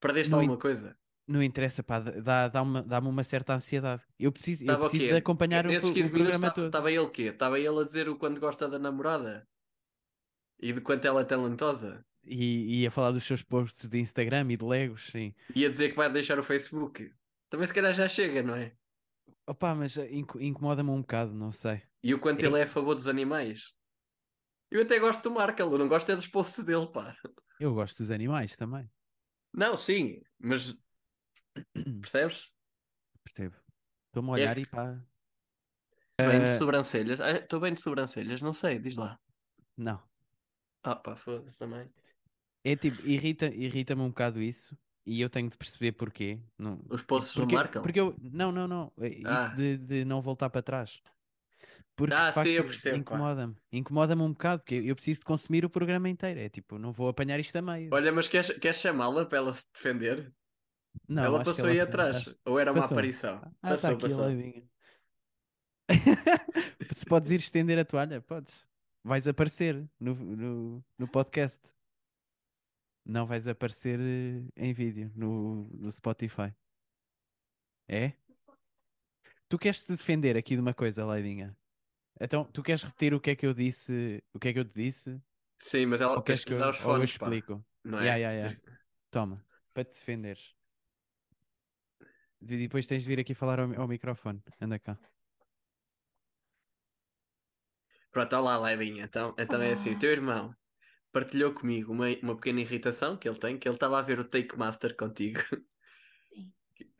perdeste 0.00 0.30
Não 0.30 0.40
alguma 0.40 0.58
coisa? 0.58 0.96
Não 1.26 1.42
interessa, 1.42 1.82
pá, 1.82 2.00
dá- 2.00 2.48
dá-me 2.48 2.82
dá-me 2.82 3.08
uma 3.08 3.24
certa 3.24 3.54
ansiedade. 3.54 4.02
Eu 4.18 4.30
preciso, 4.30 4.64
eu 4.64 4.74
o 4.74 4.80
preciso 4.80 5.08
de 5.10 5.16
acompanhar 5.16 5.64
o, 5.64 5.68
Nesses 5.68 5.90
pro- 5.90 5.94
15 5.94 6.10
o 6.10 6.12
minutos 6.12 6.38
programa 6.38 6.48
estava 6.48 6.54
todo. 6.54 6.66
estava 6.66 6.90
ele 6.90 6.98
o 7.00 7.10
quê? 7.10 7.22
Estava 7.22 7.58
ele 7.58 7.80
a 7.80 7.84
dizer 7.84 8.08
o 8.08 8.16
quanto 8.16 8.40
gosta 8.40 8.68
da 8.68 8.78
namorada? 8.78 9.48
E 10.60 10.72
de 10.72 10.80
quanto 10.80 11.04
ela 11.06 11.22
é 11.22 11.24
talentosa? 11.24 12.04
E, 12.26 12.82
e 12.82 12.86
a 12.86 12.90
falar 12.90 13.12
dos 13.12 13.24
seus 13.24 13.42
posts 13.42 13.88
de 13.88 13.98
Instagram 13.98 14.46
e 14.50 14.56
de 14.56 14.64
Legos, 14.64 15.06
sim. 15.06 15.34
E 15.54 15.64
a 15.64 15.70
dizer 15.70 15.90
que 15.90 15.96
vai 15.96 16.10
deixar 16.10 16.38
o 16.38 16.42
Facebook? 16.42 17.12
Também 17.50 17.66
se 17.66 17.74
calhar 17.74 17.92
já 17.92 18.08
chega, 18.08 18.42
não 18.42 18.54
é? 18.56 18.72
Opa, 19.46 19.74
mas 19.74 19.96
eh, 19.96 20.08
inco- 20.12 20.40
incomoda-me 20.40 20.90
um 20.90 21.00
bocado, 21.00 21.34
não 21.34 21.50
sei. 21.50 21.82
E 22.02 22.14
o 22.14 22.18
quanto 22.18 22.42
É- 22.42 22.46
ele 22.46 22.60
é 22.60 22.62
a 22.62 22.66
favor 22.66 22.94
dos 22.94 23.08
animais? 23.08 23.74
Eu 24.70 24.82
até 24.82 24.98
gosto 24.98 25.22
do 25.22 25.30
Markel, 25.30 25.70
eu 25.70 25.78
não 25.78 25.88
gosto 25.88 26.10
é 26.10 26.16
dos 26.16 26.26
posts 26.26 26.64
dele, 26.64 26.86
pá. 26.86 27.16
Eu 27.60 27.74
gosto 27.74 27.98
dos 27.98 28.10
animais 28.10 28.56
também. 28.56 28.90
Não, 29.52 29.76
sim, 29.76 30.20
mas 30.38 30.76
percebes? 32.00 32.50
Percebo. 33.22 33.56
Estou-me 34.08 34.30
a 34.30 34.32
É 34.32 34.34
olhar 34.34 34.54
que- 34.56 34.62
e 34.62 34.66
pá. 34.66 35.00
Bem 36.20 36.44
de 36.44 36.50
Ah, 36.50 36.58
sobrancelhas. 36.58 37.20
Ah, 37.20 37.32
Estou 37.32 37.58
bem 37.58 37.74
de 37.74 37.80
sobrancelhas, 37.80 38.40
não 38.40 38.52
sei, 38.52 38.78
diz 38.78 38.96
lá. 38.96 39.18
não. 39.76 40.00
Ah, 40.82 40.94
pá, 40.94 41.16
foda-se 41.16 41.58
também. 41.58 41.90
É 42.62 42.76
tipo, 42.76 43.06
irrita, 43.06 43.46
irrita-me 43.46 44.02
um 44.02 44.08
bocado 44.08 44.40
isso 44.40 44.76
e 45.04 45.20
eu 45.20 45.28
tenho 45.28 45.50
de 45.50 45.56
perceber 45.56 45.92
porquê. 45.92 46.38
Não, 46.58 46.80
Os 46.88 47.02
do 47.02 47.40
porque, 47.40 47.54
Markel? 47.54 47.82
porque 47.82 48.00
eu, 48.00 48.14
não, 48.20 48.52
não, 48.52 48.68
não, 48.68 48.92
é 49.00 49.08
isso 49.08 49.26
Ah. 49.26 49.48
de, 49.56 49.76
de 49.78 50.04
não 50.04 50.22
voltar 50.22 50.50
para 50.50 50.62
trás. 50.62 51.02
Porque 51.96 52.14
Ah, 52.14 52.32
sim, 52.32 52.50
eu 52.50 52.64
percebo, 52.64 52.98
incomoda-me, 52.98 53.56
incomoda-me 53.72 54.22
um 54.22 54.32
bocado, 54.32 54.62
porque 54.62 54.74
eu 54.76 54.94
preciso 54.94 55.20
de 55.20 55.26
consumir 55.26 55.64
o 55.64 55.70
programa 55.70 56.08
inteiro. 56.08 56.40
É 56.40 56.48
tipo, 56.48 56.78
não 56.78 56.92
vou 56.92 57.08
apanhar 57.08 57.38
isto 57.38 57.56
a 57.56 57.62
meio. 57.62 57.90
Olha, 57.92 58.12
mas 58.12 58.28
queres, 58.28 58.50
queres 58.58 58.78
chamá-la 58.80 59.24
para 59.26 59.38
ela 59.38 59.54
se 59.54 59.66
defender? 59.72 60.32
Não, 61.08 61.24
ela 61.24 61.42
passou 61.42 61.66
aí 61.66 61.80
atrás. 61.80 62.34
Ou 62.44 62.58
era 62.58 62.72
uma 62.72 62.80
passou. 62.82 62.94
aparição? 62.96 63.40
Ah, 63.62 63.74
está 63.74 63.90
passou, 63.90 63.94
aqui 63.94 64.06
a 64.06 64.08
passou. 64.08 64.24
Se 66.94 67.04
podes 67.06 67.30
ir 67.30 67.40
estender 67.40 67.78
a 67.78 67.84
toalha, 67.84 68.20
podes. 68.20 68.66
Vais 69.02 69.26
aparecer 69.28 69.86
no, 70.00 70.14
no, 70.14 70.84
no 70.98 71.08
podcast. 71.08 71.60
Não 73.04 73.26
vais 73.26 73.46
aparecer 73.46 74.00
eh, 74.00 74.42
em 74.56 74.72
vídeo 74.72 75.12
no, 75.14 75.64
no 75.68 75.90
Spotify. 75.90 76.54
É? 77.86 78.14
Tu 79.48 79.58
queres 79.58 79.84
te 79.84 79.92
defender 79.92 80.36
aqui 80.38 80.54
de 80.54 80.60
uma 80.62 80.72
coisa, 80.72 81.04
Leidinha? 81.06 81.54
Então, 82.18 82.44
tu 82.46 82.62
queres 82.62 82.82
repetir 82.82 83.12
o 83.12 83.20
que 83.20 83.30
é 83.30 83.36
que 83.36 83.44
eu 83.46 83.52
disse? 83.52 84.22
O 84.32 84.38
que 84.38 84.48
é 84.48 84.52
que 84.54 84.58
eu 84.58 84.64
te 84.64 84.72
disse? 84.74 85.20
Sim, 85.58 85.86
mas 85.86 86.00
ela 86.00 86.16
Ou 86.16 86.22
queres 86.22 86.44
tens 86.44 86.44
que 86.44 86.52
eu, 86.54 86.56
os 86.70 86.80
ou 86.84 86.96
eu 86.98 87.08
fones, 87.08 87.18
pá. 87.18 87.26
explico? 87.26 87.64
Não 87.84 87.98
é? 88.00 88.18
ya, 88.18 88.30
ya. 88.32 88.48
Tens- 88.48 88.62
Toma, 89.10 89.44
para 89.74 89.84
te 89.84 89.92
defenderes. 89.92 90.54
E 92.48 92.56
depois 92.56 92.86
tens 92.86 93.02
de 93.02 93.08
vir 93.08 93.20
aqui 93.20 93.34
falar 93.34 93.60
ao, 93.60 93.72
ao 93.80 93.88
microfone. 93.88 94.42
Anda 94.60 94.78
cá. 94.78 94.98
Pronto, 98.12 98.36
olá, 98.36 98.56
Laidinha. 98.56 99.04
Então, 99.04 99.34
então 99.38 99.60
é 99.60 99.72
assim: 99.72 99.92
o 99.92 99.98
teu 99.98 100.10
irmão 100.10 100.54
partilhou 101.10 101.52
comigo 101.52 101.92
uma, 101.92 102.06
uma 102.22 102.36
pequena 102.36 102.60
irritação 102.60 103.16
que 103.16 103.28
ele 103.28 103.38
tem, 103.38 103.58
que 103.58 103.68
ele 103.68 103.76
estava 103.76 103.98
a 103.98 104.02
ver 104.02 104.18
o 104.18 104.24
Take 104.24 104.56
Master 104.58 104.96
contigo. 104.96 105.40
Sim. 106.28 106.52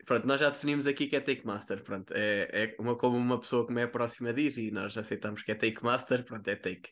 Pronto, 0.05 0.27
nós 0.27 0.39
já 0.39 0.49
definimos 0.49 0.87
aqui 0.87 1.07
que 1.07 1.15
é 1.15 1.21
Take 1.21 1.45
Master. 1.45 1.83
Pronto, 1.83 2.13
é, 2.13 2.49
é 2.51 2.75
uma, 2.79 2.97
como 2.97 3.17
uma 3.17 3.39
pessoa 3.39 3.65
que 3.67 3.73
me 3.73 3.81
é 3.81 3.87
próxima 3.87 4.33
diz 4.33 4.57
e 4.57 4.71
nós 4.71 4.97
aceitamos 4.97 5.43
que 5.43 5.51
é 5.51 5.55
Take 5.55 5.83
Master. 5.83 6.23
Pronto, 6.23 6.47
é 6.47 6.55
Take. 6.55 6.89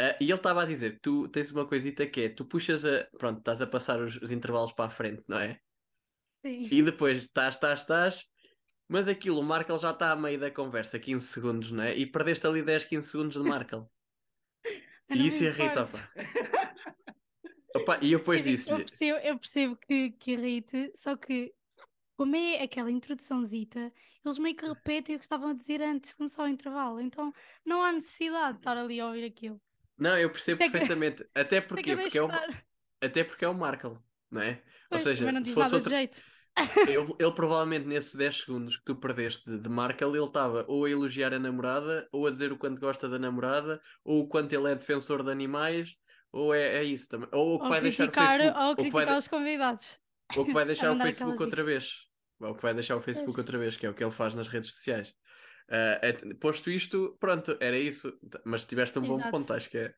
Ah, 0.00 0.16
e 0.20 0.24
ele 0.24 0.34
estava 0.34 0.62
a 0.62 0.64
dizer 0.64 0.94
que 0.94 1.00
tu 1.00 1.28
tens 1.28 1.50
uma 1.50 1.66
coisita 1.66 2.06
que 2.06 2.22
é: 2.22 2.28
tu 2.28 2.44
puxas 2.44 2.84
a. 2.84 3.04
Pronto, 3.18 3.38
estás 3.38 3.60
a 3.60 3.66
passar 3.66 4.00
os, 4.00 4.16
os 4.16 4.30
intervalos 4.30 4.72
para 4.72 4.86
a 4.86 4.90
frente, 4.90 5.22
não 5.28 5.38
é? 5.38 5.60
Sim. 6.44 6.68
E 6.70 6.82
depois 6.82 7.18
estás, 7.18 7.54
estás, 7.56 7.80
estás. 7.80 8.26
Mas 8.88 9.06
aquilo, 9.06 9.38
o 9.40 9.42
Markel 9.42 9.78
já 9.78 9.90
está 9.90 10.12
a 10.12 10.16
meio 10.16 10.38
da 10.40 10.50
conversa, 10.50 10.98
15 10.98 11.26
segundos, 11.26 11.70
não 11.70 11.82
é? 11.82 11.94
E 11.96 12.06
perdeste 12.06 12.46
ali 12.46 12.62
10, 12.62 12.84
15 12.86 13.08
segundos 13.08 13.42
de 13.42 13.48
Markel. 13.48 13.90
E 15.10 15.26
isso 15.26 15.42
irrita, 15.42 15.80
importo. 15.88 15.98
opa. 17.74 17.98
E 18.02 18.12
eu 18.12 18.18
depois 18.18 18.42
disse-lhe: 18.44 18.74
Eu 18.82 18.84
percebo, 18.84 19.18
eu 19.20 19.38
percebo 19.38 19.76
que, 19.76 20.10
que 20.12 20.32
irrite, 20.32 20.92
só 20.96 21.16
que 21.16 21.54
como 22.14 22.36
é 22.36 22.62
aquela 22.62 22.90
introduçãozita, 22.90 23.90
eles 24.24 24.38
meio 24.38 24.54
que 24.54 24.66
repetem 24.66 25.16
o 25.16 25.18
que 25.18 25.24
estavam 25.24 25.48
a 25.48 25.54
dizer 25.54 25.80
antes 25.80 26.10
de 26.10 26.16
começar 26.18 26.42
o 26.44 26.48
intervalo. 26.48 27.00
Então 27.00 27.32
não 27.64 27.82
há 27.82 27.90
necessidade 27.92 28.54
de 28.54 28.58
estar 28.60 28.76
ali 28.76 29.00
a 29.00 29.06
ouvir 29.06 29.24
aquilo. 29.24 29.58
Não, 29.96 30.18
eu 30.18 30.30
percebo 30.30 30.56
Até 30.62 30.66
que- 30.66 30.72
perfeitamente. 30.72 31.22
Até 31.34 31.56
Até 31.58 31.60
que 31.62 31.68
porque, 31.68 31.96
porque 31.96 32.18
é 32.18 32.22
o, 32.22 32.28
até 33.00 33.24
porque 33.24 33.44
é 33.44 33.48
o 33.48 33.54
Markel, 33.54 34.02
não 34.30 34.42
é? 34.42 34.62
Pois, 34.88 35.02
Ou 35.06 35.10
seja, 35.10 35.32
não 35.32 35.38
se 35.40 35.44
diz 35.44 35.54
fosse 35.54 35.72
nada 35.72 35.76
outra- 35.76 35.90
de 35.90 35.96
jeito. 35.96 36.22
ele, 36.88 37.14
ele 37.20 37.32
provavelmente 37.32 37.86
nesses 37.86 38.14
10 38.14 38.40
segundos 38.40 38.76
que 38.76 38.84
tu 38.84 38.96
perdeste 38.96 39.44
de, 39.48 39.60
de 39.60 39.68
Markel, 39.68 40.14
ele 40.16 40.24
estava 40.24 40.64
ou 40.68 40.84
a 40.84 40.90
elogiar 40.90 41.32
a 41.32 41.38
namorada, 41.38 42.08
ou 42.12 42.26
a 42.26 42.30
dizer 42.30 42.50
o 42.52 42.58
quanto 42.58 42.80
gosta 42.80 43.08
da 43.08 43.18
namorada, 43.18 43.80
ou 44.04 44.20
o 44.22 44.28
quanto 44.28 44.52
ele 44.52 44.70
é 44.70 44.74
defensor 44.74 45.22
de 45.22 45.30
animais, 45.30 45.94
ou 46.32 46.52
é, 46.54 46.76
é 46.78 46.84
isso 46.84 47.08
também. 47.08 47.28
Ou 47.32 47.54
o 47.54 47.58
que 47.58 47.64
Ou 47.64 47.70
vai 47.70 47.80
deixar 47.80 48.04
o 48.04 48.10
criticar, 48.10 48.38
Facebook. 48.38 48.58
ou 48.60 48.68
ou 48.70 48.76
que 48.76 48.82
vai 48.90 48.90
criticar 48.90 49.18
os 49.18 49.28
convidados. 49.28 50.00
Ou 50.36 50.44
que 50.46 50.52
vai 50.52 50.64
deixar 50.66 50.92
o 50.92 50.96
Facebook 50.96 51.42
outra 51.42 51.64
vez. 51.64 51.92
Ou 52.40 52.54
que 52.54 52.62
vai 52.62 52.74
deixar 52.74 52.96
o 52.96 53.00
Facebook 53.00 53.34
Pois. 53.36 53.38
outra 53.38 53.58
vez, 53.58 53.76
que 53.76 53.86
é 53.86 53.90
o 53.90 53.94
que 53.94 54.02
ele 54.04 54.12
faz 54.12 54.34
nas 54.34 54.48
redes 54.48 54.70
sociais. 54.70 55.14
Ah, 55.70 55.98
é- 56.02 56.12
posto 56.34 56.70
isto, 56.70 57.16
pronto, 57.20 57.56
era 57.60 57.78
isso. 57.78 58.12
Mas 58.44 58.64
tiveste 58.64 58.98
um 58.98 59.02
bom 59.02 59.14
Exato. 59.16 59.30
ponto, 59.30 59.52
acho 59.52 59.70
que 59.70 59.78
é. 59.78 59.94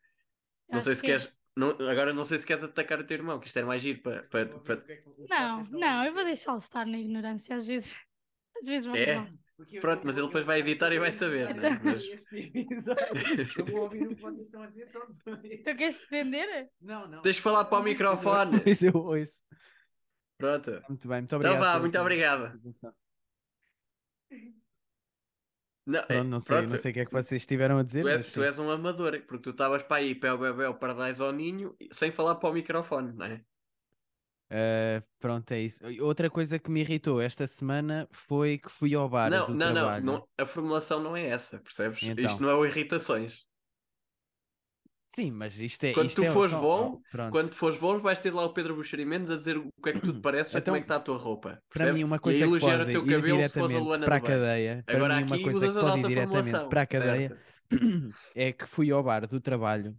Não 0.69 0.79
Acho 0.79 0.85
sei 0.85 0.97
se 0.97 1.03
que 1.03 1.13
é. 1.13 1.19
queres. 1.19 1.40
Não- 1.57 1.71
agora 1.89 2.13
não 2.13 2.25
sei 2.25 2.39
se 2.39 2.47
queres 2.47 2.65
atacar 2.65 3.01
o 3.01 3.05
teu 3.05 3.17
irmão, 3.17 3.39
que 3.41 3.47
isto 3.49 3.57
era 3.57 3.67
mais 3.67 3.83
giro 3.83 4.01
para. 4.03 4.23
para, 4.25 4.47
para- 4.47 4.85
Não, 5.29 5.63
não, 5.71 6.05
eu 6.05 6.15
vou 6.15 6.25
deixá-lo 6.25 6.59
estar 6.59 6.87
na 6.87 6.99
ignorância. 6.99 7.57
Às 7.57 7.67
vezes, 7.67 7.97
às 8.61 8.67
vezes 8.67 8.87
vamos 8.87 9.01
É? 9.01 9.27
Pronto, 9.79 10.01
mas 10.07 10.17
ele 10.17 10.27
depois 10.27 10.47
vai 10.47 10.61
editar 10.61 10.91
e 10.91 10.99
vai 10.99 11.13
saber, 11.13 11.55
né? 11.55 11.79
Mas- 11.85 12.03
Eu 13.59 13.67
vou 13.67 13.83
ouvir 13.83 14.07
o 14.07 14.17
que 14.17 14.23
vocês 14.23 14.47
estão 14.47 14.63
a 14.63 14.67
dizer 14.69 14.89
só 14.89 15.05
depois. 15.05 15.39
Tu 15.43 15.77
queres 15.77 15.99
defender? 15.99 16.71
Não, 16.81 17.07
não. 17.07 17.21
Deixa 17.21 17.43
falar 17.43 17.67
para 17.67 17.79
o 17.79 17.83
microfone. 17.83 18.59
Pois 18.65 18.83
eu 18.83 18.93
ouço. 18.95 19.43
Pronto. 20.39 20.71
Muito 20.89 21.07
bem, 21.07 21.19
muito 21.19 21.37
Então 21.37 21.39
obrigado. 21.39 21.59
vá, 21.61 21.67
pela 21.73 21.81
muito 21.81 21.99
obrigado. 22.01 22.59
Não, 25.91 25.99
é- 25.99 26.05
Pronto, 26.07 26.29
não 26.29 26.41
sei, 26.41 26.57
pronto, 26.57 26.71
não 26.71 26.79
sei 26.79 26.91
o 26.91 26.95
que 26.95 27.01
é 27.01 27.05
que 27.05 27.13
vocês 27.13 27.43
estiveram 27.43 27.79
a 27.79 27.83
dizer, 27.83 28.03
Tu, 28.03 28.09
é- 28.09 28.17
mas 28.19 28.33
tu 28.33 28.43
és 28.43 28.59
um 28.59 28.71
amador, 28.71 29.21
porque 29.23 29.43
tu 29.43 29.51
estavas 29.51 29.83
para 29.83 29.97
aí, 29.97 30.15
pé 30.15 30.33
o 30.33 30.39
bebê, 30.39 30.73
para 30.75 30.95
dar 30.95 31.21
ao 31.21 31.33
ninho, 31.33 31.77
sem 31.91 32.13
falar 32.13 32.37
para 32.37 32.49
o 32.49 32.53
microfone, 32.53 33.13
não 33.13 33.27
é? 33.27 33.45
Uh, 34.53 35.03
pronto, 35.21 35.53
é 35.53 35.61
isso. 35.61 35.81
Outra 36.01 36.29
coisa 36.29 36.59
que 36.59 36.71
me 36.71 36.81
irritou 36.81 37.21
esta 37.21 37.47
semana 37.47 38.09
foi 38.11 38.59
que 38.59 38.69
fui 38.69 38.95
ao 38.97 39.09
bar 39.09 39.31
Não, 39.31 39.49
não, 39.49 39.73
não, 39.73 40.01
não, 40.01 40.29
a 40.37 40.45
formulação 40.45 41.01
não 41.01 41.17
é 41.17 41.27
essa, 41.27 41.59
percebes? 41.59 42.03
Então. 42.03 42.25
Isto 42.25 42.43
não 42.43 42.51
é 42.51 42.55
o 42.55 42.67
irritações. 42.67 43.47
Sim, 45.13 45.33
mas 45.33 45.59
isto 45.59 45.85
é. 45.85 45.93
Quando 45.93 46.07
isto 46.09 46.23
tu 46.23 46.25
é 46.25 46.33
fores 46.33 46.53
só- 46.53 46.61
bom, 46.61 46.93
oh, 46.95 47.01
pronto. 47.11 47.33
Quando 47.33 47.53
fores 47.55 47.79
bom, 47.79 47.99
vais 47.99 48.19
ter 48.19 48.33
lá 48.33 48.45
o 48.45 48.53
Pedro 48.53 48.77
Buxeri 48.77 49.05
Mendes 49.05 49.31
a 49.31 49.37
dizer 49.37 49.57
o 49.59 49.69
que 49.83 49.91
é 49.91 49.93
que 49.93 50.01
tu 50.01 50.13
te 50.13 50.21
pareces 50.21 50.55
e 50.55 50.59
Então, 50.59 50.73
como 50.73 50.77
é 50.77 50.81
que 50.81 50.85
está 50.85 50.97
a 50.97 51.01
tua 51.01 51.19
roupa. 51.19 51.51
Para 51.73 51.85
percebes? 51.85 51.95
mim, 51.95 52.05
uma 52.05 52.17
e 52.17 52.21
coisa 52.21 52.39
que 52.39 52.45
elogiar 52.45 52.79
pode 52.79 52.83
o 52.83 52.93
teu 52.93 53.03
ir 53.03 53.07
cabelo 53.07 53.39
diretamente 53.39 53.87
para 54.05 54.17
a 54.17 54.21
cadeia, 54.21 54.85
para 54.87 54.97
Agora 54.97 55.15
mim, 55.15 55.23
uma 55.25 55.35
aqui 55.35 55.45
coisa 55.45 55.67
que 55.69 55.77
a 55.77 55.81
pode 55.81 55.99
ir 55.99 56.05
diretamente 56.05 56.67
para 56.69 56.83
a 56.83 56.87
cadeia 56.87 57.29
certo? 57.29 57.45
é 58.35 58.53
que 58.53 58.67
fui 58.67 58.91
ao 58.91 59.03
bar 59.03 59.27
do 59.27 59.41
trabalho. 59.41 59.97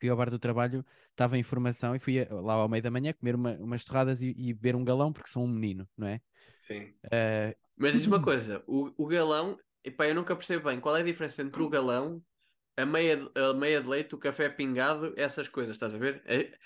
Fui 0.00 0.08
ao 0.08 0.16
bar 0.16 0.30
do 0.30 0.38
trabalho, 0.38 0.84
estava 1.10 1.36
em 1.38 1.42
formação 1.42 1.94
e 1.94 1.98
fui 1.98 2.24
lá 2.30 2.54
ao 2.54 2.68
meio 2.68 2.82
da 2.82 2.90
manhã 2.90 3.12
comer 3.12 3.34
uma, 3.34 3.52
umas 3.54 3.82
torradas 3.84 4.22
e, 4.22 4.28
e 4.36 4.54
beber 4.54 4.76
um 4.76 4.84
galão 4.84 5.12
porque 5.12 5.28
sou 5.30 5.42
um 5.42 5.48
menino, 5.48 5.88
não 5.96 6.06
é? 6.06 6.20
Sim. 6.66 6.94
Eh, 7.10 7.56
Mas 7.76 7.92
diz 7.92 8.06
uma 8.06 8.20
coisa, 8.22 8.62
o, 8.66 8.92
o 8.96 9.06
galão, 9.06 9.58
epá, 9.84 10.06
eu 10.06 10.14
nunca 10.14 10.36
percebo 10.36 10.68
bem 10.68 10.80
qual 10.80 10.96
é 10.96 11.00
a 11.00 11.04
diferença 11.04 11.42
entre 11.42 11.62
o 11.62 11.68
galão, 11.68 12.22
a 12.80 12.86
meia, 12.86 13.16
de- 13.16 13.30
a 13.34 13.54
meia 13.54 13.80
de 13.80 13.88
leite, 13.88 14.14
o 14.14 14.18
café 14.18 14.48
pingado, 14.48 15.12
essas 15.16 15.48
coisas, 15.48 15.74
estás 15.76 15.94
a 15.94 15.98
ver? 15.98 16.22
É- 16.26 16.56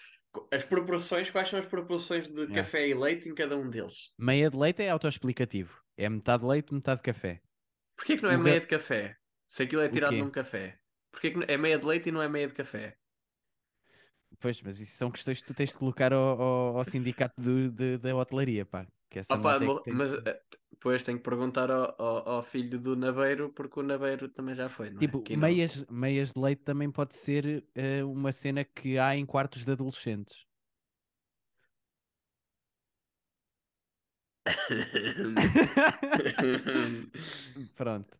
As 0.51 0.65
proporções, 0.65 1.31
quais 1.31 1.49
são 1.51 1.59
as 1.59 1.67
proporções 1.67 2.27
de 2.27 2.33
Yeah. 2.41 2.55
café 2.57 2.89
e 2.89 2.95
leite 2.95 3.29
em 3.29 3.35
cada 3.35 3.55
um 3.57 3.69
deles? 3.69 4.13
meia 4.19 4.49
de 4.49 4.57
leite 4.57 4.83
é 4.83 4.89
autoexplicativo. 4.89 5.79
É 5.95 6.09
metade 6.09 6.47
leite, 6.47 6.73
metade 6.73 7.03
café. 7.03 7.43
Porquê 7.97 8.17
que 8.17 8.23
não 8.23 8.31
é 8.31 8.39
meia 8.39 8.59
de 8.61 8.67
café? 8.67 9.17
Se 9.47 9.63
aquilo 9.65 9.83
é 9.83 9.89
tirado 9.91 10.17
num 10.17 10.31
café. 10.31 10.79
Porquê 11.11 11.31
que 11.33 11.39
é 11.53 11.59
meia 11.59 11.79
de 11.79 11.85
leite 11.85 12.09
e 12.09 12.13
não 12.13 12.23
é 12.23 12.29
meia 12.31 12.49
de 12.49 12.55
café? 12.55 12.97
Pois, 14.41 14.63
mas 14.63 14.81
isso 14.81 14.97
são 14.97 15.11
questões 15.11 15.41
que 15.43 15.47
tu 15.47 15.55
tens 15.55 15.73
de 15.73 15.79
colocar 15.79 16.13
ao, 16.15 16.41
ao- 16.41 16.77
ao 16.79 16.85
sindicato 16.85 17.35
do- 17.41 17.71
de- 17.71 17.99
da 17.99 18.17
hotelaria, 18.17 18.65
pá. 18.65 18.87
Que 19.11 19.19
essa 19.19 19.35
Opa, 19.35 19.57
é 19.57 19.59
que 19.59 19.83
tem 19.85 19.93
mas 19.93 20.15
eh, 20.15 20.41
depois 20.83 21.03
tenho 21.05 21.19
que 21.19 21.23
perguntar 21.25 21.71
ao, 21.71 21.95
ao- 21.97 22.29
ao 22.29 22.43
filho 22.43 22.81
do 22.81 22.97
Naveiro, 22.97 23.51
porque 23.53 23.79
o 23.79 23.83
Naveiro 23.85 24.29
também 24.29 24.55
já 24.57 24.69
foi, 24.69 24.91
não 24.91 24.97
é? 24.97 25.01
Tipo, 25.01 25.19
Aqui 25.21 25.35
não. 25.37 25.43
meias, 25.49 25.85
meias 25.89 26.33
de 26.33 26.41
leite 26.41 26.63
também 26.65 26.91
pode 26.91 27.15
ser 27.15 27.65
eh, 27.75 28.03
uma 28.03 28.33
cena 28.33 28.65
que 28.65 28.99
há 28.99 29.15
em 29.17 29.25
quartos 29.25 29.65
de 29.65 29.71
adolescentes. 29.71 30.45
Pronto. 37.75 38.19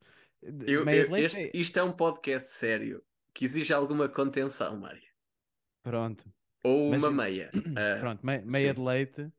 Eu- 0.67 0.85
meia 0.85 1.03
eu- 1.07 1.17
este- 1.17 1.41
é- 1.41 1.51
isto 1.55 1.79
é 1.79 1.83
um 1.83 1.93
podcast 1.93 2.51
sério 2.53 3.03
que 3.35 3.45
exige 3.45 3.73
alguma 3.73 4.09
contenção, 4.09 4.77
Mário. 4.79 5.03
Pronto. 5.83 6.25
Ou 6.65 6.91
Mas 6.91 7.03
uma 7.03 7.09
eu- 7.09 7.13
meia. 7.13 7.51
Ah, 7.77 7.99
Pronto, 8.01 8.25
me- 8.27 8.41
meia 8.43 8.69
sim. 8.69 8.75
de 8.81 8.87
leite. 8.87 9.33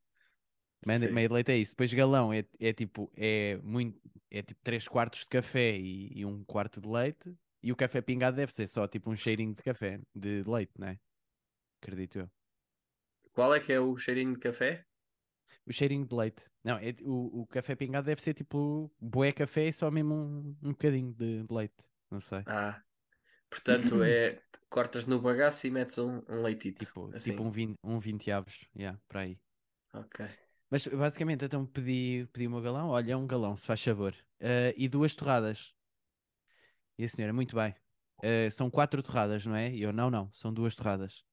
Sim. 0.86 1.12
meia 1.12 1.28
de 1.28 1.34
leite 1.34 1.52
é 1.52 1.58
isso. 1.58 1.74
Depois 1.74 1.94
galão 1.94 2.34
é, 2.34 2.46
é 2.60 2.74
tipo, 2.74 3.12
é 3.16 3.58
muito, 3.64 4.00
é 4.30 4.42
tipo 4.42 4.60
3 4.64 4.88
quartos 4.88 5.22
de 5.22 5.28
café 5.28 5.78
e, 5.78 6.12
e 6.20 6.26
um 6.26 6.44
quarto 6.44 6.82
de 6.82 6.88
leite. 6.88 7.36
E 7.62 7.72
o 7.72 7.76
café 7.76 8.02
pingado 8.02 8.36
deve 8.36 8.54
ser 8.54 8.68
só 8.68 8.88
tipo 8.88 9.10
um 9.10 9.16
cheirinho 9.16 9.54
de 9.54 9.64
café, 9.64 10.00
de 10.14 10.44
leite, 10.44 10.74
né? 10.78 11.00
Acredito 11.82 12.20
eu. 12.20 12.30
Qual 13.32 13.54
é 13.54 13.60
que 13.60 13.72
é 13.72 13.80
o 13.80 13.98
cheirinho 13.98 14.34
de 14.34 14.40
café? 14.40 14.86
O 15.66 15.72
cheirinho 15.72 16.06
de 16.06 16.14
leite. 16.14 16.44
Não, 16.64 16.78
é, 16.78 16.94
o, 17.04 17.42
o 17.42 17.48
café 17.48 17.76
pingado 17.76 18.06
deve 18.06 18.22
ser 18.22 18.34
tipo 18.34 18.92
bué 19.00 19.32
café 19.32 19.68
e 19.68 19.74
só 19.74 19.90
mesmo 19.90 20.14
um, 20.14 20.58
um 20.62 20.72
bocadinho 20.72 21.14
de, 21.14 21.44
de 21.44 21.54
leite. 21.54 21.76
Não 22.12 22.20
sei. 22.20 22.44
Ah, 22.46 22.82
portanto, 23.50 24.04
é 24.04 24.42
cortas 24.70 25.06
no 25.06 25.22
bagaço 25.22 25.68
e 25.68 25.72
metes 25.72 25.98
um, 25.98 26.22
um 26.28 26.42
leitito. 26.42 26.84
Tipo, 26.84 27.10
assim. 27.16 27.32
tipo 27.32 27.44
um 27.44 27.52
20, 27.52 27.78
um 27.84 28.00
20 28.00 28.32
avos, 28.32 28.68
yeah, 28.76 29.00
para 29.08 29.22
aí. 29.22 29.40
Ok. 29.94 30.26
Mas 30.74 30.88
basicamente, 30.88 31.46
então 31.46 31.68
pedi, 31.68 32.28
pedi 32.34 32.48
o 32.48 32.50
meu 32.50 32.60
galão. 32.60 32.90
Olha, 32.90 33.16
um 33.16 33.28
galão, 33.28 33.56
se 33.56 33.64
faz 33.64 33.80
favor. 33.84 34.16
Eh, 34.40 34.74
e 34.76 34.90
duas 34.90 35.14
torradas. 35.14 35.72
E 36.98 37.04
a 37.04 37.08
senhora, 37.08 37.32
muito 37.32 37.56
bem. 37.56 37.76
Eh, 38.24 38.50
são 38.50 38.72
quatro 38.72 39.04
torradas, 39.04 39.46
não 39.46 39.56
é? 39.56 39.72
E 39.72 39.84
eu, 39.84 39.94
não, 39.94 40.10
não, 40.10 40.32
são 40.34 40.52
duas 40.52 40.74
torradas. 40.76 41.24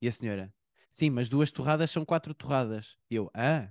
E 0.00 0.08
a 0.08 0.12
senhora, 0.12 0.50
sim, 0.90 1.10
mas 1.10 1.28
duas 1.28 1.50
torradas 1.50 1.90
são 1.90 2.06
quatro 2.06 2.32
torradas. 2.32 2.96
E 3.10 3.16
eu, 3.16 3.30
ah, 3.34 3.68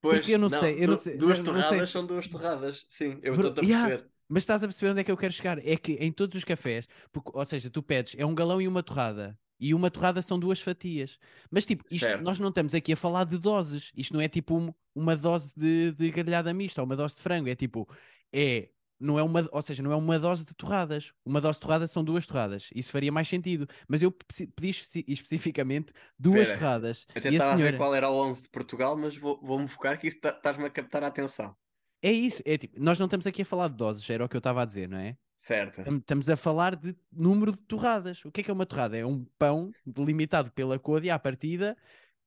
Pois, 0.00 0.28
eu 0.28 0.40
não 0.40 0.50
sei, 0.50 0.82
eu 0.82 0.88
não 0.88 0.96
sei- 0.96 1.16
Duas 1.16 1.38
não- 1.38 1.46
não 1.46 1.52
torradas 1.62 1.86
se- 1.86 1.92
são 1.92 2.04
duas 2.04 2.26
torradas. 2.26 2.84
Sim, 2.88 3.20
eu 3.22 3.36
estou 3.36 3.52
a 3.62 3.64
Yeah. 3.64 3.86
perceber. 3.88 4.10
Mas 4.28 4.42
estás 4.42 4.64
a 4.64 4.66
perceber 4.66 4.90
onde 4.90 5.00
é 5.02 5.04
que 5.04 5.12
eu 5.12 5.16
quero 5.16 5.32
chegar? 5.32 5.64
É 5.64 5.76
que 5.76 5.92
em 5.92 6.10
todos 6.10 6.34
os 6.34 6.42
cafés, 6.42 6.88
porque- 7.12 7.30
ou 7.32 7.44
seja, 7.44 7.70
tu 7.70 7.80
pedes, 7.80 8.16
é 8.18 8.26
um 8.26 8.34
galão 8.34 8.60
e 8.60 8.66
uma 8.66 8.82
torrada. 8.82 9.38
E 9.62 9.72
uma 9.74 9.90
torrada 9.90 10.20
são 10.22 10.38
duas 10.38 10.60
fatias. 10.60 11.18
Mas 11.50 11.64
tipo, 11.64 11.84
isto- 11.90 12.04
nós 12.24 12.38
não 12.40 12.48
estamos 12.48 12.74
aqui 12.74 12.92
a 12.92 12.96
falar 12.96 13.24
de 13.24 13.38
doses. 13.38 13.92
Isto 13.96 14.14
não 14.14 14.20
é 14.20 14.28
tipo 14.28 14.56
um- 14.58 14.74
uma 14.94 15.14
dose 15.16 15.54
de, 15.56 15.92
de 15.92 16.10
grelhada 16.10 16.52
mista 16.52 16.80
ou 16.80 16.84
uma 16.84 16.96
dose 16.96 17.14
de 17.16 17.22
frango. 17.22 17.48
É 17.48 17.54
tipo, 17.54 17.88
é, 18.32 18.70
não 18.98 19.18
é 19.18 19.22
uma, 19.22 19.48
ou 19.52 19.62
seja, 19.62 19.82
não 19.82 19.92
é 19.92 19.96
uma 19.96 20.18
dose 20.18 20.44
de 20.44 20.54
torradas. 20.54 21.12
Uma 21.24 21.40
dose 21.40 21.58
de 21.58 21.60
torradas 21.60 21.90
são 21.92 22.02
duas 22.02 22.26
torradas. 22.26 22.70
Isso 22.74 22.90
faria 22.90 23.12
mais 23.12 23.28
sentido. 23.28 23.68
Mas 23.88 24.02
eu 24.02 24.10
pedi 24.10 24.70
espe- 24.70 25.04
especificamente 25.08 25.92
duas 26.18 26.42
Espera, 26.42 26.58
torradas. 26.58 27.06
Eu 27.14 27.14
E 27.16 27.18
a 27.18 27.22
tentava 27.22 27.50
ver 27.52 27.56
senhora, 27.58 27.76
qual 27.76 27.94
era 27.94 28.10
o 28.10 28.14
11 28.14 28.42
de 28.42 28.48
Portugal, 28.50 28.96
mas 28.96 29.16
vou- 29.16 29.40
vou-me 29.42 29.68
focar 29.68 29.98
que 29.98 30.08
isso 30.08 30.20
tá- 30.20 30.30
estás-me 30.30 30.64
a 30.64 30.70
captar 30.70 31.04
a 31.04 31.06
atenção. 31.06 31.56
É 32.02 32.12
isso. 32.12 32.42
É 32.44 32.58
tipo, 32.58 32.78
nós 32.80 32.98
não 32.98 33.06
estamos 33.06 33.26
aqui 33.26 33.42
a 33.42 33.46
falar 33.46 33.68
de 33.68 33.76
doses, 33.76 34.08
era 34.10 34.24
o 34.24 34.28
que 34.28 34.36
eu 34.36 34.38
estava 34.38 34.62
a 34.62 34.64
dizer, 34.64 34.88
não 34.88 34.98
é? 34.98 35.16
Certo. 35.36 35.82
Tam- 35.82 35.96
Estamos 35.96 36.28
a 36.28 36.36
falar 36.36 36.76
de 36.76 36.94
número 37.12 37.52
de 37.52 37.62
torradas. 37.62 38.24
O 38.24 38.30
que 38.30 38.40
é 38.40 38.44
que 38.44 38.50
é 38.50 38.54
uma 38.54 38.66
torrada? 38.66 38.96
É 38.96 39.04
um 39.06 39.24
pão 39.38 39.72
delimitado 39.86 40.50
pela 40.52 40.78
côdea 40.78 41.14
à 41.14 41.18
partida. 41.18 41.76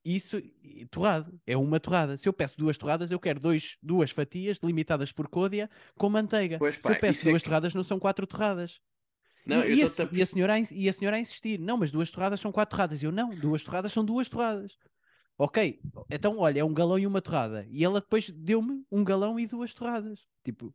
Isso, 0.03 0.37
e- 0.37 0.85
torrado, 0.91 1.39
é 1.47 1.55
uma 1.57 1.79
torrada. 1.79 2.17
Se 2.17 2.27
eu 2.27 2.33
peço 2.33 2.57
duas 2.57 2.77
torradas, 2.77 3.09
eu 3.11 3.19
quero 3.19 3.39
dois, 3.39 3.77
duas 3.81 4.11
fatias 4.11 4.59
delimitadas 4.59 5.11
por 5.11 5.27
côdea 5.27 5.69
com 5.97 6.09
manteiga. 6.09 6.57
Pois 6.59 6.75
Se 6.75 6.81
pá, 6.81 6.91
eu 6.91 6.99
peço 6.99 7.27
é 7.27 7.31
duas 7.31 7.41
que- 7.41 7.47
torradas, 7.49 7.73
não 7.73 7.83
são 7.83 7.97
quatro 7.99 8.27
torradas. 8.27 8.79
Não, 9.45 9.63
e, 9.63 9.75
e 9.75 9.81
a, 9.81 9.85
a 9.85 9.89
se- 9.89 10.09
e 10.11 10.21
a 10.21 10.25
senhora 10.25 10.53
a, 10.55 10.59
e 10.59 10.89
a 10.89 10.93
senhora 10.93 11.17
a 11.17 11.19
insistir: 11.19 11.59
não, 11.59 11.77
mas 11.77 11.91
duas 11.91 12.09
torradas 12.11 12.39
são 12.39 12.51
quatro 12.51 12.75
torradas. 12.75 13.01
E 13.01 13.05
eu, 13.05 13.11
não, 13.11 13.29
duas 13.29 13.63
torradas 13.63 13.93
são 13.93 14.03
duas 14.03 14.27
torradas. 14.29 14.77
Ok, 15.37 15.83
então 16.09 16.37
olha, 16.37 16.59
é 16.61 16.63
um 16.63 16.73
galão 16.73 16.97
e 16.97 17.05
uma 17.05 17.21
torrada. 17.21 17.65
E 17.69 17.83
ela 17.83 17.99
depois 17.99 18.29
deu-me 18.29 18.85
um 18.91 19.03
galão 19.03 19.39
e 19.39 19.45
duas 19.47 19.73
torradas. 19.73 20.27
Tipo, 20.43 20.73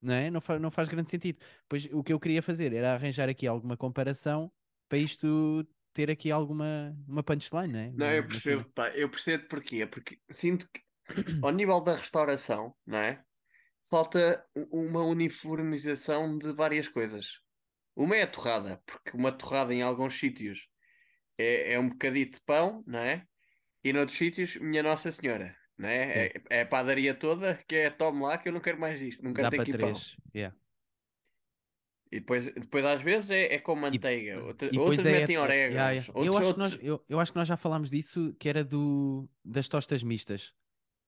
não 0.00 0.14
é? 0.14 0.30
Não, 0.30 0.40
fa- 0.40 0.58
não 0.58 0.70
faz 0.70 0.88
grande 0.88 1.10
sentido. 1.10 1.44
Pois 1.68 1.86
o 1.92 2.02
que 2.02 2.12
eu 2.12 2.20
queria 2.20 2.42
fazer 2.42 2.72
era 2.72 2.94
arranjar 2.94 3.28
aqui 3.28 3.46
alguma 3.46 3.76
comparação 3.76 4.52
para 4.88 4.98
isto 4.98 5.66
ter 5.92 6.10
aqui 6.10 6.30
alguma 6.30 6.96
uma 7.08 7.22
punchline, 7.22 7.68
não 7.72 7.80
é? 7.80 7.90
Não, 7.92 8.10
eu 8.12 8.26
percebo, 8.28 8.70
pá, 8.74 8.90
eu 8.90 9.10
percebo 9.10 9.48
porquê. 9.48 9.86
Porque 9.86 10.20
sinto 10.30 10.68
que 10.72 10.82
ao 11.42 11.50
nível 11.50 11.80
da 11.82 11.96
restauração, 11.96 12.76
não 12.86 12.98
é? 12.98 13.24
Falta 13.90 14.46
uma 14.72 15.02
uniformização 15.04 16.38
de 16.38 16.52
várias 16.54 16.88
coisas. 16.88 17.40
Uma 17.96 18.16
é 18.16 18.22
a 18.22 18.26
torrada, 18.30 18.82
porque 18.86 19.16
uma 19.16 19.32
torrada 19.32 19.74
em 19.74 19.82
alguns 19.82 20.18
sítios 20.18 20.68
é, 21.38 21.74
é 21.74 21.78
um 21.80 21.88
bocadito 21.90 22.38
de 22.38 22.44
pão, 22.44 22.84
não 22.86 22.98
é? 23.00 23.26
E 23.84 23.92
noutros 23.92 24.16
sítios, 24.18 24.56
minha 24.56 24.82
Nossa 24.82 25.10
Senhora, 25.12 25.56
não 25.76 25.88
é? 25.88 26.26
É, 26.26 26.42
é 26.50 26.60
a 26.62 26.66
padaria 26.66 27.14
toda 27.14 27.54
que 27.66 27.74
é 27.76 27.90
tome 27.90 28.22
lá 28.22 28.36
que 28.38 28.48
eu 28.48 28.52
não 28.52 28.60
quero 28.60 28.78
mais 28.80 28.98
disto, 28.98 29.22
não 29.24 29.32
quero 29.32 29.50
ter 29.50 29.60
aqui 29.60 29.70
pão. 29.72 29.80
três. 29.80 30.16
yeah. 30.34 30.56
E 32.10 32.20
depois, 32.20 32.46
depois 32.46 32.84
às 32.86 33.02
vezes 33.02 33.30
é, 33.30 33.54
é 33.54 33.58
com 33.58 33.74
manteiga, 33.76 34.42
outra- 34.42 34.70
E 34.72 34.78
outros 34.78 35.04
é- 35.04 35.12
metem 35.12 35.36
é- 35.36 35.40
orégãos, 35.40 35.74
yeah, 35.74 35.90
yeah. 35.92 36.08
outros, 36.14 36.26
eu, 36.26 36.32
acho 36.32 36.40
que 36.40 36.46
outros- 36.60 36.72
nós, 36.72 36.80
eu, 36.82 37.04
eu 37.08 37.20
acho 37.20 37.32
que 37.32 37.38
nós 37.38 37.46
já 37.48 37.56
falámos 37.56 37.90
disso, 37.90 38.34
que 38.38 38.48
era 38.48 38.64
do 38.64 39.28
das 39.44 39.68
tostas 39.68 40.02
mistas. 40.02 40.52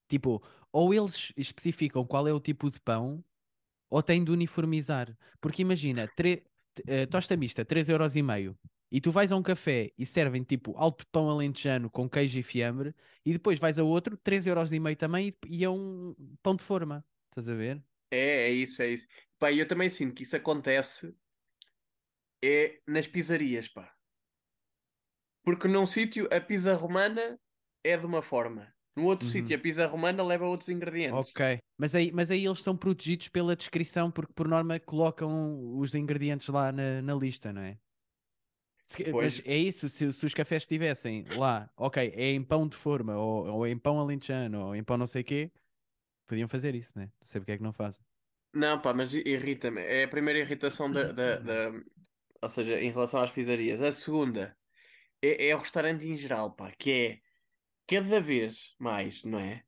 Tipo, 0.08 0.42
ou 0.70 0.92
eles 0.92 1.32
especificam 1.36 2.04
qual 2.04 2.28
é 2.28 2.32
o 2.32 2.40
tipo 2.40 2.70
de 2.70 2.78
pão, 2.80 3.24
ou 3.88 4.02
têm 4.02 4.22
de 4.22 4.30
uniformizar. 4.30 5.16
Porque 5.40 5.62
imagina, 5.62 6.06
tre- 6.14 6.44
eh, 6.86 7.06
tosta 7.06 7.34
mista, 7.36 7.64
3,5€, 7.64 8.54
e 8.90 9.00
tu 9.00 9.10
vais 9.12 9.30
a 9.32 9.36
um 9.36 9.42
café 9.42 9.92
e 9.98 10.04
servem 10.06 10.42
tipo 10.42 10.76
alto 10.76 11.06
pão 11.08 11.28
alentejano 11.30 11.90
com 11.90 12.08
queijo 12.08 12.38
e 12.38 12.42
fiambre, 12.42 12.94
e 13.24 13.32
depois 13.32 13.58
vais 13.58 13.78
a 13.78 13.84
outro, 13.84 14.16
3,5€ 14.16 14.96
também, 14.98 15.28
e, 15.46 15.58
e 15.60 15.64
é 15.64 15.70
um 15.70 16.14
pão 16.42 16.56
de 16.56 16.62
forma. 16.64 17.04
Estás 17.30 17.48
a 17.48 17.54
ver? 17.54 17.82
É, 18.10 18.48
é 18.48 18.50
isso, 18.50 18.82
é 18.82 18.88
isso. 18.88 19.06
Pá, 19.38 19.52
eu 19.52 19.66
também 19.68 19.88
sinto 19.90 20.14
que 20.14 20.22
isso 20.24 20.36
acontece 20.36 21.14
é 22.44 22.80
nas 22.86 23.06
pizzarias, 23.08 23.66
pá. 23.68 23.84
Porque 25.44 25.68
num 25.68 25.86
sítio 25.86 26.28
a 26.32 26.40
pizza 26.40 26.74
romana 26.74 27.38
é 27.84 27.96
de 27.96 28.06
uma 28.06 28.22
forma. 28.22 28.74
No 28.96 29.04
outro 29.04 29.26
Uhum. 29.26 29.32
sítio 29.32 29.56
a 29.56 29.60
pizza 29.60 29.86
romana 29.86 30.22
leva 30.24 30.46
outros 30.46 30.68
ingredientes. 30.70 31.28
Ok. 31.28 31.40
Mas 31.76 31.94
aí, 31.94 32.12
mas 32.12 32.30
aí 32.30 32.44
eles 32.44 32.58
estão 32.58 32.76
protegidos 32.76 33.28
pela 33.28 33.56
descrição, 33.56 34.10
porque 34.12 34.32
por 34.32 34.46
norma 34.46 34.78
colocam 34.78 35.76
os 35.78 35.94
ingredientes 35.94 36.48
lá 36.48 36.70
na, 36.72 37.02
na 37.02 37.14
lista, 37.14 37.52
não 37.52 37.62
é? 37.62 37.80
Se- 38.90 39.14
mas 39.14 39.40
é 39.44 39.56
isso, 39.56 39.88
se, 39.88 40.12
se 40.12 40.26
os 40.26 40.34
cafés 40.34 40.62
estivessem 40.64 41.24
lá, 41.36 41.70
ok, 41.76 42.12
é 42.14 42.30
em 42.32 42.42
pão 42.42 42.66
de 42.68 42.76
forma, 42.76 43.16
ou, 43.16 43.46
ou 43.46 43.66
em 43.66 43.78
pão 43.78 43.98
alentejano, 44.00 44.66
ou 44.66 44.74
em 44.74 44.82
pão 44.82 44.96
não 44.96 45.06
sei 45.06 45.22
quê, 45.22 45.52
podiam 46.26 46.48
fazer 46.48 46.74
isso, 46.74 46.92
né? 46.96 47.06
Não 47.06 47.26
sei 47.26 47.40
porque 47.40 47.52
é 47.52 47.56
que 47.58 47.62
não 47.62 47.72
fazem. 47.72 48.04
Não, 48.54 48.80
pá, 48.80 48.92
mas 48.92 49.14
irrita-me. 49.14 49.80
É 49.82 50.04
a 50.04 50.08
primeira 50.08 50.40
irritação 50.40 50.90
da, 50.90 51.12
da, 51.12 51.38
da- 51.40 51.72
Ou 52.42 52.48
seja, 52.48 52.80
em 52.80 52.90
relação 52.90 53.20
às 53.22 53.30
pizzarias. 53.30 53.80
A 53.82 53.92
segunda 53.92 54.56
é, 55.22 55.48
é 55.50 55.54
o 55.56 55.58
restaurante 55.58 56.06
em 56.08 56.16
geral, 56.16 56.54
pá, 56.56 56.72
que 56.72 56.92
é 56.92 57.20
cada 57.86 58.20
vez 58.20 58.74
mais, 58.78 59.24
não 59.24 59.38
é? 59.40 59.64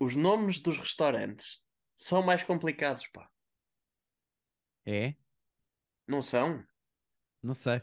Os 0.00 0.16
nomes 0.16 0.60
dos 0.60 0.78
restaurantes 0.78 1.60
são 1.96 2.22
mais 2.22 2.44
complicados, 2.44 3.08
pá. 3.08 3.30
É? 4.86 5.16
Não 6.08 6.22
são? 6.22 6.66
Não 7.42 7.54
sei. 7.54 7.82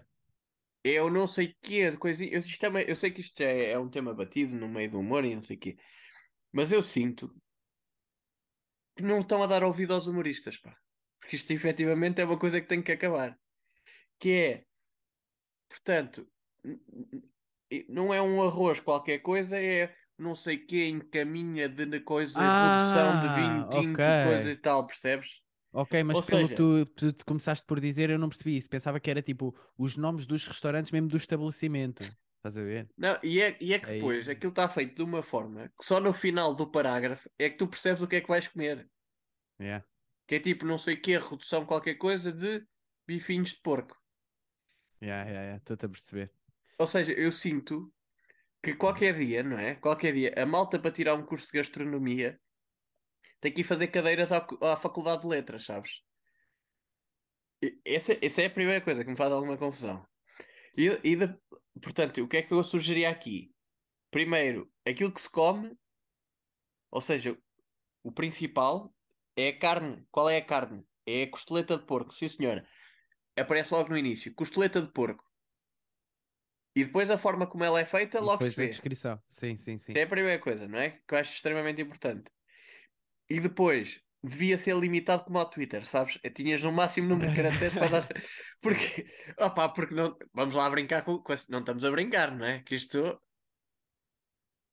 Eu 0.84 1.10
não 1.10 1.28
sei 1.28 1.56
quê, 1.62 1.91
de 1.91 1.98
coisa. 1.98 2.24
Eu, 2.26 2.39
isto 2.39 2.65
é 2.65 2.91
eu 2.91 2.96
sei 2.96 3.12
que 3.12 3.22
isto 3.22 3.39
é, 3.41 3.72
é 3.72 3.80
um 3.80 3.89
tema 3.89 4.13
batido 4.13 4.56
no 4.56 4.67
meio 4.67 4.89
do 4.91 5.00
humor 5.00 5.24
e 5.26 5.36
não 5.36 5.44
sei 5.44 5.58
o 5.58 5.60
quê. 5.60 5.78
Mas 6.52 6.72
eu 6.72 6.84
sinto 6.84 7.34
que 8.96 9.04
não 9.04 9.20
estão 9.20 9.44
a 9.44 9.48
dar 9.48 9.63
ouvido 9.63 9.94
aos 9.94 10.08
humoristas, 10.08 10.58
pá. 10.58 10.76
Porque 11.20 11.36
isto 11.36 11.52
efetivamente 11.52 12.20
é 12.22 12.26
uma 12.26 12.39
coisa 12.39 12.60
que 12.62 12.67
tem 12.67 12.82
que 12.82 12.91
acabar. 12.91 13.38
Que 14.20 14.32
é, 14.34 14.65
portanto, 15.70 16.28
não 17.89 18.13
é 18.13 18.22
um 18.22 18.44
arroz 18.44 18.80
qualquer 18.80 19.20
coisa, 19.20 19.60
é 19.60 19.96
não 20.17 20.36
sei 20.36 20.58
quê, 20.65 20.88
encaminha 20.88 21.67
de 21.67 22.00
coisa, 22.02 22.50
redução 22.50 23.17
de 23.17 23.28
vinho 23.30 23.63
Ah, 23.63 23.67
tinto, 23.67 24.02
ok. 24.02 24.13
coisa 24.20 24.52
e 24.52 24.58
tal, 24.58 24.86
percebes? 24.86 25.41
Ok, 25.74 26.04
mas 26.04 26.18
Ou 26.18 26.24
pelo 26.24 26.42
seja- 26.42 26.50
que 26.50 26.56
tu, 26.56 26.86
tu- 26.88 27.14
tu 27.14 27.26
começaste 27.26 27.66
por 27.66 27.80
dizer, 27.80 28.10
eu 28.10 28.20
não 28.20 28.28
percebi 28.30 28.58
isso. 28.58 28.70
Pensava 28.70 29.00
que 29.00 29.10
era 29.10 29.22
tipo 29.22 29.56
os 29.78 29.96
nomes 29.96 30.26
dos 30.26 30.46
restaurantes, 30.46 30.92
mesmo 30.92 31.08
do 31.08 31.16
estabelecimento. 31.18 32.04
Estás 32.38 32.58
a 32.58 32.64
ver? 32.64 32.90
Não, 32.98 33.18
e 33.24 33.40
é, 33.40 33.56
e 33.62 33.74
é 33.74 33.80
que 33.80 33.88
Aí- 33.92 34.00
depois 34.00 34.28
aquilo 34.28 34.50
está 34.50 34.68
feito 34.68 34.96
de 34.96 35.04
uma 35.04 35.22
forma 35.24 35.70
que 35.80 35.86
só 35.86 36.00
no 36.00 36.12
final 36.12 36.54
do 36.54 36.70
parágrafo 36.70 37.30
é 37.40 37.50
que 37.50 37.58
tu 37.58 37.68
percebes 37.68 38.02
o 38.02 38.08
que 38.08 38.16
é 38.18 38.22
que 38.22 38.28
vais 38.28 38.48
comer. 38.48 38.90
Yeah. 39.62 39.86
Que 40.28 40.36
é 40.36 40.40
tipo, 40.40 40.66
não 40.66 40.78
sei 40.78 40.96
o 40.96 41.02
que, 41.02 41.18
redução 41.18 41.66
qualquer 41.66 41.96
coisa 41.96 42.32
de 42.34 42.66
bifinhos 43.08 43.50
de 43.52 43.62
porco. 43.62 43.96
Yeah, 45.02 45.24
yeah, 45.24 45.42
yeah. 45.42 45.58
Estou-te 45.58 45.86
a 45.86 45.90
perceber. 45.90 46.32
Ou 46.80 46.88
seja, 46.88 47.14
eu 47.14 47.32
sinto 47.32 47.94
que 48.64 48.74
qualquer 48.74 49.16
dia, 49.16 49.44
não 49.44 49.58
é? 49.58 49.76
Qualquer 49.76 50.14
dia, 50.14 50.34
a 50.36 50.46
malta 50.46 50.78
para 50.80 50.92
tirar 50.92 51.14
um 51.16 51.24
curso 51.26 51.48
de 51.52 51.58
gastronomia 51.60 52.40
tem 53.42 53.52
que 53.54 53.62
ir 53.62 53.64
fazer 53.66 53.88
cadeiras 53.88 54.32
à, 54.32 54.46
à 54.72 54.78
Faculdade 54.78 55.24
de 55.24 55.28
Letras, 55.28 55.66
sabes? 55.66 56.02
Essa, 57.86 58.18
essa 58.26 58.42
é 58.42 58.46
a 58.46 58.50
primeira 58.50 58.82
coisa 58.84 59.04
que 59.04 59.10
me 59.10 59.18
faz 59.18 59.32
alguma 59.32 59.58
confusão. 59.58 60.06
E, 60.78 60.88
e 61.04 61.16
de- 61.16 61.38
portanto, 61.82 62.22
o 62.22 62.28
que 62.28 62.38
é 62.38 62.42
que 62.42 62.54
eu 62.54 62.64
sugeria 62.64 63.10
aqui? 63.10 63.54
Primeiro, 64.10 64.72
aquilo 64.88 65.12
que 65.12 65.22
se 65.22 65.30
come, 65.30 65.76
ou 66.90 67.02
seja, 67.02 67.38
o 68.04 68.12
principal 68.12 68.94
é 69.36 69.50
a 69.50 69.60
carne. 69.60 70.06
Qual 70.12 70.30
é 70.30 70.38
a 70.38 70.46
carne? 70.46 70.84
É 71.06 71.24
a 71.24 71.32
costeleta 71.32 71.78
de 71.78 71.86
porco, 71.86 72.14
sim 72.14 72.30
senhora. 72.30 72.68
Aparece 73.38 73.74
logo 73.74 73.90
no 73.90 73.98
início, 73.98 74.34
costeleta 74.36 74.82
de 74.82 74.92
porco. 74.92 75.24
E 76.76 76.86
depois 76.86 77.10
a 77.10 77.18
forma 77.18 77.48
como 77.48 77.64
ela 77.64 77.80
é 77.80 77.86
feita, 77.86 78.18
E 78.18 78.22
logo 78.22 78.34
depois 78.34 78.54
se 78.54 78.62
a 78.62 78.64
vê. 78.64 78.70
descrição. 78.70 79.22
Sim, 79.28 79.58
sim, 79.58 79.78
sim. 79.78 79.94
É 79.94 80.04
a 80.04 80.08
primeira 80.08 80.42
coisa, 80.42 80.68
não 80.68 80.80
é? 80.80 80.92
Que 80.92 81.14
eu 81.16 81.20
acho 81.20 81.34
extremamente 81.34 81.82
importante. 81.82 82.32
E 83.32 83.39
depois, 83.39 84.02
devia 84.22 84.58
ser 84.58 84.76
limitado 84.76 85.24
como 85.24 85.39
ao 85.39 85.50
Twitter, 85.50 85.86
sabes? 85.88 86.20
Tinhas 86.36 86.62
no 86.62 86.72
máximo 86.72 87.08
número 87.08 87.30
de 87.30 87.36
caracteres 87.38 87.74
para 87.74 87.88
dar. 87.88 88.08
Porque, 88.62 89.08
opá, 89.39 89.70
porque 89.70 89.96
não. 89.96 90.15
Vamos 90.34 90.54
lá 90.54 90.70
brincar 90.70 91.04
com. 91.04 91.17
com 91.17 91.34
Não 91.50 91.60
estamos 91.60 91.86
a 91.86 91.89
brincar, 91.89 92.36
não 92.36 92.46
é? 92.46 92.60
Que 92.60 92.76
isto. 92.76 93.20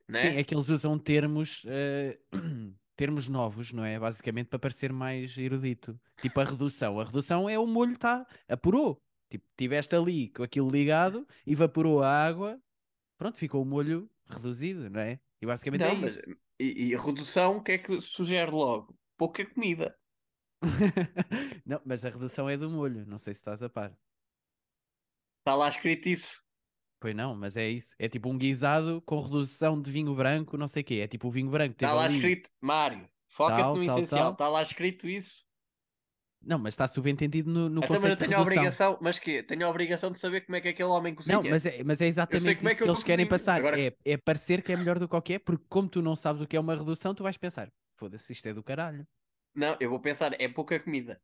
Não 0.08 0.18
é? 0.18 0.22
Sim, 0.22 0.36
é 0.38 0.44
que 0.44 0.54
eles 0.54 0.68
usam 0.68 0.98
termos, 0.98 1.62
eh, 1.66 2.18
termos 2.96 3.28
novos, 3.28 3.72
não 3.72 3.84
é? 3.84 3.98
Basicamente 3.98 4.48
para 4.48 4.58
parecer 4.58 4.92
mais 4.92 5.38
erudito. 5.38 5.98
Tipo 6.20 6.40
a 6.40 6.44
redução. 6.44 6.98
A 6.98 7.04
redução 7.04 7.48
é 7.48 7.58
o 7.58 7.66
molho, 7.66 7.96
tá? 7.96 8.26
Apurou. 8.48 9.00
Tipo, 9.30 9.46
tiveste 9.56 9.94
ali 9.94 10.30
com 10.30 10.42
aquilo 10.42 10.68
ligado, 10.68 11.26
evaporou 11.46 12.02
a 12.02 12.26
água, 12.26 12.60
pronto, 13.16 13.36
ficou 13.36 13.62
o 13.62 13.66
molho 13.66 14.10
reduzido, 14.26 14.90
não 14.90 15.00
é? 15.00 15.20
E 15.40 15.46
basicamente 15.46 15.80
Não, 15.80 15.88
é 15.88 15.94
mas 15.94 16.16
isso. 16.16 16.36
e, 16.58 16.88
e 16.88 16.94
a 16.94 17.00
redução, 17.00 17.56
o 17.56 17.62
que 17.62 17.72
é 17.72 17.78
que 17.78 18.00
sugere 18.00 18.50
logo? 18.50 18.96
Pouca 19.16 19.44
comida. 19.46 19.96
não, 21.64 21.80
mas 21.84 22.04
a 22.04 22.10
redução 22.10 22.48
é 22.48 22.56
do 22.56 22.68
molho, 22.68 23.06
não 23.06 23.18
sei 23.18 23.34
se 23.34 23.40
estás 23.40 23.62
a 23.62 23.68
par. 23.68 23.96
Está 25.40 25.54
lá 25.54 25.68
escrito 25.68 26.08
isso. 26.08 26.42
Pois 27.00 27.14
não, 27.14 27.34
mas 27.34 27.56
é 27.56 27.68
isso. 27.68 27.94
É 27.98 28.08
tipo 28.08 28.28
um 28.28 28.36
guisado 28.36 29.00
com 29.02 29.20
redução 29.20 29.80
de 29.80 29.90
vinho 29.90 30.14
branco, 30.14 30.56
não 30.56 30.66
sei 30.66 30.82
o 30.82 30.84
quê. 30.84 30.94
É 30.96 31.06
tipo 31.06 31.28
o 31.28 31.30
vinho 31.30 31.48
branco. 31.48 31.72
Está 31.72 31.92
lá 31.92 32.08
escrito, 32.08 32.50
Mário, 32.60 33.08
foca-te 33.28 33.78
no 33.78 33.86
tal, 33.86 33.98
essencial. 33.98 34.32
Está 34.32 34.48
lá 34.48 34.62
escrito 34.62 35.08
isso. 35.08 35.47
Não, 36.40 36.58
mas 36.58 36.74
está 36.74 36.86
subentendido 36.86 37.50
no, 37.50 37.68
no 37.68 37.82
eu 37.82 37.88
conceito 37.88 38.16
de 38.16 38.26
tenho 38.26 38.34
a 38.36 38.38
redução. 38.38 38.42
obrigação, 38.42 38.98
mas 39.02 39.18
quê? 39.18 39.42
Tenho 39.42 39.66
a 39.66 39.68
obrigação 39.70 40.10
de 40.10 40.18
saber 40.18 40.42
como 40.42 40.56
é 40.56 40.60
que 40.60 40.68
aquele 40.68 40.88
homem 40.88 41.14
cozinha. 41.14 41.36
Não, 41.36 41.42
mas 41.42 41.66
é, 41.66 41.82
mas 41.84 42.00
é 42.00 42.06
exatamente 42.06 42.46
é 42.48 42.52
isso 42.52 42.58
que 42.60 42.66
eu 42.66 42.76
que 42.76 42.82
eles 42.84 42.98
não 42.98 43.04
querem 43.04 43.26
passar. 43.26 43.56
Agora- 43.56 43.80
É, 43.80 43.92
é 44.04 44.16
parecer 44.16 44.62
que 44.62 44.72
é 44.72 44.76
melhor 44.76 44.98
do 44.98 45.08
que 45.08 45.16
o 45.16 45.22
que 45.22 45.34
é, 45.34 45.38
porque 45.38 45.64
como 45.68 45.88
tu 45.88 46.00
não 46.00 46.14
sabes 46.16 46.40
o 46.42 46.46
que 46.46 46.56
é 46.56 46.60
uma 46.60 46.76
redução, 46.76 47.14
tu 47.14 47.22
vais 47.22 47.36
pensar, 47.36 47.70
foda-se, 47.96 48.32
isto 48.32 48.46
é 48.46 48.54
do 48.54 48.62
caralho. 48.62 49.06
Não, 49.54 49.76
eu 49.80 49.90
vou 49.90 50.00
pensar, 50.00 50.40
é 50.40 50.48
pouca 50.48 50.78
comida. 50.78 51.20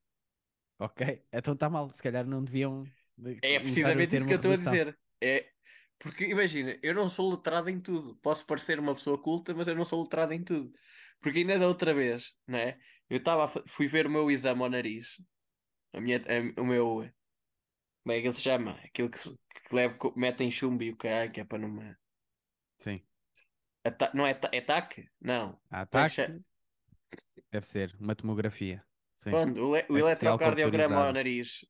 Ok, 0.79 1.23
então 1.33 1.55
está 1.55 1.71
mal, 1.71 1.89
se 1.93 2.03
calhar 2.03 2.27
não 2.27 2.43
deviam 2.43 2.85
de- 3.17 3.39
É 3.43 3.61
precisamente 3.61 4.17
isso 4.17 4.27
que 4.27 4.33
eu 4.33 4.37
estou 4.37 4.53
a 4.53 4.57
dizer. 4.57 4.99
É 5.23 5.49
porque 5.99 6.25
imagina, 6.27 6.77
eu 6.83 6.93
não 6.93 7.09
sou 7.09 7.31
letrado 7.31 7.71
em 7.71 7.81
tudo. 7.81 8.17
Posso 8.17 8.45
parecer 8.45 8.79
uma 8.81 8.95
pessoa 8.95 9.17
culta, 9.17 9.55
mas 9.55 9.69
eu 9.69 9.75
não 9.77 9.85
sou 9.85 10.03
letrado 10.03 10.33
em 10.35 10.43
tudo. 10.43 10.73
Porque 11.25 11.41
ainda 11.41 11.59
da 11.59 11.67
outra 11.67 11.95
vez, 11.95 12.35
não 12.47 12.59
é? 12.59 12.79
Eu 13.11 13.19
estava 13.19 13.49
fui 13.67 13.89
ver 13.89 14.07
o 14.07 14.11
meu 14.11 14.31
exame 14.31 14.63
ao 14.63 14.71
nariz. 14.71 15.09
A 15.95 16.01
minha, 16.01 16.19
a- 16.19 16.61
o 16.61 16.67
meu 16.67 17.11
como 18.05 18.13
é 18.13 18.21
que 18.21 18.27
ele 18.27 18.35
se 18.35 18.43
chama? 18.43 18.73
Aquilo 18.85 19.11
que, 19.11 19.19
que 19.19 19.75
leva, 19.75 19.97
metem 20.15 20.51
chumbo 20.51 20.83
e 20.83 20.91
o 20.91 20.97
caralho, 20.97 21.33
que 21.33 21.41
é 21.41 21.45
para 21.45 21.67
me... 21.67 21.97
Sim. 22.79 23.01
Ata- 23.83 24.11
não 24.15 24.27
é, 24.27 24.39
é 24.53 24.61
TAC? 24.61 25.09
Não. 25.21 25.59
É 25.73 25.77
que 25.77 25.77
ataque 25.77 26.43
deve 27.51 27.67
ser 27.67 27.97
uma 27.99 28.15
tomografia. 28.15 28.85
Sim. 29.17 29.31
O, 29.31 29.71
o 29.71 29.77
Axial 29.77 30.03
eletrocardiograma 30.03 31.07
ao 31.07 31.13
nariz. 31.13 31.65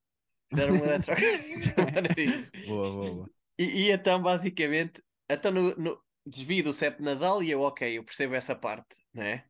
Fizeram 0.51 0.75
um 0.75 0.79
eletrocardiograma 0.85 1.97
ao 1.97 2.03
nariz. 2.03 2.51
Boa, 2.67 2.91
boa, 2.91 3.15
boa. 3.15 3.31
E, 3.59 3.65
e 3.65 3.91
então, 3.93 4.21
basicamente, 4.21 5.03
então 5.31 5.53
no, 5.53 5.75
no 5.77 6.05
desvio 6.27 6.65
do 6.65 6.75
septo 6.75 7.03
nasal 7.03 7.43
e 7.43 7.51
eu, 7.51 7.61
ok, 7.61 7.99
eu 7.99 8.05
percebo 8.05 8.35
essa 8.35 8.57
parte, 8.57 8.97
né? 9.15 9.45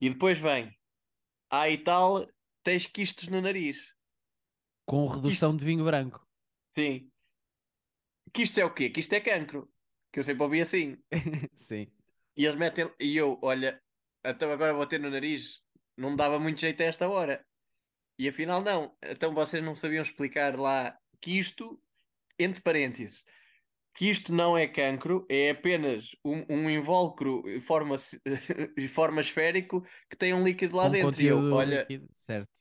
E 0.00 0.08
depois 0.08 0.38
vem, 0.38 0.78
ah 1.50 1.68
e 1.68 1.78
tal, 1.78 2.26
tens 2.62 2.86
quistos 2.86 3.28
no 3.28 3.40
nariz. 3.40 3.94
Com 4.86 5.06
redução 5.06 5.56
de 5.56 5.64
vinho 5.64 5.84
branco. 5.84 6.26
Sim. 6.74 7.10
Quistos 8.32 8.58
é 8.58 8.64
o 8.64 8.72
quê? 8.72 8.90
Quisto 8.90 9.12
é 9.14 9.20
cancro. 9.20 9.70
Que 10.12 10.20
eu 10.20 10.24
sempre 10.24 10.42
ouvi 10.42 10.60
assim. 10.60 10.96
Sim. 11.56 11.90
E 12.36 12.44
eles 12.44 12.56
metem, 12.56 12.90
e 13.00 13.16
eu, 13.16 13.38
olha, 13.42 13.82
então 14.24 14.50
agora 14.50 14.72
vou 14.72 14.86
ter 14.86 15.00
no 15.00 15.10
nariz. 15.10 15.60
Não 15.96 16.14
dava 16.14 16.38
muito 16.38 16.60
jeito 16.60 16.80
a 16.82 16.86
esta 16.86 17.08
hora. 17.08 17.44
E 18.18 18.28
afinal 18.28 18.62
não. 18.62 18.96
Então 19.02 19.34
vocês 19.34 19.62
não 19.62 19.74
sabiam 19.74 20.02
explicar 20.02 20.58
lá 20.58 20.98
que 21.20 21.38
isto, 21.38 21.82
entre 22.38 22.62
parênteses, 22.62 23.22
que 23.98 24.08
isto 24.08 24.32
não 24.32 24.56
é 24.56 24.68
cancro, 24.68 25.26
é 25.28 25.50
apenas 25.50 26.10
um, 26.24 26.44
um 26.48 26.70
invólucro 26.70 27.42
em 27.50 27.60
forma, 27.60 27.96
em 28.78 28.86
forma 28.86 29.20
esférico 29.20 29.82
que 30.08 30.16
tem 30.16 30.32
um 30.32 30.44
líquido 30.44 30.76
lá 30.76 30.84
Com 30.84 30.92
dentro. 30.92 31.20
E 31.20 31.26
eu, 31.26 31.48
olha, 31.50 31.80
líquido, 31.80 32.08
Certo. 32.16 32.60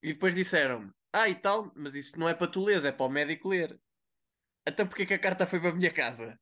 e 0.00 0.12
depois 0.12 0.34
disseram 0.36 0.94
ah 1.12 1.28
e 1.28 1.34
tal, 1.34 1.72
mas 1.74 1.94
isso 1.96 2.16
não 2.18 2.28
é 2.28 2.34
para 2.34 2.46
tu 2.46 2.62
ler, 2.64 2.84
é 2.84 2.92
para 2.92 3.06
o 3.06 3.08
médico 3.08 3.48
ler. 3.48 3.80
Então 4.68 4.86
porquê 4.86 5.04
que 5.06 5.14
a 5.14 5.18
carta 5.18 5.46
foi 5.46 5.60
para 5.60 5.70
a 5.70 5.74
minha 5.74 5.92
casa? 5.92 6.38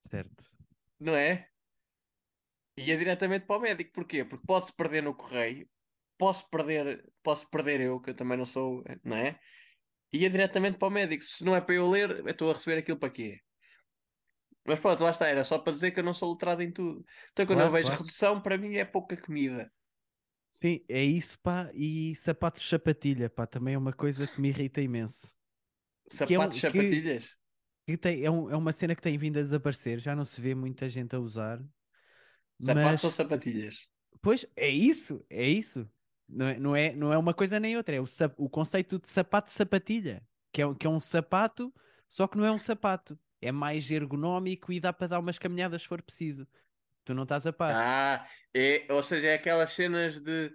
Certo. 0.00 0.44
Não 0.98 1.14
é? 1.14 1.48
Ia 2.76 2.96
diretamente 2.96 3.46
para 3.46 3.56
o 3.58 3.60
médico. 3.60 3.92
Porquê? 3.92 4.24
Porque 4.24 4.46
posso 4.46 4.74
perder 4.74 5.02
no 5.02 5.14
correio, 5.14 5.68
posso 6.18 6.48
perder, 6.50 7.12
posso 7.22 7.48
perder 7.48 7.80
eu, 7.80 8.00
que 8.00 8.10
eu 8.10 8.16
também 8.16 8.36
não 8.36 8.46
sou, 8.46 8.82
não 9.04 9.16
é? 9.16 9.38
Ia 10.12 10.30
diretamente 10.30 10.78
para 10.78 10.88
o 10.88 10.90
médico. 10.90 11.24
Se 11.24 11.44
não 11.44 11.56
é 11.56 11.60
para 11.60 11.74
eu 11.76 11.88
ler, 11.88 12.10
eu 12.20 12.28
estou 12.28 12.50
a 12.50 12.54
receber 12.54 12.78
aquilo 12.78 12.98
para 12.98 13.10
quê? 13.12 13.40
Mas 14.66 14.80
pronto, 14.80 15.02
lá 15.02 15.10
está, 15.10 15.26
era 15.28 15.44
só 15.44 15.58
para 15.58 15.72
dizer 15.74 15.90
que 15.90 16.00
eu 16.00 16.04
não 16.04 16.14
sou 16.14 16.32
letrado 16.32 16.62
em 16.62 16.72
tudo. 16.72 17.04
Então 17.32 17.46
quando 17.46 17.58
Claro, 17.58 17.68
eu 17.68 17.72
vejo 17.72 17.88
claro. 17.88 18.02
redução, 18.02 18.40
para 18.40 18.56
mim 18.58 18.76
é 18.76 18.84
pouca 18.84 19.16
comida. 19.16 19.70
Sim, 20.50 20.84
é 20.88 21.02
isso, 21.02 21.38
pá. 21.40 21.68
E 21.74 22.14
sapatos 22.16 22.62
de 22.62 22.68
sapatilha, 22.68 23.28
pá, 23.28 23.46
também 23.46 23.74
é 23.74 23.78
uma 23.78 23.92
coisa 23.92 24.26
que 24.26 24.40
me 24.40 24.48
irrita 24.48 24.80
imenso. 24.80 25.34
Que 26.24 26.34
é 26.34 26.38
um- 26.38 26.42
Sapatos, 26.42 26.60
que- 26.60 26.60
sapatilhas. 26.60 27.36
Que 27.86 27.96
tem, 27.98 28.24
é, 28.24 28.30
um- 28.30 28.50
é 28.50 28.56
uma 28.56 28.72
cena 28.72 28.94
que 28.94 29.02
tem 29.02 29.18
vindo 29.18 29.38
a 29.38 29.42
desaparecer, 29.42 29.98
já 29.98 30.14
não 30.16 30.24
se 30.24 30.40
vê 30.40 30.54
muita 30.54 30.88
gente 30.88 31.14
a 31.14 31.20
usar. 31.20 31.58
Sapatos 32.60 33.02
mas 33.02 33.04
ou 33.04 33.10
sapatilhas? 33.10 33.88
Pois, 34.22 34.46
é 34.56 34.68
isso, 34.68 35.24
é 35.28 35.46
isso. 35.46 35.88
Não 36.28 36.46
é, 36.46 36.58
não 36.58 36.74
é, 36.76 36.94
não 36.96 37.12
é 37.12 37.18
uma 37.18 37.34
coisa 37.34 37.60
nem 37.60 37.76
outra, 37.76 37.96
é 37.96 38.00
o, 38.00 38.06
o 38.38 38.48
conceito 38.48 38.98
de 38.98 39.08
sapato-sapatilha, 39.08 40.22
que 40.50 40.62
é, 40.62 40.74
que 40.74 40.86
é 40.86 40.90
um 40.90 41.00
sapato, 41.00 41.72
só 42.08 42.26
que 42.26 42.38
não 42.38 42.44
é 42.46 42.50
um 42.52 42.58
sapato. 42.58 43.18
É 43.46 43.52
mais 43.52 43.90
ergonómico 43.90 44.72
e 44.72 44.80
dá 44.80 44.92
para 44.92 45.08
dar 45.08 45.20
umas 45.20 45.38
caminhadas 45.38 45.82
se 45.82 45.88
for 45.88 46.02
preciso. 46.02 46.46
Tu 47.04 47.14
não 47.14 47.24
estás 47.24 47.46
a 47.46 47.52
par. 47.52 47.76
Ah, 47.76 48.28
é, 48.54 48.86
ou 48.92 49.02
seja, 49.02 49.28
é 49.28 49.34
aquelas 49.34 49.72
cenas 49.72 50.20
de 50.20 50.50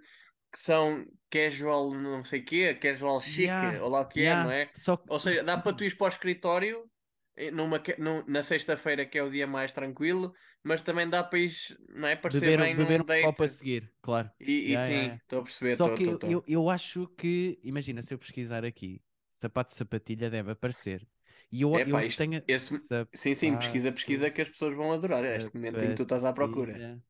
que 0.52 0.58
são 0.58 1.06
casual 1.30 1.92
não 1.94 2.24
sei 2.24 2.42
quê, 2.42 2.74
casual 2.74 3.20
chic, 3.20 3.62
Yeah, 3.62 3.82
ou 3.82 3.88
lá 3.90 4.00
o 4.00 4.08
que 4.08 4.20
é, 4.24 4.36
yeah, 4.36 4.36
não 4.36 4.50
é? 4.50 4.72
Só 4.74 4.96
Ou 5.08 5.18
seja, 5.20 5.42
dá 5.42 5.56
para 5.58 5.72
tu 5.76 5.84
ir 5.84 5.96
para 5.96 6.06
o 6.06 6.08
escritório 6.08 6.90
eh, 7.36 7.50
numa, 7.50 7.82
na 8.26 8.42
sexta-feira, 8.42 9.04
que 9.06 9.18
é 9.18 9.22
o 9.22 9.30
dia 9.30 9.46
mais 9.46 9.72
tranquilo, 9.72 10.32
mas 10.62 10.82
também 10.82 11.08
dá 11.08 11.22
para 11.24 11.38
ir, 11.40 11.52
não 11.88 12.08
é? 12.08 12.16
Parecer 12.16 12.52
beber, 12.52 12.58
bem 12.58 12.74
beber 12.74 13.00
num 13.00 13.02
um 13.02 13.04
date. 13.04 13.34
copo 13.34 13.42
a 13.42 13.48
seguir, 13.48 13.92
claro. 14.00 14.30
E, 14.40 14.74
e 14.74 14.78
Yeah, 14.78 14.78
sim, 14.78 15.20
estou 15.22 15.40
a 15.40 15.44
perceber, 15.44 15.74
Só 15.76 15.88
estou, 15.88 15.98
que 15.98 16.04
eu, 16.06 16.14
estou. 16.14 16.20
eu, 16.22 16.44
eu 16.46 16.70
acho 16.70 17.06
que, 17.08 17.58
imagina, 17.62 18.02
se 18.02 18.12
eu 18.14 18.18
pesquisar 18.18 18.64
aqui, 18.64 19.02
sapato 19.28 19.72
de 19.72 19.78
sapatilha 19.78 20.30
deve 20.30 20.50
aparecer. 20.52 21.08
E 21.52 21.62
eu, 21.62 21.74
Epá, 21.76 22.02
eu 22.02 22.06
isto- 22.08 22.18
tenho. 22.18 22.42
esse- 22.46 22.78
Sim, 23.14 23.34
sim, 23.34 23.56
pesquisa, 23.56 23.90
pesquisa 23.92 24.30
que 24.30 24.40
as 24.40 24.48
pessoas 24.48 24.74
vão 24.76 24.92
adorar. 24.92 25.24
É 25.24 25.36
este 25.36 25.52
momento 25.54 25.82
em 25.84 25.88
que 25.90 25.94
tu 25.96 26.02
estás 26.04 26.24
à 26.24 26.32
procura. 26.32 26.72
sapatilha. 26.72 27.02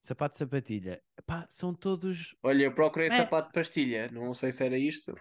Sapato 0.00 0.32
de 0.32 0.38
sapatilha. 0.38 1.02
Pá, 1.24 1.46
são 1.48 1.72
todos. 1.72 2.34
Olha, 2.42 2.64
eu 2.64 2.74
procurei 2.74 3.08
É. 3.08 3.16
sapato 3.18 3.48
de 3.48 3.54
pastilha, 3.54 4.10
não 4.10 4.34
sei 4.34 4.50
se 4.50 4.64
era 4.64 4.76
isto. 4.76 5.14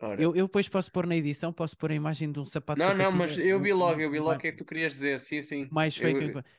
Ora. 0.00 0.20
Eu, 0.20 0.34
eu 0.34 0.46
depois 0.46 0.68
posso 0.68 0.90
pôr 0.92 1.06
na 1.06 1.16
edição, 1.16 1.52
posso 1.52 1.76
pôr 1.76 1.90
a 1.90 1.94
imagem 1.94 2.30
de 2.30 2.38
um 2.38 2.44
sapato 2.44 2.80
de 2.80 2.86
Não, 2.86 2.94
não, 2.96 3.12
sapatilha. 3.12 3.36
mas 3.36 3.46
eu 3.46 3.60
vi 3.60 3.72
logo, 3.72 4.00
eu 4.00 4.10
vi 4.10 4.18
logo 4.20 4.36
o 4.36 4.38
que 4.38 4.48
é 4.48 4.52
que 4.52 4.58
tu 4.58 4.64
querias 4.64 4.92
dizer, 4.92 5.20
sim, 5.20 5.42
sim. 5.42 5.68
mais 5.70 5.96
feio 5.96 6.14
que 6.14 6.18
eu 6.18 6.22
Eu- 6.26 6.30
encontro. 6.30 6.50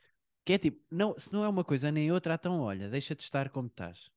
Que 0.45 0.53
é 0.53 0.57
tipo, 0.57 0.81
não, 0.89 1.17
se 1.17 1.31
não 1.31 1.43
é 1.43 1.49
uma 1.49 1.63
coisa 1.63 1.91
nem 1.91 2.11
outra, 2.11 2.33
então 2.33 2.59
olha, 2.61 2.89
deixa 2.89 3.13
de 3.13 3.23
estar 3.23 3.49
como 3.49 3.67
estás. 3.67 4.09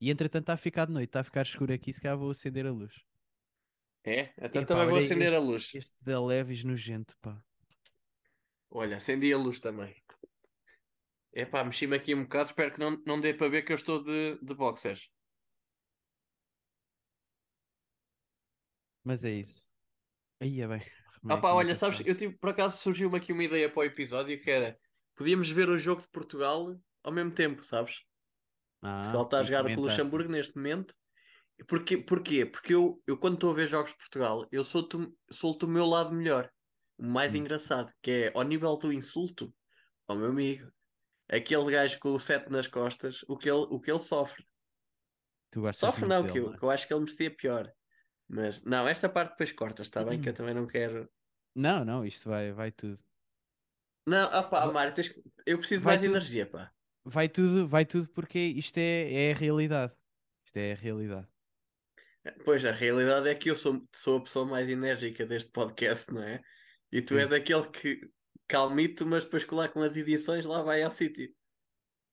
E 0.00 0.10
entretanto 0.10 0.42
está 0.44 0.52
a 0.54 0.56
ficar 0.58 0.86
de 0.86 0.92
noite, 0.92 1.08
está 1.10 1.20
a 1.20 1.24
ficar 1.24 1.42
escuro 1.42 1.72
aqui, 1.72 1.92
se 1.92 2.00
calhar 2.00 2.16
vou 2.18 2.30
acender 2.30 2.66
a 2.66 2.70
luz. 2.72 2.94
É? 4.06 4.32
Então 4.38 4.62
Epá, 4.62 4.66
também 4.66 4.88
vou 4.88 4.98
acender 4.98 5.26
este- 5.26 5.36
a 5.36 5.40
luz. 5.40 5.74
Este 5.74 5.92
da 6.00 6.24
Levis 6.24 6.62
nojento, 6.62 7.16
pá. 7.20 7.42
Olha, 8.70 8.96
acendi 8.98 9.32
a 9.32 9.36
luz 9.36 9.58
também. 9.58 9.94
Epá, 11.32 11.64
mexi-me 11.64 11.96
aqui 11.96 12.14
um 12.14 12.22
bocado, 12.22 12.48
espero 12.48 12.72
que 12.72 12.78
não, 12.78 13.02
não 13.04 13.20
dê 13.20 13.34
para 13.34 13.48
ver 13.48 13.62
que 13.62 13.72
eu 13.72 13.76
estou 13.76 14.00
de, 14.00 14.38
de 14.40 14.54
boxers. 14.54 15.10
Mas 19.02 19.24
é 19.24 19.30
isso. 19.30 19.68
Aí 20.40 20.60
é 20.60 20.68
bem. 20.68 20.80
Ah 21.28 21.36
pá, 21.36 21.52
olha, 21.52 21.74
sabes, 21.74 22.00
eu 22.06 22.14
tive, 22.16 22.36
por 22.38 22.50
acaso 22.50 22.78
surgiu-me 22.78 23.16
aqui 23.16 23.32
uma 23.32 23.42
ideia 23.42 23.68
para 23.68 23.80
o 23.80 23.84
episódio 23.84 24.40
que 24.40 24.50
era, 24.50 24.78
podíamos 25.16 25.50
ver 25.50 25.68
o 25.68 25.78
jogo 25.78 26.00
de 26.00 26.08
Portugal 26.08 26.78
ao 27.02 27.12
mesmo 27.12 27.34
tempo, 27.34 27.64
sabes? 27.64 28.02
Ah, 28.82 28.98
Portugal 29.00 29.24
está 29.24 29.38
a 29.40 29.42
jogar 29.42 29.64
com 29.64 29.80
o 29.80 29.84
Luxemburgo 29.84 30.30
neste 30.30 30.54
momento. 30.54 30.94
Porquê? 31.68 31.96
Porquê? 31.98 32.44
Porque 32.46 32.74
eu, 32.74 33.02
eu 33.06 33.18
quando 33.18 33.34
estou 33.34 33.50
a 33.50 33.54
ver 33.54 33.66
jogos 33.68 33.90
de 33.92 33.96
Portugal, 33.98 34.46
eu 34.52 34.64
solto, 34.64 35.16
solto 35.30 35.66
o 35.66 35.68
meu 35.68 35.86
lado 35.86 36.14
melhor, 36.14 36.50
o 36.98 37.04
mais 37.06 37.34
Hum. 37.34 37.34
engraçado, 37.34 37.92
que 38.02 38.10
é 38.10 38.32
ao 38.34 38.42
nível 38.42 38.76
do 38.76 38.92
insulto, 38.92 39.54
ao 40.08 40.16
meu 40.16 40.28
amigo, 40.30 40.70
aquele 41.30 41.70
gajo 41.72 41.98
com 42.00 42.10
o 42.14 42.20
sete 42.20 42.50
nas 42.50 42.68
costas, 42.68 43.24
o 43.28 43.36
que 43.38 43.50
ele, 43.50 43.66
o 43.70 43.80
que 43.80 43.90
ele 43.90 44.00
sofre. 44.00 44.44
Sofre 45.70 46.08
não, 46.08 46.22
dele, 46.22 46.26
que 46.26 46.38
eu, 46.40 46.52
é? 46.54 46.56
que 46.56 46.62
eu 46.64 46.70
acho 46.70 46.86
que 46.88 46.92
ele 46.94 47.04
merecia 47.04 47.36
pior. 47.36 47.72
Mas 48.28 48.62
não, 48.62 48.88
esta 48.88 49.08
parte 49.08 49.32
depois 49.32 49.52
cortas, 49.52 49.86
está 49.88 50.04
Hum. 50.04 50.04
bem? 50.04 50.20
Que 50.20 50.30
eu 50.30 50.34
também 50.34 50.54
não 50.54 50.66
quero. 50.68 51.10
Não, 51.56 51.84
não, 51.84 52.04
isto 52.06 52.28
vai, 52.28 52.52
vai 52.52 52.70
tudo. 52.70 53.02
Não, 54.06 54.28
ah 54.32 54.42
pá, 54.42 54.66
Va- 54.66 54.72
Mário, 54.72 54.94
tens 54.94 55.10
eu 55.46 55.58
preciso 55.58 55.84
vai 55.84 55.84
mais 55.84 56.02
tudo. 56.02 56.20
energia, 56.20 56.48
pá. 56.48 56.72
Vai 57.04 57.28
tudo, 57.28 57.68
vai 57.68 57.86
tudo 57.86 58.08
porque 58.10 58.38
isto 58.38 58.78
é, 58.78 59.30
é 59.30 59.32
a 59.32 59.36
realidade. 59.36 59.94
Isto 60.46 60.58
é 60.58 60.72
a 60.72 60.76
realidade. 60.76 61.28
Pois, 62.44 62.64
a 62.64 62.72
realidade 62.72 63.28
é 63.28 63.34
que 63.34 63.50
eu 63.50 63.56
sou, 63.56 63.82
sou 63.94 64.18
a 64.18 64.22
pessoa 64.22 64.44
mais 64.46 64.68
enérgica 64.68 65.24
deste 65.26 65.50
podcast, 65.50 66.12
não 66.12 66.22
é? 66.22 66.40
E 66.90 67.00
tu 67.02 67.14
Sim. 67.14 67.20
és 67.20 67.32
aquele 67.32 67.66
que 67.68 68.00
calmito, 68.48 69.06
mas 69.06 69.24
depois 69.24 69.44
colar 69.44 69.68
com 69.68 69.80
as 69.82 69.96
edições 69.96 70.44
lá 70.44 70.62
vai 70.62 70.82
ao 70.82 70.90
sítio. 70.90 71.28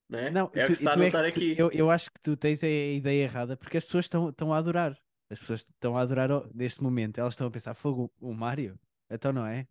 Não 0.09 0.19
é? 0.19 0.29
Não, 0.29 0.41
é 0.53 0.63
o 0.63 0.65
tu- 0.65 0.67
que 0.67 0.75
se 0.75 0.83
está 0.83 0.91
a 0.91 0.93
é 0.93 1.05
notar 1.05 1.25
que 1.25 1.31
tu- 1.31 1.37
aqui. 1.39 1.55
eu, 1.57 1.71
eu 1.71 1.89
acho 1.91 2.11
que 2.11 2.19
tu 2.21 2.35
tens 2.35 2.63
a 2.63 2.67
ideia 2.67 3.23
errada 3.23 3.55
porque 3.57 3.77
as 3.77 3.85
pessoas 3.85 4.05
estão, 4.05 4.29
estão 4.29 4.53
a 4.53 4.57
adorar. 4.57 4.97
As 5.29 5.39
pessoas 5.39 5.61
estão 5.61 5.97
a 5.97 6.01
adorar 6.01 6.31
o- 6.31 6.49
neste 6.53 6.83
momento, 6.83 7.17
elas 7.19 7.33
estão 7.33 7.47
a 7.47 7.51
pensar, 7.51 7.73
fogo, 7.73 8.11
o 8.19 8.33
Mário? 8.33 8.79
Então 9.09 9.31
não 9.33 9.45
é? 9.45 9.67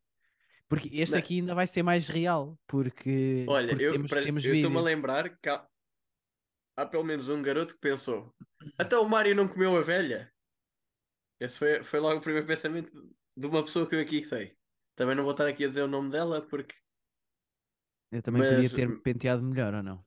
Porque 0.68 0.88
este 0.92 1.12
Não. 1.12 1.18
aqui 1.18 1.36
ainda 1.40 1.54
vai 1.54 1.66
ser 1.66 1.82
mais 1.82 2.08
real, 2.08 2.58
porque, 2.66 3.44
Olha, 3.48 3.68
porque 3.68 3.84
eu 3.84 3.92
temos, 3.92 4.10
para- 4.10 4.22
temos 4.22 4.44
eu 4.44 4.54
estou-me 4.54 4.78
a 4.78 4.80
lembrar 4.80 5.28
que 5.38 5.48
há, 5.48 5.66
há 6.76 6.86
pelo 6.86 7.04
menos 7.04 7.28
um 7.28 7.42
garoto 7.42 7.74
que 7.74 7.80
pensou: 7.80 8.34
até 8.78 8.96
o 8.96 9.08
Mário 9.08 9.34
não 9.34 9.48
comeu 9.48 9.76
a 9.76 9.80
velha. 9.82 10.32
Esse 11.40 11.58
foi, 11.58 11.82
foi 11.82 12.00
logo 12.00 12.18
o 12.18 12.22
primeiro 12.22 12.46
pensamento 12.46 12.90
de 13.36 13.46
uma 13.46 13.62
pessoa 13.64 13.88
que 13.88 13.94
eu 13.96 14.00
aqui 14.00 14.24
sei. 14.24 14.56
Também 14.94 15.14
não 15.16 15.22
vou 15.24 15.32
estar 15.32 15.46
aqui 15.46 15.64
a 15.64 15.68
dizer 15.68 15.82
o 15.82 15.88
nome 15.88 16.10
dela 16.10 16.40
porque. 16.42 16.74
Eu 18.10 18.22
também 18.22 18.42
podia 18.42 18.58
mas- 18.58 18.72
ter 18.72 19.00
penteado 19.02 19.42
melhor 19.42 19.74
ou 19.74 19.82
não? 19.82 20.04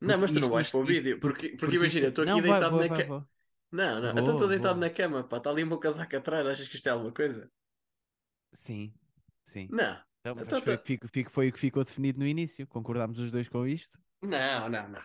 Não, 0.00 0.18
mas 0.18 0.30
tu 0.30 0.34
isto- 0.38 0.40
não 0.40 0.48
vais 0.50 0.66
isto- 0.66 0.72
para 0.78 0.80
o 0.80 0.90
isto- 0.90 0.92
vídeo. 1.02 1.20
Porque, 1.20 1.48
porque, 1.50 1.56
porque 1.58 1.76
imagina, 1.76 2.06
isto- 2.06 2.20
estou 2.20 2.22
aqui 2.24 2.30
Não, 2.32 2.40
vai, 2.40 2.50
deitado 2.50 2.70
vou, 2.76 2.80
na 2.80 2.88
vai, 2.88 3.02
cama. 3.06 3.30
Não, 3.72 3.94
não, 4.00 4.12
Vou, 4.12 4.22
então 4.22 4.34
estou 4.34 4.48
deitado 4.48 4.74
vou. 4.74 4.80
na 4.80 4.90
cama, 4.90 5.22
pá. 5.28 5.36
Está 5.36 5.50
ali 5.50 5.62
o 5.62 5.66
meu 5.66 5.78
casaco 5.78 6.16
atrás. 6.16 6.46
Achas 6.46 6.66
que 6.66 6.76
isto 6.76 6.86
é 6.86 6.90
alguma 6.90 7.12
coisa? 7.12 7.52
Sim, 8.52 8.92
sim. 9.44 9.68
Não, 9.70 10.02
Então, 10.20 10.34
mas 10.34 10.46
Então 10.46 10.60
foi, 10.62 10.72
o 10.74 10.76
tá- 10.76 10.82
que 10.82 10.86
fico- 10.86 11.08
fico- 11.08 11.30
foi 11.30 11.48
o 11.48 11.52
que 11.52 11.58
ficou 11.58 11.84
definido 11.84 12.18
no 12.18 12.26
início. 12.26 12.66
Concordámos 12.66 13.18
os 13.20 13.30
dois 13.30 13.48
com 13.48 13.66
isto. 13.66 13.98
não, 14.22 14.68
não, 14.68 14.88
não. 14.88 15.02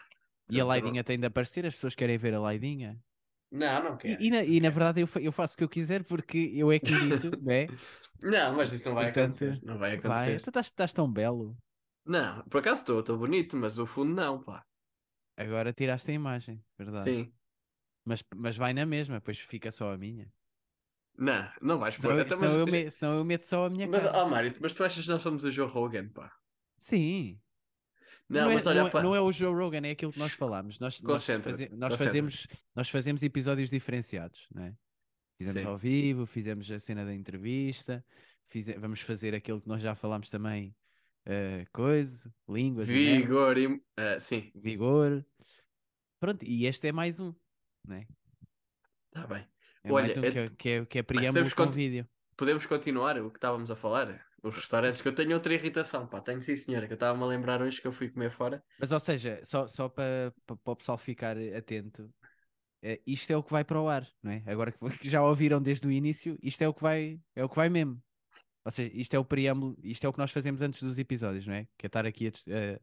E 0.50 0.60
a 0.60 0.66
Então, 0.66 0.66
Laidinha 0.66 1.04
tem 1.04 1.20
de 1.20 1.28
aparecer, 1.28 1.66
as 1.66 1.76
pessoas 1.76 1.96
querem 1.96 2.18
ver 2.18 2.34
a 2.34 2.40
Laidinha. 2.40 3.04
Não, 3.52 3.84
não 3.84 3.98
quero. 3.98 4.22
E, 4.22 4.28
e 4.28 4.30
na, 4.30 4.44
e 4.44 4.60
na 4.60 4.70
verdade 4.70 5.02
eu, 5.02 5.08
fa- 5.08 5.20
eu 5.22 5.32
faço 5.32 5.56
o 5.56 5.58
que 5.58 5.64
eu 5.64 5.70
quiser 5.70 6.04
porque 6.04 6.38
eu 6.56 6.72
é 6.72 6.80
que 6.80 7.18
não 7.42 7.52
é? 7.52 7.74
Não, 8.22 8.54
mas 8.56 8.72
isso 8.74 8.88
não 8.90 8.96
vai 8.96 9.10
Portanto, 9.10 9.10
acontecer. 9.10 9.62
Não 9.64 9.78
vai 9.78 9.94
Vai, 10.04 10.30
acontecer. 10.34 10.44
tu 10.44 10.50
estás, 10.50 10.68
estás 10.68 10.94
tão 10.94 11.12
belo. 11.12 11.58
Não, 12.04 12.44
por 12.50 12.60
acaso 12.62 12.78
estou, 12.82 13.00
estou 13.00 13.16
bonito, 13.18 13.56
mas 13.58 13.78
o 13.78 13.86
fundo 13.86 14.14
não, 14.16 14.42
pá. 14.42 14.66
Agora 15.38 15.74
tiraste 15.74 16.12
a 16.12 16.14
imagem, 16.14 16.64
verdade? 16.78 17.16
Sim. 17.16 17.38
Mas, 18.06 18.24
mas 18.36 18.58
vai 18.58 18.74
na 18.74 18.86
mesma, 18.88 19.18
depois 19.20 19.40
fica 19.40 19.72
só 19.72 19.94
a 19.94 19.98
minha. 20.00 20.34
Não, 21.18 21.52
não 21.62 21.78
vais 21.80 21.98
pôr. 21.98 22.14
Senão, 22.14 22.20
eu, 22.20 22.26
Então, 22.26 22.38
senão, 22.38 22.58
eu 22.58 22.68
mas, 22.68 22.68
me- 22.68 22.92
senão 22.92 23.18
eu 23.18 23.26
meto 23.26 23.44
só 23.46 23.66
a 23.66 23.70
minha 23.70 23.88
mas, 23.90 24.04
cara. 24.08 24.20
oh, 24.20 24.28
Mário, 24.30 24.54
mas 24.62 24.74
tu 24.74 24.84
achas 24.84 25.04
que 25.06 25.10
nós 25.12 25.24
somos 25.24 25.44
o 25.46 25.52
Joe 25.52 25.68
Rogan, 25.70 26.10
pá? 26.10 26.28
Sim. 26.78 27.42
Não, 28.28 28.50
é, 28.50 28.54
mas 28.56 28.66
olha, 28.66 28.82
não, 28.82 28.88
é, 28.88 28.92
pá. 28.92 29.02
não 29.04 29.16
é 29.16 29.22
o 29.22 29.32
Joe 29.32 29.54
Rogan, 29.54 29.82
é 29.86 29.92
aquilo 29.92 30.12
que 30.12 30.18
nós 30.20 30.32
falámos. 30.32 30.80
Nós, 30.80 31.02
nós, 31.02 31.26
faze- 31.26 31.70
nós, 31.74 31.96
fazemos, 31.96 32.48
nós 32.76 32.90
fazemos 32.90 33.22
episódios 33.24 33.70
diferenciados, 33.70 34.48
não 34.54 34.64
é? 34.64 34.76
Fizemos 35.38 35.62
Sim. 35.62 35.68
ao 35.68 35.78
vivo, 35.78 36.26
fizemos 36.26 36.70
a 36.72 36.80
cena 36.80 37.06
da 37.06 37.14
entrevista, 37.14 38.04
fize- 38.48 38.74
vamos 38.78 39.02
fazer 39.02 39.36
aquilo 39.36 39.62
que 39.62 39.68
nós 39.68 39.82
já 39.82 39.94
falámos 39.94 40.30
também, 40.30 40.76
eh, 41.26 41.66
coisa, 41.74 42.34
línguas, 42.50 42.88
Vigor 42.88 43.58
e. 43.58 43.82
ah, 43.98 44.20
sim, 44.20 44.52
vigor. 44.56 45.24
Pronto, 46.20 46.44
e 46.44 46.66
este 46.66 46.88
é 46.88 46.92
mais 46.92 47.20
um, 47.20 47.34
não 47.86 47.98
é? 47.98 48.08
está 49.08 49.28
bem. 49.28 49.46
É 49.84 49.92
Olha, 49.92 50.06
mais 50.08 50.18
um 50.18 50.24
é- 50.24 50.32
que 50.32 50.40
é, 50.40 50.50
que 50.50 50.70
é, 50.70 50.86
que 50.86 50.98
é 51.00 51.04
preâmbulo 51.04 51.54
com 51.54 51.70
vídeo. 51.70 52.08
Podemos 52.38 52.66
continuar 52.66 53.18
o 53.22 53.30
que 53.30 53.38
estávamos 53.38 53.70
a 53.70 53.76
falar? 53.76 54.26
Os 54.46 54.56
restaurantes, 54.56 55.02
que 55.02 55.08
eu 55.08 55.16
tenho 55.16 55.34
outra 55.34 55.54
irritação, 55.54 56.06
pá. 56.06 56.22
Tenho 56.22 56.42
sim, 56.42 56.56
senhora, 56.56 56.86
que 56.86 56.94
eu 56.94 56.96
estava-me 56.96 57.24
a 57.24 57.28
lembrar 57.28 57.62
hoje 57.62 57.82
que 57.82 57.88
eu 57.88 57.92
fui 57.92 58.10
comer 58.10 58.30
fora. 58.30 58.64
Mas, 58.80 58.92
ou 58.92 59.00
seja, 59.00 59.42
só, 59.44 59.66
só 59.68 59.90
para 59.90 60.32
o 60.48 60.76
pessoal 60.76 60.98
ficar 61.00 61.36
atento, 61.58 62.14
eh, 62.84 63.02
isto 63.08 63.32
é 63.32 63.38
o 63.38 63.42
que 63.42 63.52
vai 63.52 63.64
para 63.64 63.82
o 63.82 63.90
ar, 63.90 64.08
não 64.22 64.32
é? 64.32 64.44
Agora 64.46 64.72
que, 64.72 65.10
já 65.10 65.24
ouviram 65.24 65.60
desde 65.60 65.88
o 65.88 65.92
início, 65.92 66.38
isto 66.44 66.62
é 66.62 66.68
o 66.68 66.74
que 66.74 66.84
vai, 66.84 67.20
é 67.36 67.44
o 67.44 67.50
que 67.50 67.56
vai 67.56 67.70
mesmo. 67.70 68.00
Ou 68.64 68.72
seja, 68.72 68.92
isto 68.96 69.16
é 69.16 69.20
o 69.20 69.26
preâmbulo, 69.26 69.76
isto 69.84 70.06
é 70.06 70.10
o 70.10 70.14
que 70.14 70.20
nós 70.20 70.32
fazemos 70.32 70.62
antes 70.62 70.82
dos 70.84 71.00
episódios, 71.00 71.48
não 71.48 71.54
é? 71.56 71.68
Que 71.78 71.86
é 71.86 71.88
estar 71.88 72.06
aqui 72.06 72.28
a- 72.28 72.80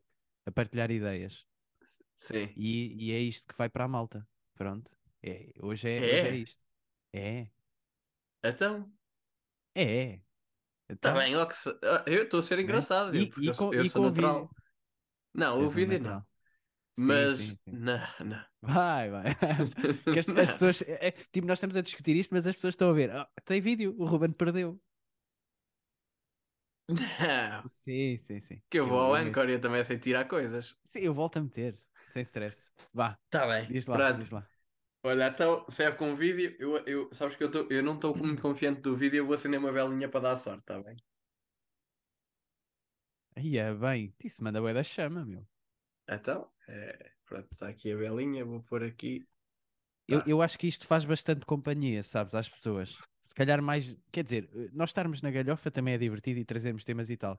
a 0.47 0.53
partilhar 0.53 0.91
ideias. 0.91 1.47
Sim. 2.15 2.49
E, 2.57 3.07
e 3.07 3.13
é 3.13 3.19
isto 3.21 3.49
que 3.49 3.59
vai 3.59 3.69
para 3.69 3.85
a 3.85 3.89
malta. 3.89 4.27
Pronto. 4.55 4.91
É, 5.23 5.53
hoje, 5.61 5.89
é, 5.89 5.97
É? 5.97 6.01
hoje 6.01 6.27
é 6.27 6.37
isto. 6.37 6.65
É, 7.13 7.47
Então, 8.45 8.93
é. 9.75 10.21
Está 10.95 11.13
bem, 11.13 11.37
ó, 11.37 11.47
que 11.47 11.57
se- 11.57 11.69
ah, 11.85 12.05
eu 12.07 12.23
estou 12.25 12.41
a 12.41 12.43
ser 12.43 12.59
né? 12.63 12.63
engraçado, 12.63 13.15
E- 13.15 13.19
eu, 13.19 13.31
e 13.37 13.47
eu, 13.49 13.55
sou- 13.55 13.71
com- 13.71 13.75
eu 13.75 13.85
e 13.85 13.91
sou 13.91 14.03
natural. 14.03 14.49
vídeo. 14.49 14.51
Não, 15.35 15.61
o 15.65 15.71
vídeo 15.71 16.01
não. 16.01 16.27
Sim, 16.95 17.05
Mas, 17.07 17.39
sim, 17.39 17.59
sim. 17.65 17.79
não, 17.79 17.99
não. 18.25 18.45
Vai, 18.63 19.11
vai. 19.11 19.25
Que 20.13 20.19
as, 20.21 20.29
as 20.29 20.51
pessoas, 20.53 20.83
é, 20.83 21.09
é, 21.09 21.11
tipo, 21.33 21.47
nós 21.47 21.59
estamos 21.59 21.77
a 21.77 21.83
discutir 21.83 22.17
isto, 22.17 22.33
mas 22.35 22.47
as 22.47 22.55
pessoas 22.55 22.75
estão 22.75 22.91
a 22.91 22.93
ver. 22.93 23.11
"Ah, 23.11 23.29
tem 23.45 23.61
vídeo, 23.61 23.95
o 23.99 24.07
Ruben 24.07 24.33
perdeu. 24.33 24.81
Não. 26.89 27.71
Sim, 27.85 28.19
sim, 28.19 28.41
sim. 28.41 28.63
Que 28.71 28.81
eu 28.81 28.89
vou 28.89 28.99
ao 29.01 29.17
eu- 29.17 29.25
Anchor 29.27 29.49
e 29.49 29.53
eu 29.55 29.61
também 29.61 29.85
sei 29.85 29.99
tirar 29.99 30.25
coisas. 30.27 30.77
Sim, 30.85 31.01
eu 31.01 31.15
volto 31.15 31.39
a 31.39 31.43
meter, 31.43 31.79
sem 32.13 32.23
stress. 32.23 32.71
Vá, 32.93 33.19
Está 33.27 33.47
bem. 33.47 33.67
diz 33.69 33.87
lá, 33.87 33.97
Pronto. 33.97 34.19
diz 34.19 34.31
lá. 34.31 34.49
Olha, 35.05 35.29
então, 35.29 35.65
se 35.69 35.83
é 35.85 35.91
com 35.93 36.15
vídeo, 36.17 36.57
eu, 36.59 36.77
eu, 36.87 37.15
sabes 37.15 37.37
que 37.37 37.43
eu, 37.45 37.51
tô, 37.51 37.67
eu 37.71 37.83
não 37.83 37.95
estou 37.97 38.17
muito 38.17 38.41
confiante 38.43 38.81
do 38.81 38.97
vídeo, 38.97 39.19
eu 39.19 39.27
vou 39.27 39.35
acender 39.35 39.59
uma 39.61 39.73
velinha 39.73 40.09
para 40.09 40.21
dar 40.21 40.37
sorte, 40.37 40.61
está 40.61 40.81
bem? 40.83 40.97
Aí 43.37 43.59
é 43.59 43.75
bem, 43.75 44.15
isso 44.25 44.43
manda 44.45 44.61
bué 44.61 44.73
da 44.75 44.83
chama, 44.83 45.25
meu. 45.25 45.47
Então, 46.09 46.53
é, 46.69 47.13
pronto, 47.25 47.49
está 47.53 47.69
aqui 47.69 47.93
a 47.93 47.97
velinha, 47.97 48.45
vou 48.45 48.63
pôr 48.63 48.83
aqui. 48.85 49.27
Eu, 50.07 50.21
Tá. 50.21 50.25
eu 50.27 50.43
acho 50.43 50.59
que 50.59 50.67
isto 50.67 50.87
faz 50.87 51.05
bastante 51.05 51.47
companhia, 51.47 52.03
sabes, 52.03 52.35
às 52.35 52.49
pessoas. 52.49 52.99
Se 53.23 53.35
calhar 53.35 53.63
mais, 53.63 53.97
quer 54.11 54.25
dizer, 54.25 54.51
nós 54.73 54.91
estarmos 54.91 55.23
na 55.23 55.31
galhofa 55.31 55.71
também 55.71 55.95
é 55.95 55.99
divertido 55.99 56.41
e 56.41 56.45
trazermos 56.45 56.85
temas 56.85 57.09
e 57.09 57.17
tal. 57.17 57.39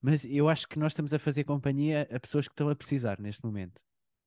Mas 0.00 0.24
eu 0.24 0.48
acho 0.48 0.68
que 0.68 0.78
nós 0.78 0.92
estamos 0.92 1.14
a 1.14 1.18
fazer 1.18 1.44
companhia 1.44 2.08
a 2.12 2.20
pessoas 2.20 2.46
que 2.46 2.52
estão 2.52 2.68
a 2.68 2.76
precisar 2.76 3.20
neste 3.20 3.44
momento. 3.44 3.80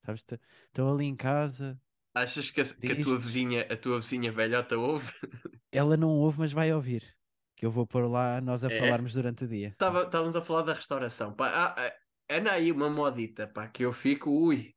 Sabes, 0.06 0.26
estão 0.68 0.94
ali 0.94 1.06
em 1.06 1.16
casa, 1.16 1.80
Achas 2.16 2.50
que 2.52 2.62
a, 2.62 2.66
que 2.66 2.94
a 2.94 3.00
tua 3.02 3.18
vizinha, 3.20 3.62
a 3.70 3.78
tua 3.78 4.00
vizinha 4.00 4.32
velhota 4.32 4.78
ouve? 4.78 5.12
ela 5.72 5.96
não 5.98 6.10
ouve, 6.10 6.40
mas 6.40 6.52
vai 6.52 6.74
ouvir. 6.74 7.16
Que 7.56 7.66
eu 7.66 7.72
vou 7.72 7.86
pôr 7.88 8.10
lá 8.10 8.42
nós 8.42 8.64
a 8.64 8.70
É? 8.70 8.72
falarmos 8.72 9.14
durante 9.14 9.46
o 9.46 9.48
dia. 9.48 9.78
Tava- 9.78 10.04
Estávamos 10.06 10.36
a 10.36 10.42
falar 10.44 10.64
da 10.64 10.74
restauração. 10.74 11.36
Pá, 11.36 11.50
ah, 11.50 11.76
ah, 11.88 11.94
anda 12.36 12.52
aí 12.54 12.72
uma 12.72 12.90
modita, 12.90 13.48
pá, 13.48 13.68
que 13.70 13.84
eu 13.86 13.94
fico, 13.94 14.30
ui. 14.32 14.76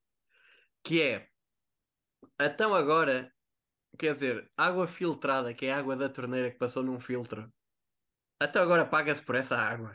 Que 0.84 1.02
é, 1.02 1.30
então 2.40 2.74
agora, 2.74 3.32
quer 3.98 4.14
dizer, 4.14 4.50
água 4.56 4.86
filtrada, 4.88 5.54
que 5.54 5.66
é 5.66 5.72
a 5.74 5.78
água 5.78 5.96
da 5.96 6.08
torneira 6.08 6.50
que 6.50 6.58
passou 6.58 6.82
num 6.82 7.00
filtro. 7.00 7.52
Até 8.40 8.58
agora 8.60 8.86
paga-se 8.86 9.22
por 9.22 9.36
essa 9.36 9.56
água. 9.58 9.94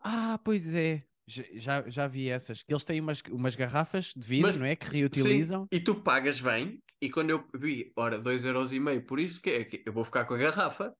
Ah, 0.00 0.38
pois 0.44 0.66
é. 0.74 1.08
Já, 1.26 1.88
já, 1.88 2.06
vi 2.06 2.28
essas. 2.28 2.62
Que 2.62 2.72
eles 2.72 2.84
têm 2.84 3.00
umas, 3.00 3.22
umas 3.30 3.56
garrafas 3.56 4.12
de 4.14 4.26
vidro, 4.26 4.48
Mas- 4.48 4.56
não 4.56 4.66
é? 4.66 4.76
Que 4.76 4.86
reutilizam. 4.86 5.62
Sim, 5.62 5.68
e 5.72 5.80
tu 5.80 6.02
pagas 6.02 6.40
bem, 6.40 6.82
e 7.00 7.10
quando 7.10 7.30
eu 7.30 7.48
vi, 7.54 7.92
ora, 7.96 8.18
2,5€ 8.20 9.00
por 9.06 9.18
isso, 9.18 9.40
que 9.40 9.50
é 9.50 9.64
que 9.64 9.82
eu 9.86 9.92
vou 9.92 10.04
ficar 10.04 10.26
com 10.26 10.34
a 10.34 10.38
garrafa? 10.38 10.94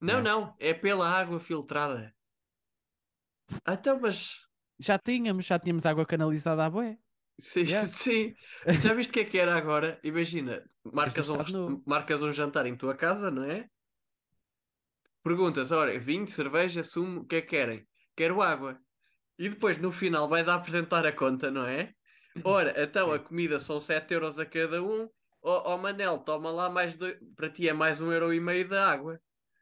Não, 0.00 0.18
É. 0.18 0.22
não, 0.22 0.54
é 0.58 0.72
pela 0.72 1.08
água 1.10 1.40
filtrada. 1.40 2.14
Então, 3.68 3.98
mas 4.00 4.38
Já 4.78 4.96
tínhamos, 4.98 5.44
já 5.44 5.58
tínhamos 5.58 5.84
água 5.84 6.06
canalizada 6.06 6.64
à 6.64 6.70
bué. 6.70 6.96
sim, 7.40 7.64
Yeah. 7.64 7.86
sim. 7.90 8.32
Já 8.80 8.94
viste 8.94 9.10
o 9.10 9.12
que 9.12 9.20
é 9.20 9.24
que 9.24 9.36
era 9.38 9.56
agora? 9.56 9.98
Imagina, 10.04 10.64
marcas 10.84 11.28
um, 11.28 11.82
marcas 11.86 12.22
um 12.22 12.32
jantar 12.32 12.66
em 12.66 12.76
tua 12.76 12.94
casa, 12.96 13.30
não 13.30 13.42
é? 13.44 13.66
Perguntas, 15.22 15.70
ora, 15.72 15.98
vinho, 15.98 16.26
cerveja, 16.28 16.82
sumo, 16.84 17.20
o 17.22 17.26
que 17.26 17.36
é 17.36 17.40
que 17.42 17.48
querem? 17.48 17.86
Quero 18.16 18.40
água. 18.40 18.80
E 19.40 19.48
depois, 19.48 19.78
no 19.78 19.90
final, 19.90 20.28
vais 20.28 20.46
a 20.46 20.54
apresentar 20.54 21.06
a 21.06 21.12
conta, 21.12 21.50
não 21.50 21.64
é? 21.64 21.94
Ora, 22.44 22.74
então 22.76 23.10
a 23.10 23.18
comida 23.18 23.58
são 23.58 23.80
7 23.80 24.12
euros 24.12 24.38
a 24.38 24.44
cada 24.44 24.82
um. 24.82 25.08
Ó 25.42 25.72
ó, 25.72 25.78
Manel, 25.78 26.18
toma 26.18 26.50
lá 26.50 26.68
mais 26.68 26.94
dois... 26.94 27.16
Para 27.34 27.48
ti 27.48 27.66
é 27.66 27.72
mais 27.72 28.02
um 28.02 28.12
euro 28.12 28.34
e 28.34 28.38
meio 28.38 28.68
de 28.68 28.76
água. 28.76 29.18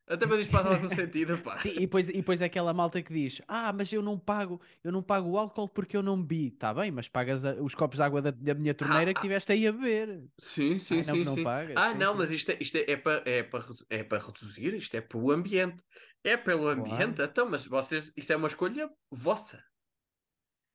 Até 0.09 0.27
mas 0.27 0.41
isto 0.41 0.51
faz 0.51 0.67
algum 0.67 0.91
sentido, 0.91 1.39
pá. 1.43 1.59
Sim, 1.59 1.71
e 1.71 1.81
depois, 1.81 2.09
e 2.09 2.13
depois 2.13 2.41
é 2.41 2.45
aquela 2.47 2.73
malta 2.73 3.03
que 3.03 3.13
diz: 3.13 3.43
Ah, 3.49 3.73
mas 3.73 3.93
eu 3.93 4.03
não 4.03 4.19
pago, 4.19 4.61
eu 4.83 4.93
não 4.93 5.03
pago 5.03 5.29
o 5.31 5.39
álcool 5.39 5.69
porque 5.69 5.97
eu 5.97 6.03
não 6.03 6.21
bebi. 6.23 6.51
Tá 6.53 6.73
bem, 6.73 6.91
mas 6.91 7.09
pagas 7.09 7.45
a- 7.45 7.55
os 7.63 7.75
copos 7.75 7.97
de 7.97 8.03
água 8.03 8.23
da, 8.23 8.31
da 8.31 8.55
minha 8.55 8.75
torneira 8.75 9.13
que 9.13 9.19
ah. 9.19 9.23
tiveste 9.23 9.53
aí 9.53 9.67
a 9.67 9.73
beber. 9.73 10.25
Sim, 10.41 10.79
sim, 10.79 10.97
Ai, 10.99 11.05
não, 11.05 11.15
sim, 11.17 11.25
não 11.25 11.35
sim. 11.35 11.43
pagas, 11.43 11.75
Ah, 11.75 11.85
sim, 11.85 11.99
não, 11.99 12.13
sim. 12.13 12.19
mas 12.19 12.31
isto 12.31 12.51
é, 12.53 12.59
isto 12.61 12.77
é, 12.77 12.85
é 12.93 12.97
para 12.97 13.23
é 13.29 13.43
para 13.43 13.65
é 13.91 14.05
para 14.05 14.19
reduzir, 14.25 14.75
isto 14.75 14.95
é 14.97 15.01
para 15.01 15.19
o 15.19 15.31
ambiente. 15.31 15.83
É 16.25 16.37
pelo 16.37 16.69
ambiente, 16.69 17.23
então, 17.23 17.49
mas 17.49 17.65
vocês, 17.67 18.13
isto 18.17 18.33
é 18.33 18.37
uma 18.37 18.49
escolha 18.49 18.91
vossa. 19.11 19.63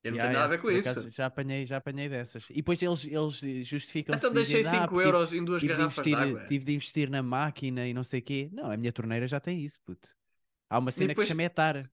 Eu 0.03 0.11
não 0.11 0.17
Ya, 0.17 0.23
tenho 0.25 0.33
nada 0.33 0.45
a 0.45 0.47
ver 0.57 0.61
com 0.61 0.69
isso. 0.69 1.09
já 1.09 1.27
apanhei, 1.27 1.65
já 1.65 1.77
apanhei 1.77 2.09
dessas. 2.09 2.45
E 2.49 2.55
depois 2.55 2.81
eles, 2.81 3.05
eles 3.05 3.65
justificam 3.65 4.15
Então 4.15 4.33
deixei 4.33 4.65
5 4.65 4.99
euros 5.01 5.31
em 5.31 5.43
duas 5.45 5.61
tive 5.61 5.73
garrafas 5.73 6.03
de 6.03 6.09
investir, 6.11 6.27
água. 6.35 6.47
tive 6.49 6.65
de 6.65 6.73
investir 6.73 7.09
na 7.09 7.23
máquina 7.23 7.87
e 7.87 7.93
não 7.93 8.03
sei 8.03 8.19
o 8.19 8.23
quê. 8.23 8.49
Não, 8.51 8.69
a 8.69 8.75
minha 8.75 8.91
torneira 8.91 9.27
já 9.27 9.39
tem 9.39 9.63
isso, 9.63 9.79
puto. 9.85 10.09
Há 10.69 10.77
uma 10.79 10.91
cena 10.91 11.07
depois- 11.09 11.25
que 11.25 11.31
chama 11.31 11.43
etar. 11.43 11.89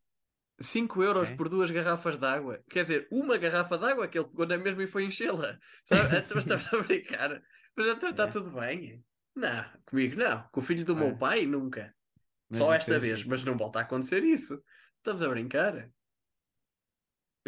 5 0.58 1.02
euros 1.02 1.30
É? 1.30 1.36
por 1.36 1.48
duas 1.48 1.70
garrafas 1.70 2.16
de 2.18 2.26
água. 2.26 2.60
Quer 2.68 2.82
dizer, 2.82 3.08
uma 3.12 3.38
garrafa 3.38 3.78
de 3.78 3.84
água 3.86 4.08
que 4.08 4.18
ele 4.18 4.26
pegou 4.28 4.44
na 4.46 4.58
mesma 4.58 4.82
e 4.82 4.86
foi 4.88 5.04
enchê-la. 5.04 5.58
Sim. 6.24 6.38
Estamos 6.38 6.74
a 6.74 6.78
brincar. 6.82 7.42
Mas 7.76 7.86
então 7.86 8.10
está 8.10 8.24
É. 8.24 8.26
tudo 8.26 8.50
bem. 8.50 9.04
Não, 9.36 9.64
comigo 9.86 10.16
não. 10.16 10.42
Com 10.50 10.60
o 10.60 10.62
filho 10.62 10.84
do 10.84 10.96
meu 10.96 11.08
É. 11.08 11.14
pai, 11.14 11.46
nunca. 11.46 11.94
Mas 12.50 12.58
Só 12.58 12.74
esta 12.74 12.98
vez, 12.98 13.22
mas 13.24 13.44
não 13.44 13.56
volta 13.56 13.78
a 13.78 13.82
acontecer 13.82 14.24
isso. 14.24 14.60
Estamos 14.98 15.22
a 15.22 15.28
brincar. 15.28 15.88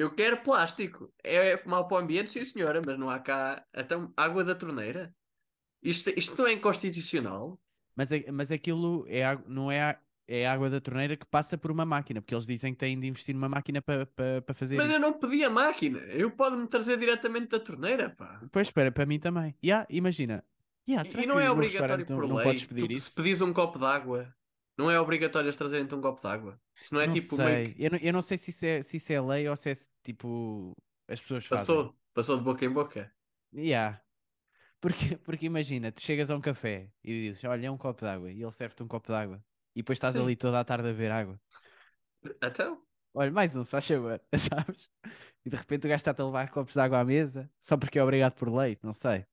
Eu 0.02 0.10
quero 0.10 0.38
plástico. 0.42 1.12
É 1.22 1.60
mau 1.66 1.86
para 1.86 1.96
o 1.96 2.00
ambiente, 2.00 2.30
sim 2.30 2.44
senhora, 2.44 2.82
mas 2.84 2.98
não 2.98 3.08
há 3.08 3.18
cá. 3.18 3.64
Então, 3.74 4.12
água 4.16 4.42
da 4.44 4.54
torneira. 4.54 5.14
Isto, 5.82 6.10
isto 6.16 6.36
não 6.36 6.46
é 6.46 6.52
inconstitucional? 6.52 7.58
Mas, 7.94 8.10
mas 8.32 8.50
aquilo 8.50 9.04
é, 9.08 9.22
não 9.46 9.70
é, 9.70 9.98
é 10.26 10.46
água 10.46 10.70
da 10.70 10.80
torneira 10.80 11.16
que 11.16 11.26
passa 11.26 11.58
por 11.58 11.70
uma 11.70 11.84
máquina, 11.84 12.20
porque 12.22 12.34
eles 12.34 12.46
dizem 12.46 12.72
que 12.72 12.78
têm 12.78 12.98
de 12.98 13.06
investir 13.06 13.34
numa 13.34 13.48
máquina 13.48 13.82
para 13.82 14.06
para 14.06 14.54
fazer 14.54 14.76
Mas 14.76 14.86
isso. 14.86 14.96
eu 14.96 15.00
não 15.00 15.12
pedi 15.12 15.44
a 15.44 15.50
máquina. 15.50 15.98
Eu 15.98 16.30
posso-me 16.30 16.66
trazer 16.66 16.96
diretamente 16.96 17.48
da 17.48 17.60
torneira, 17.60 18.10
pá. 18.10 18.40
Pois, 18.50 18.68
espera, 18.68 18.90
para 18.90 19.04
mim 19.06 19.18
também. 19.18 19.54
Yeah, 19.62 19.86
imagina. 19.90 20.44
Yeah, 20.88 21.08
E 21.20 21.26
não 21.26 21.38
é 21.38 21.48
obrigatório 21.50 22.06
não- 22.08 22.16
por 22.16 22.26
não 22.28 22.36
lei. 22.36 22.44
podes 22.44 22.64
pedir 22.64 22.86
tu, 22.88 22.92
isso? 22.92 23.10
Se 23.10 23.14
pedis 23.16 23.40
um 23.40 23.52
copo 23.52 23.78
de 23.78 23.84
água, 23.84 24.34
não 24.82 24.90
é 24.90 25.00
obrigatório 25.00 25.46
eles 25.46 25.56
trazerem-te 25.56 25.94
um 25.94 26.00
copo 26.00 26.20
de 26.20 26.26
água. 26.28 26.60
Isso 26.80 26.94
não 26.94 27.00
é 27.00 27.06
não 27.06 27.14
tipo 27.14 27.36
sei. 27.36 27.44
meio 27.44 27.74
que 27.74 27.82
eu, 27.84 27.90
não, 27.90 27.98
eu 27.98 28.12
não 28.12 28.22
sei 28.22 28.38
se 28.38 28.50
isso, 28.50 28.64
é, 28.64 28.82
se 28.82 28.96
isso 28.96 29.12
é 29.12 29.20
lei 29.20 29.48
ou 29.48 29.56
se 29.56 29.70
é 29.70 29.74
tipo 30.02 30.72
as 31.08 31.20
pessoas 31.20 31.46
fazem. 31.46 31.66
passou, 31.66 31.96
passou 32.12 32.36
de 32.36 32.42
boca 32.42 32.64
em 32.64 32.70
boca. 32.70 33.12
Yeah. 33.54 34.02
Porque, 34.80 35.16
porque 35.24 35.46
imagina, 35.46 35.92
tu 35.92 36.02
chegas 36.02 36.30
a 36.30 36.36
um 36.36 36.40
café 36.40 36.90
e 37.04 37.28
dizes, 37.28 37.44
olha, 37.44 37.66
é 37.66 37.70
um 37.70 37.78
copo 37.78 38.00
de 38.00 38.08
água, 38.08 38.32
e 38.32 38.42
ele 38.42 38.52
serve-te 38.52 38.82
um 38.82 38.88
copo 38.88 39.08
de 39.08 39.14
água, 39.14 39.44
e 39.76 39.80
depois 39.80 39.96
estás 39.96 40.14
Sim. 40.14 40.22
ali 40.22 40.34
toda 40.34 40.58
a 40.58 40.64
tarde 40.64 40.88
a 40.88 40.92
ver 40.92 41.12
água. 41.12 41.40
Então, 42.42 42.82
Olha, 43.14 43.30
mais 43.30 43.54
um, 43.54 43.62
só 43.62 43.80
favor, 43.80 44.20
sabes? 44.34 44.90
E 45.44 45.50
de 45.50 45.56
repente 45.56 45.86
o 45.86 45.88
gajo 45.88 45.96
está-te 46.00 46.22
a 46.22 46.24
levar 46.24 46.50
copos 46.50 46.72
de 46.72 46.80
água 46.80 47.00
à 47.00 47.04
mesa, 47.04 47.50
só 47.60 47.76
porque 47.76 47.98
é 47.98 48.02
obrigado 48.02 48.34
por 48.34 48.48
lei, 48.52 48.78
não 48.82 48.92
sei. 48.92 49.26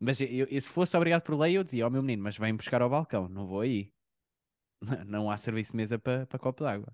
Mas 0.00 0.20
eu, 0.20 0.46
eu- 0.46 0.60
se 0.60 0.72
fosse 0.72 0.96
obrigado 0.96 1.22
por 1.22 1.38
lei, 1.38 1.56
eu 1.56 1.64
dizia 1.64 1.84
ao 1.84 1.90
meu 1.90 2.02
menino, 2.02 2.22
mas 2.22 2.36
vem 2.36 2.54
buscar 2.54 2.82
ao 2.82 2.90
balcão, 2.90 3.28
não 3.28 3.46
vou 3.46 3.60
aí. 3.60 3.90
Não 5.06 5.30
há 5.30 5.38
serviço 5.38 5.72
de 5.72 5.76
mesa 5.78 5.98
para 5.98 6.26
para 6.26 6.38
copo 6.38 6.62
de 6.62 6.68
água. 6.70 6.92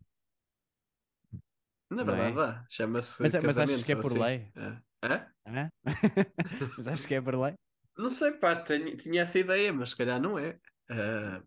na 1.90 2.05
Não 2.05 2.14
é? 2.14 2.30
verdade. 2.30 2.66
Chama-se 2.70 3.20
Mas- 3.20 3.34
mas 3.34 3.59
achas 3.59 3.82
que 3.82 3.92
é 3.92 3.96
por 3.96 4.12
assim. 4.12 4.20
lei? 4.20 4.53
É. 4.55 4.82
Hã? 5.05 5.32
Hã? 5.46 5.68
mas 6.78 6.88
acho 6.88 7.09
que 7.09 7.14
é 7.14 7.20
por 7.20 7.34
lei? 7.34 7.55
Não 7.98 8.11
sei, 8.11 8.32
pá, 8.32 8.57
tenho- 8.57 8.96
tinha 8.96 9.22
essa 9.22 9.38
ideia, 9.38 9.72
mas 9.72 9.90
se 9.90 9.96
calhar 9.96 10.20
não 10.20 10.38
é. 10.38 10.59
Ah, 10.88 11.42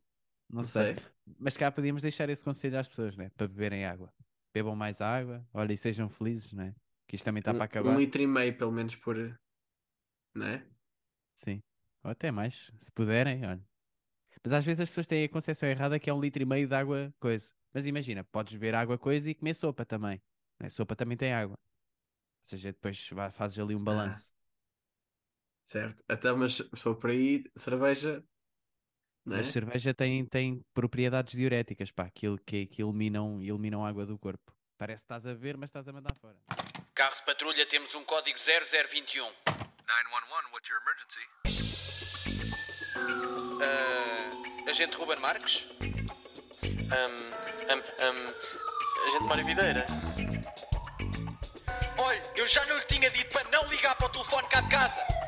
Não, 0.49 0.57
não 0.57 0.63
sei. 0.63 0.95
sei. 0.95 1.05
Mas 1.39 1.57
cá 1.57 1.71
podíamos 1.71 2.03
deixar 2.03 2.29
esse 2.29 2.43
conselho 2.43 2.77
às 2.77 2.87
pessoas, 2.87 3.15
né? 3.15 3.29
Para 3.35 3.47
beberem 3.47 3.85
água. 3.85 4.13
Bebam 4.53 4.75
mais 4.75 5.01
água, 5.01 5.45
olha, 5.53 5.73
e 5.73 5.77
sejam 5.77 6.09
felizes, 6.09 6.53
né? 6.53 6.73
Que 7.07 7.15
isto 7.15 7.25
também 7.25 7.39
está 7.39 7.51
Um- 7.51 7.55
para 7.55 7.65
acabar. 7.65 7.89
Um 7.91 7.97
litro 7.97 8.21
e 8.21 8.27
meio, 8.27 8.55
pelo 8.57 8.71
menos, 8.71 8.95
por. 8.95 9.15
Não 10.35 10.45
é? 10.47 10.67
Sim. 11.35 11.61
Ou 12.03 12.11
até 12.11 12.31
mais, 12.31 12.71
se 12.77 12.91
puderem, 12.91 13.45
olha. 13.45 13.63
Mas 14.43 14.53
às 14.53 14.65
vezes 14.65 14.81
as 14.81 14.89
pessoas 14.89 15.07
têm 15.07 15.23
a 15.23 15.29
concepção 15.29 15.67
errada 15.67 15.99
que 15.99 16.09
é 16.09 16.13
um 16.13 16.19
litro 16.19 16.41
e 16.41 16.45
meio 16.45 16.67
de 16.67 16.75
água 16.75 17.13
coisa. 17.19 17.51
Mas 17.73 17.85
imagina, 17.85 18.23
podes 18.23 18.53
beber 18.53 18.75
água 18.75 18.97
coisa 18.97 19.29
e 19.29 19.35
comer 19.35 19.53
sopa 19.53 19.85
também. 19.85 20.21
né? 20.59 20.69
Sopa 20.69 20.95
também 20.95 21.17
tem 21.17 21.33
água. 21.33 21.57
Ou 21.57 22.49
seja, 22.49 22.71
depois 22.71 23.09
fazes 23.33 23.59
ali 23.59 23.75
um 23.75 23.83
balanço. 23.83 24.31
Certo. 25.65 26.03
Até, 26.07 26.31
mas 26.31 26.55
se 26.55 26.77
for 26.77 26.95
por 26.95 27.09
aí, 27.09 27.43
cerveja. 27.55 28.23
É? 29.27 29.29
Mas 29.29 29.47
cerveja 29.47 29.93
tem, 29.93 30.23
tem 30.25 30.63
propriedades 30.73 31.35
diuréticas, 31.35 31.91
pá, 31.91 32.03
aquilo 32.05 32.37
que, 32.37 32.67
que 32.67 32.83
eliminam, 32.83 33.41
eliminam 33.41 33.83
água 33.83 34.05
do 34.05 34.17
corpo. 34.19 34.55
Parece 34.77 35.01
que 35.01 35.05
estás 35.05 35.25
a 35.25 35.33
ver, 35.33 35.57
mas 35.57 35.69
estás 35.69 35.87
a 35.87 35.91
mandar 35.91 36.15
fora. 36.15 36.37
Carro 36.93 37.15
de 37.15 37.25
patrulha, 37.25 37.65
temos 37.65 37.95
um 37.95 38.05
código 38.05 38.37
0021. 38.37 39.64
911, 39.85 40.49
what's 40.51 40.67
your 40.67 40.81
emergency? 40.81 41.25
Ah, 43.61 44.69
agente 44.69 44.97
Ruben 44.97 45.19
Marques? 45.19 45.63
Um, 46.89 47.15
um, 47.69 47.77
um, 47.77 48.17
agente 49.07 49.27
Mário 49.27 49.45
Videira. 49.45 49.85
Olha, 51.99 52.21
eu 52.35 52.47
já 52.47 52.65
não 52.65 52.77
lhe 52.77 52.85
tinha 52.85 53.11
dito 53.11 53.31
para 53.31 53.47
não 53.49 53.67
ligar 53.67 53.93
para 53.95 54.07
o 54.07 54.09
telefone 54.09 54.47
cá 54.47 54.61
de 54.61 54.69
casa. 54.69 55.24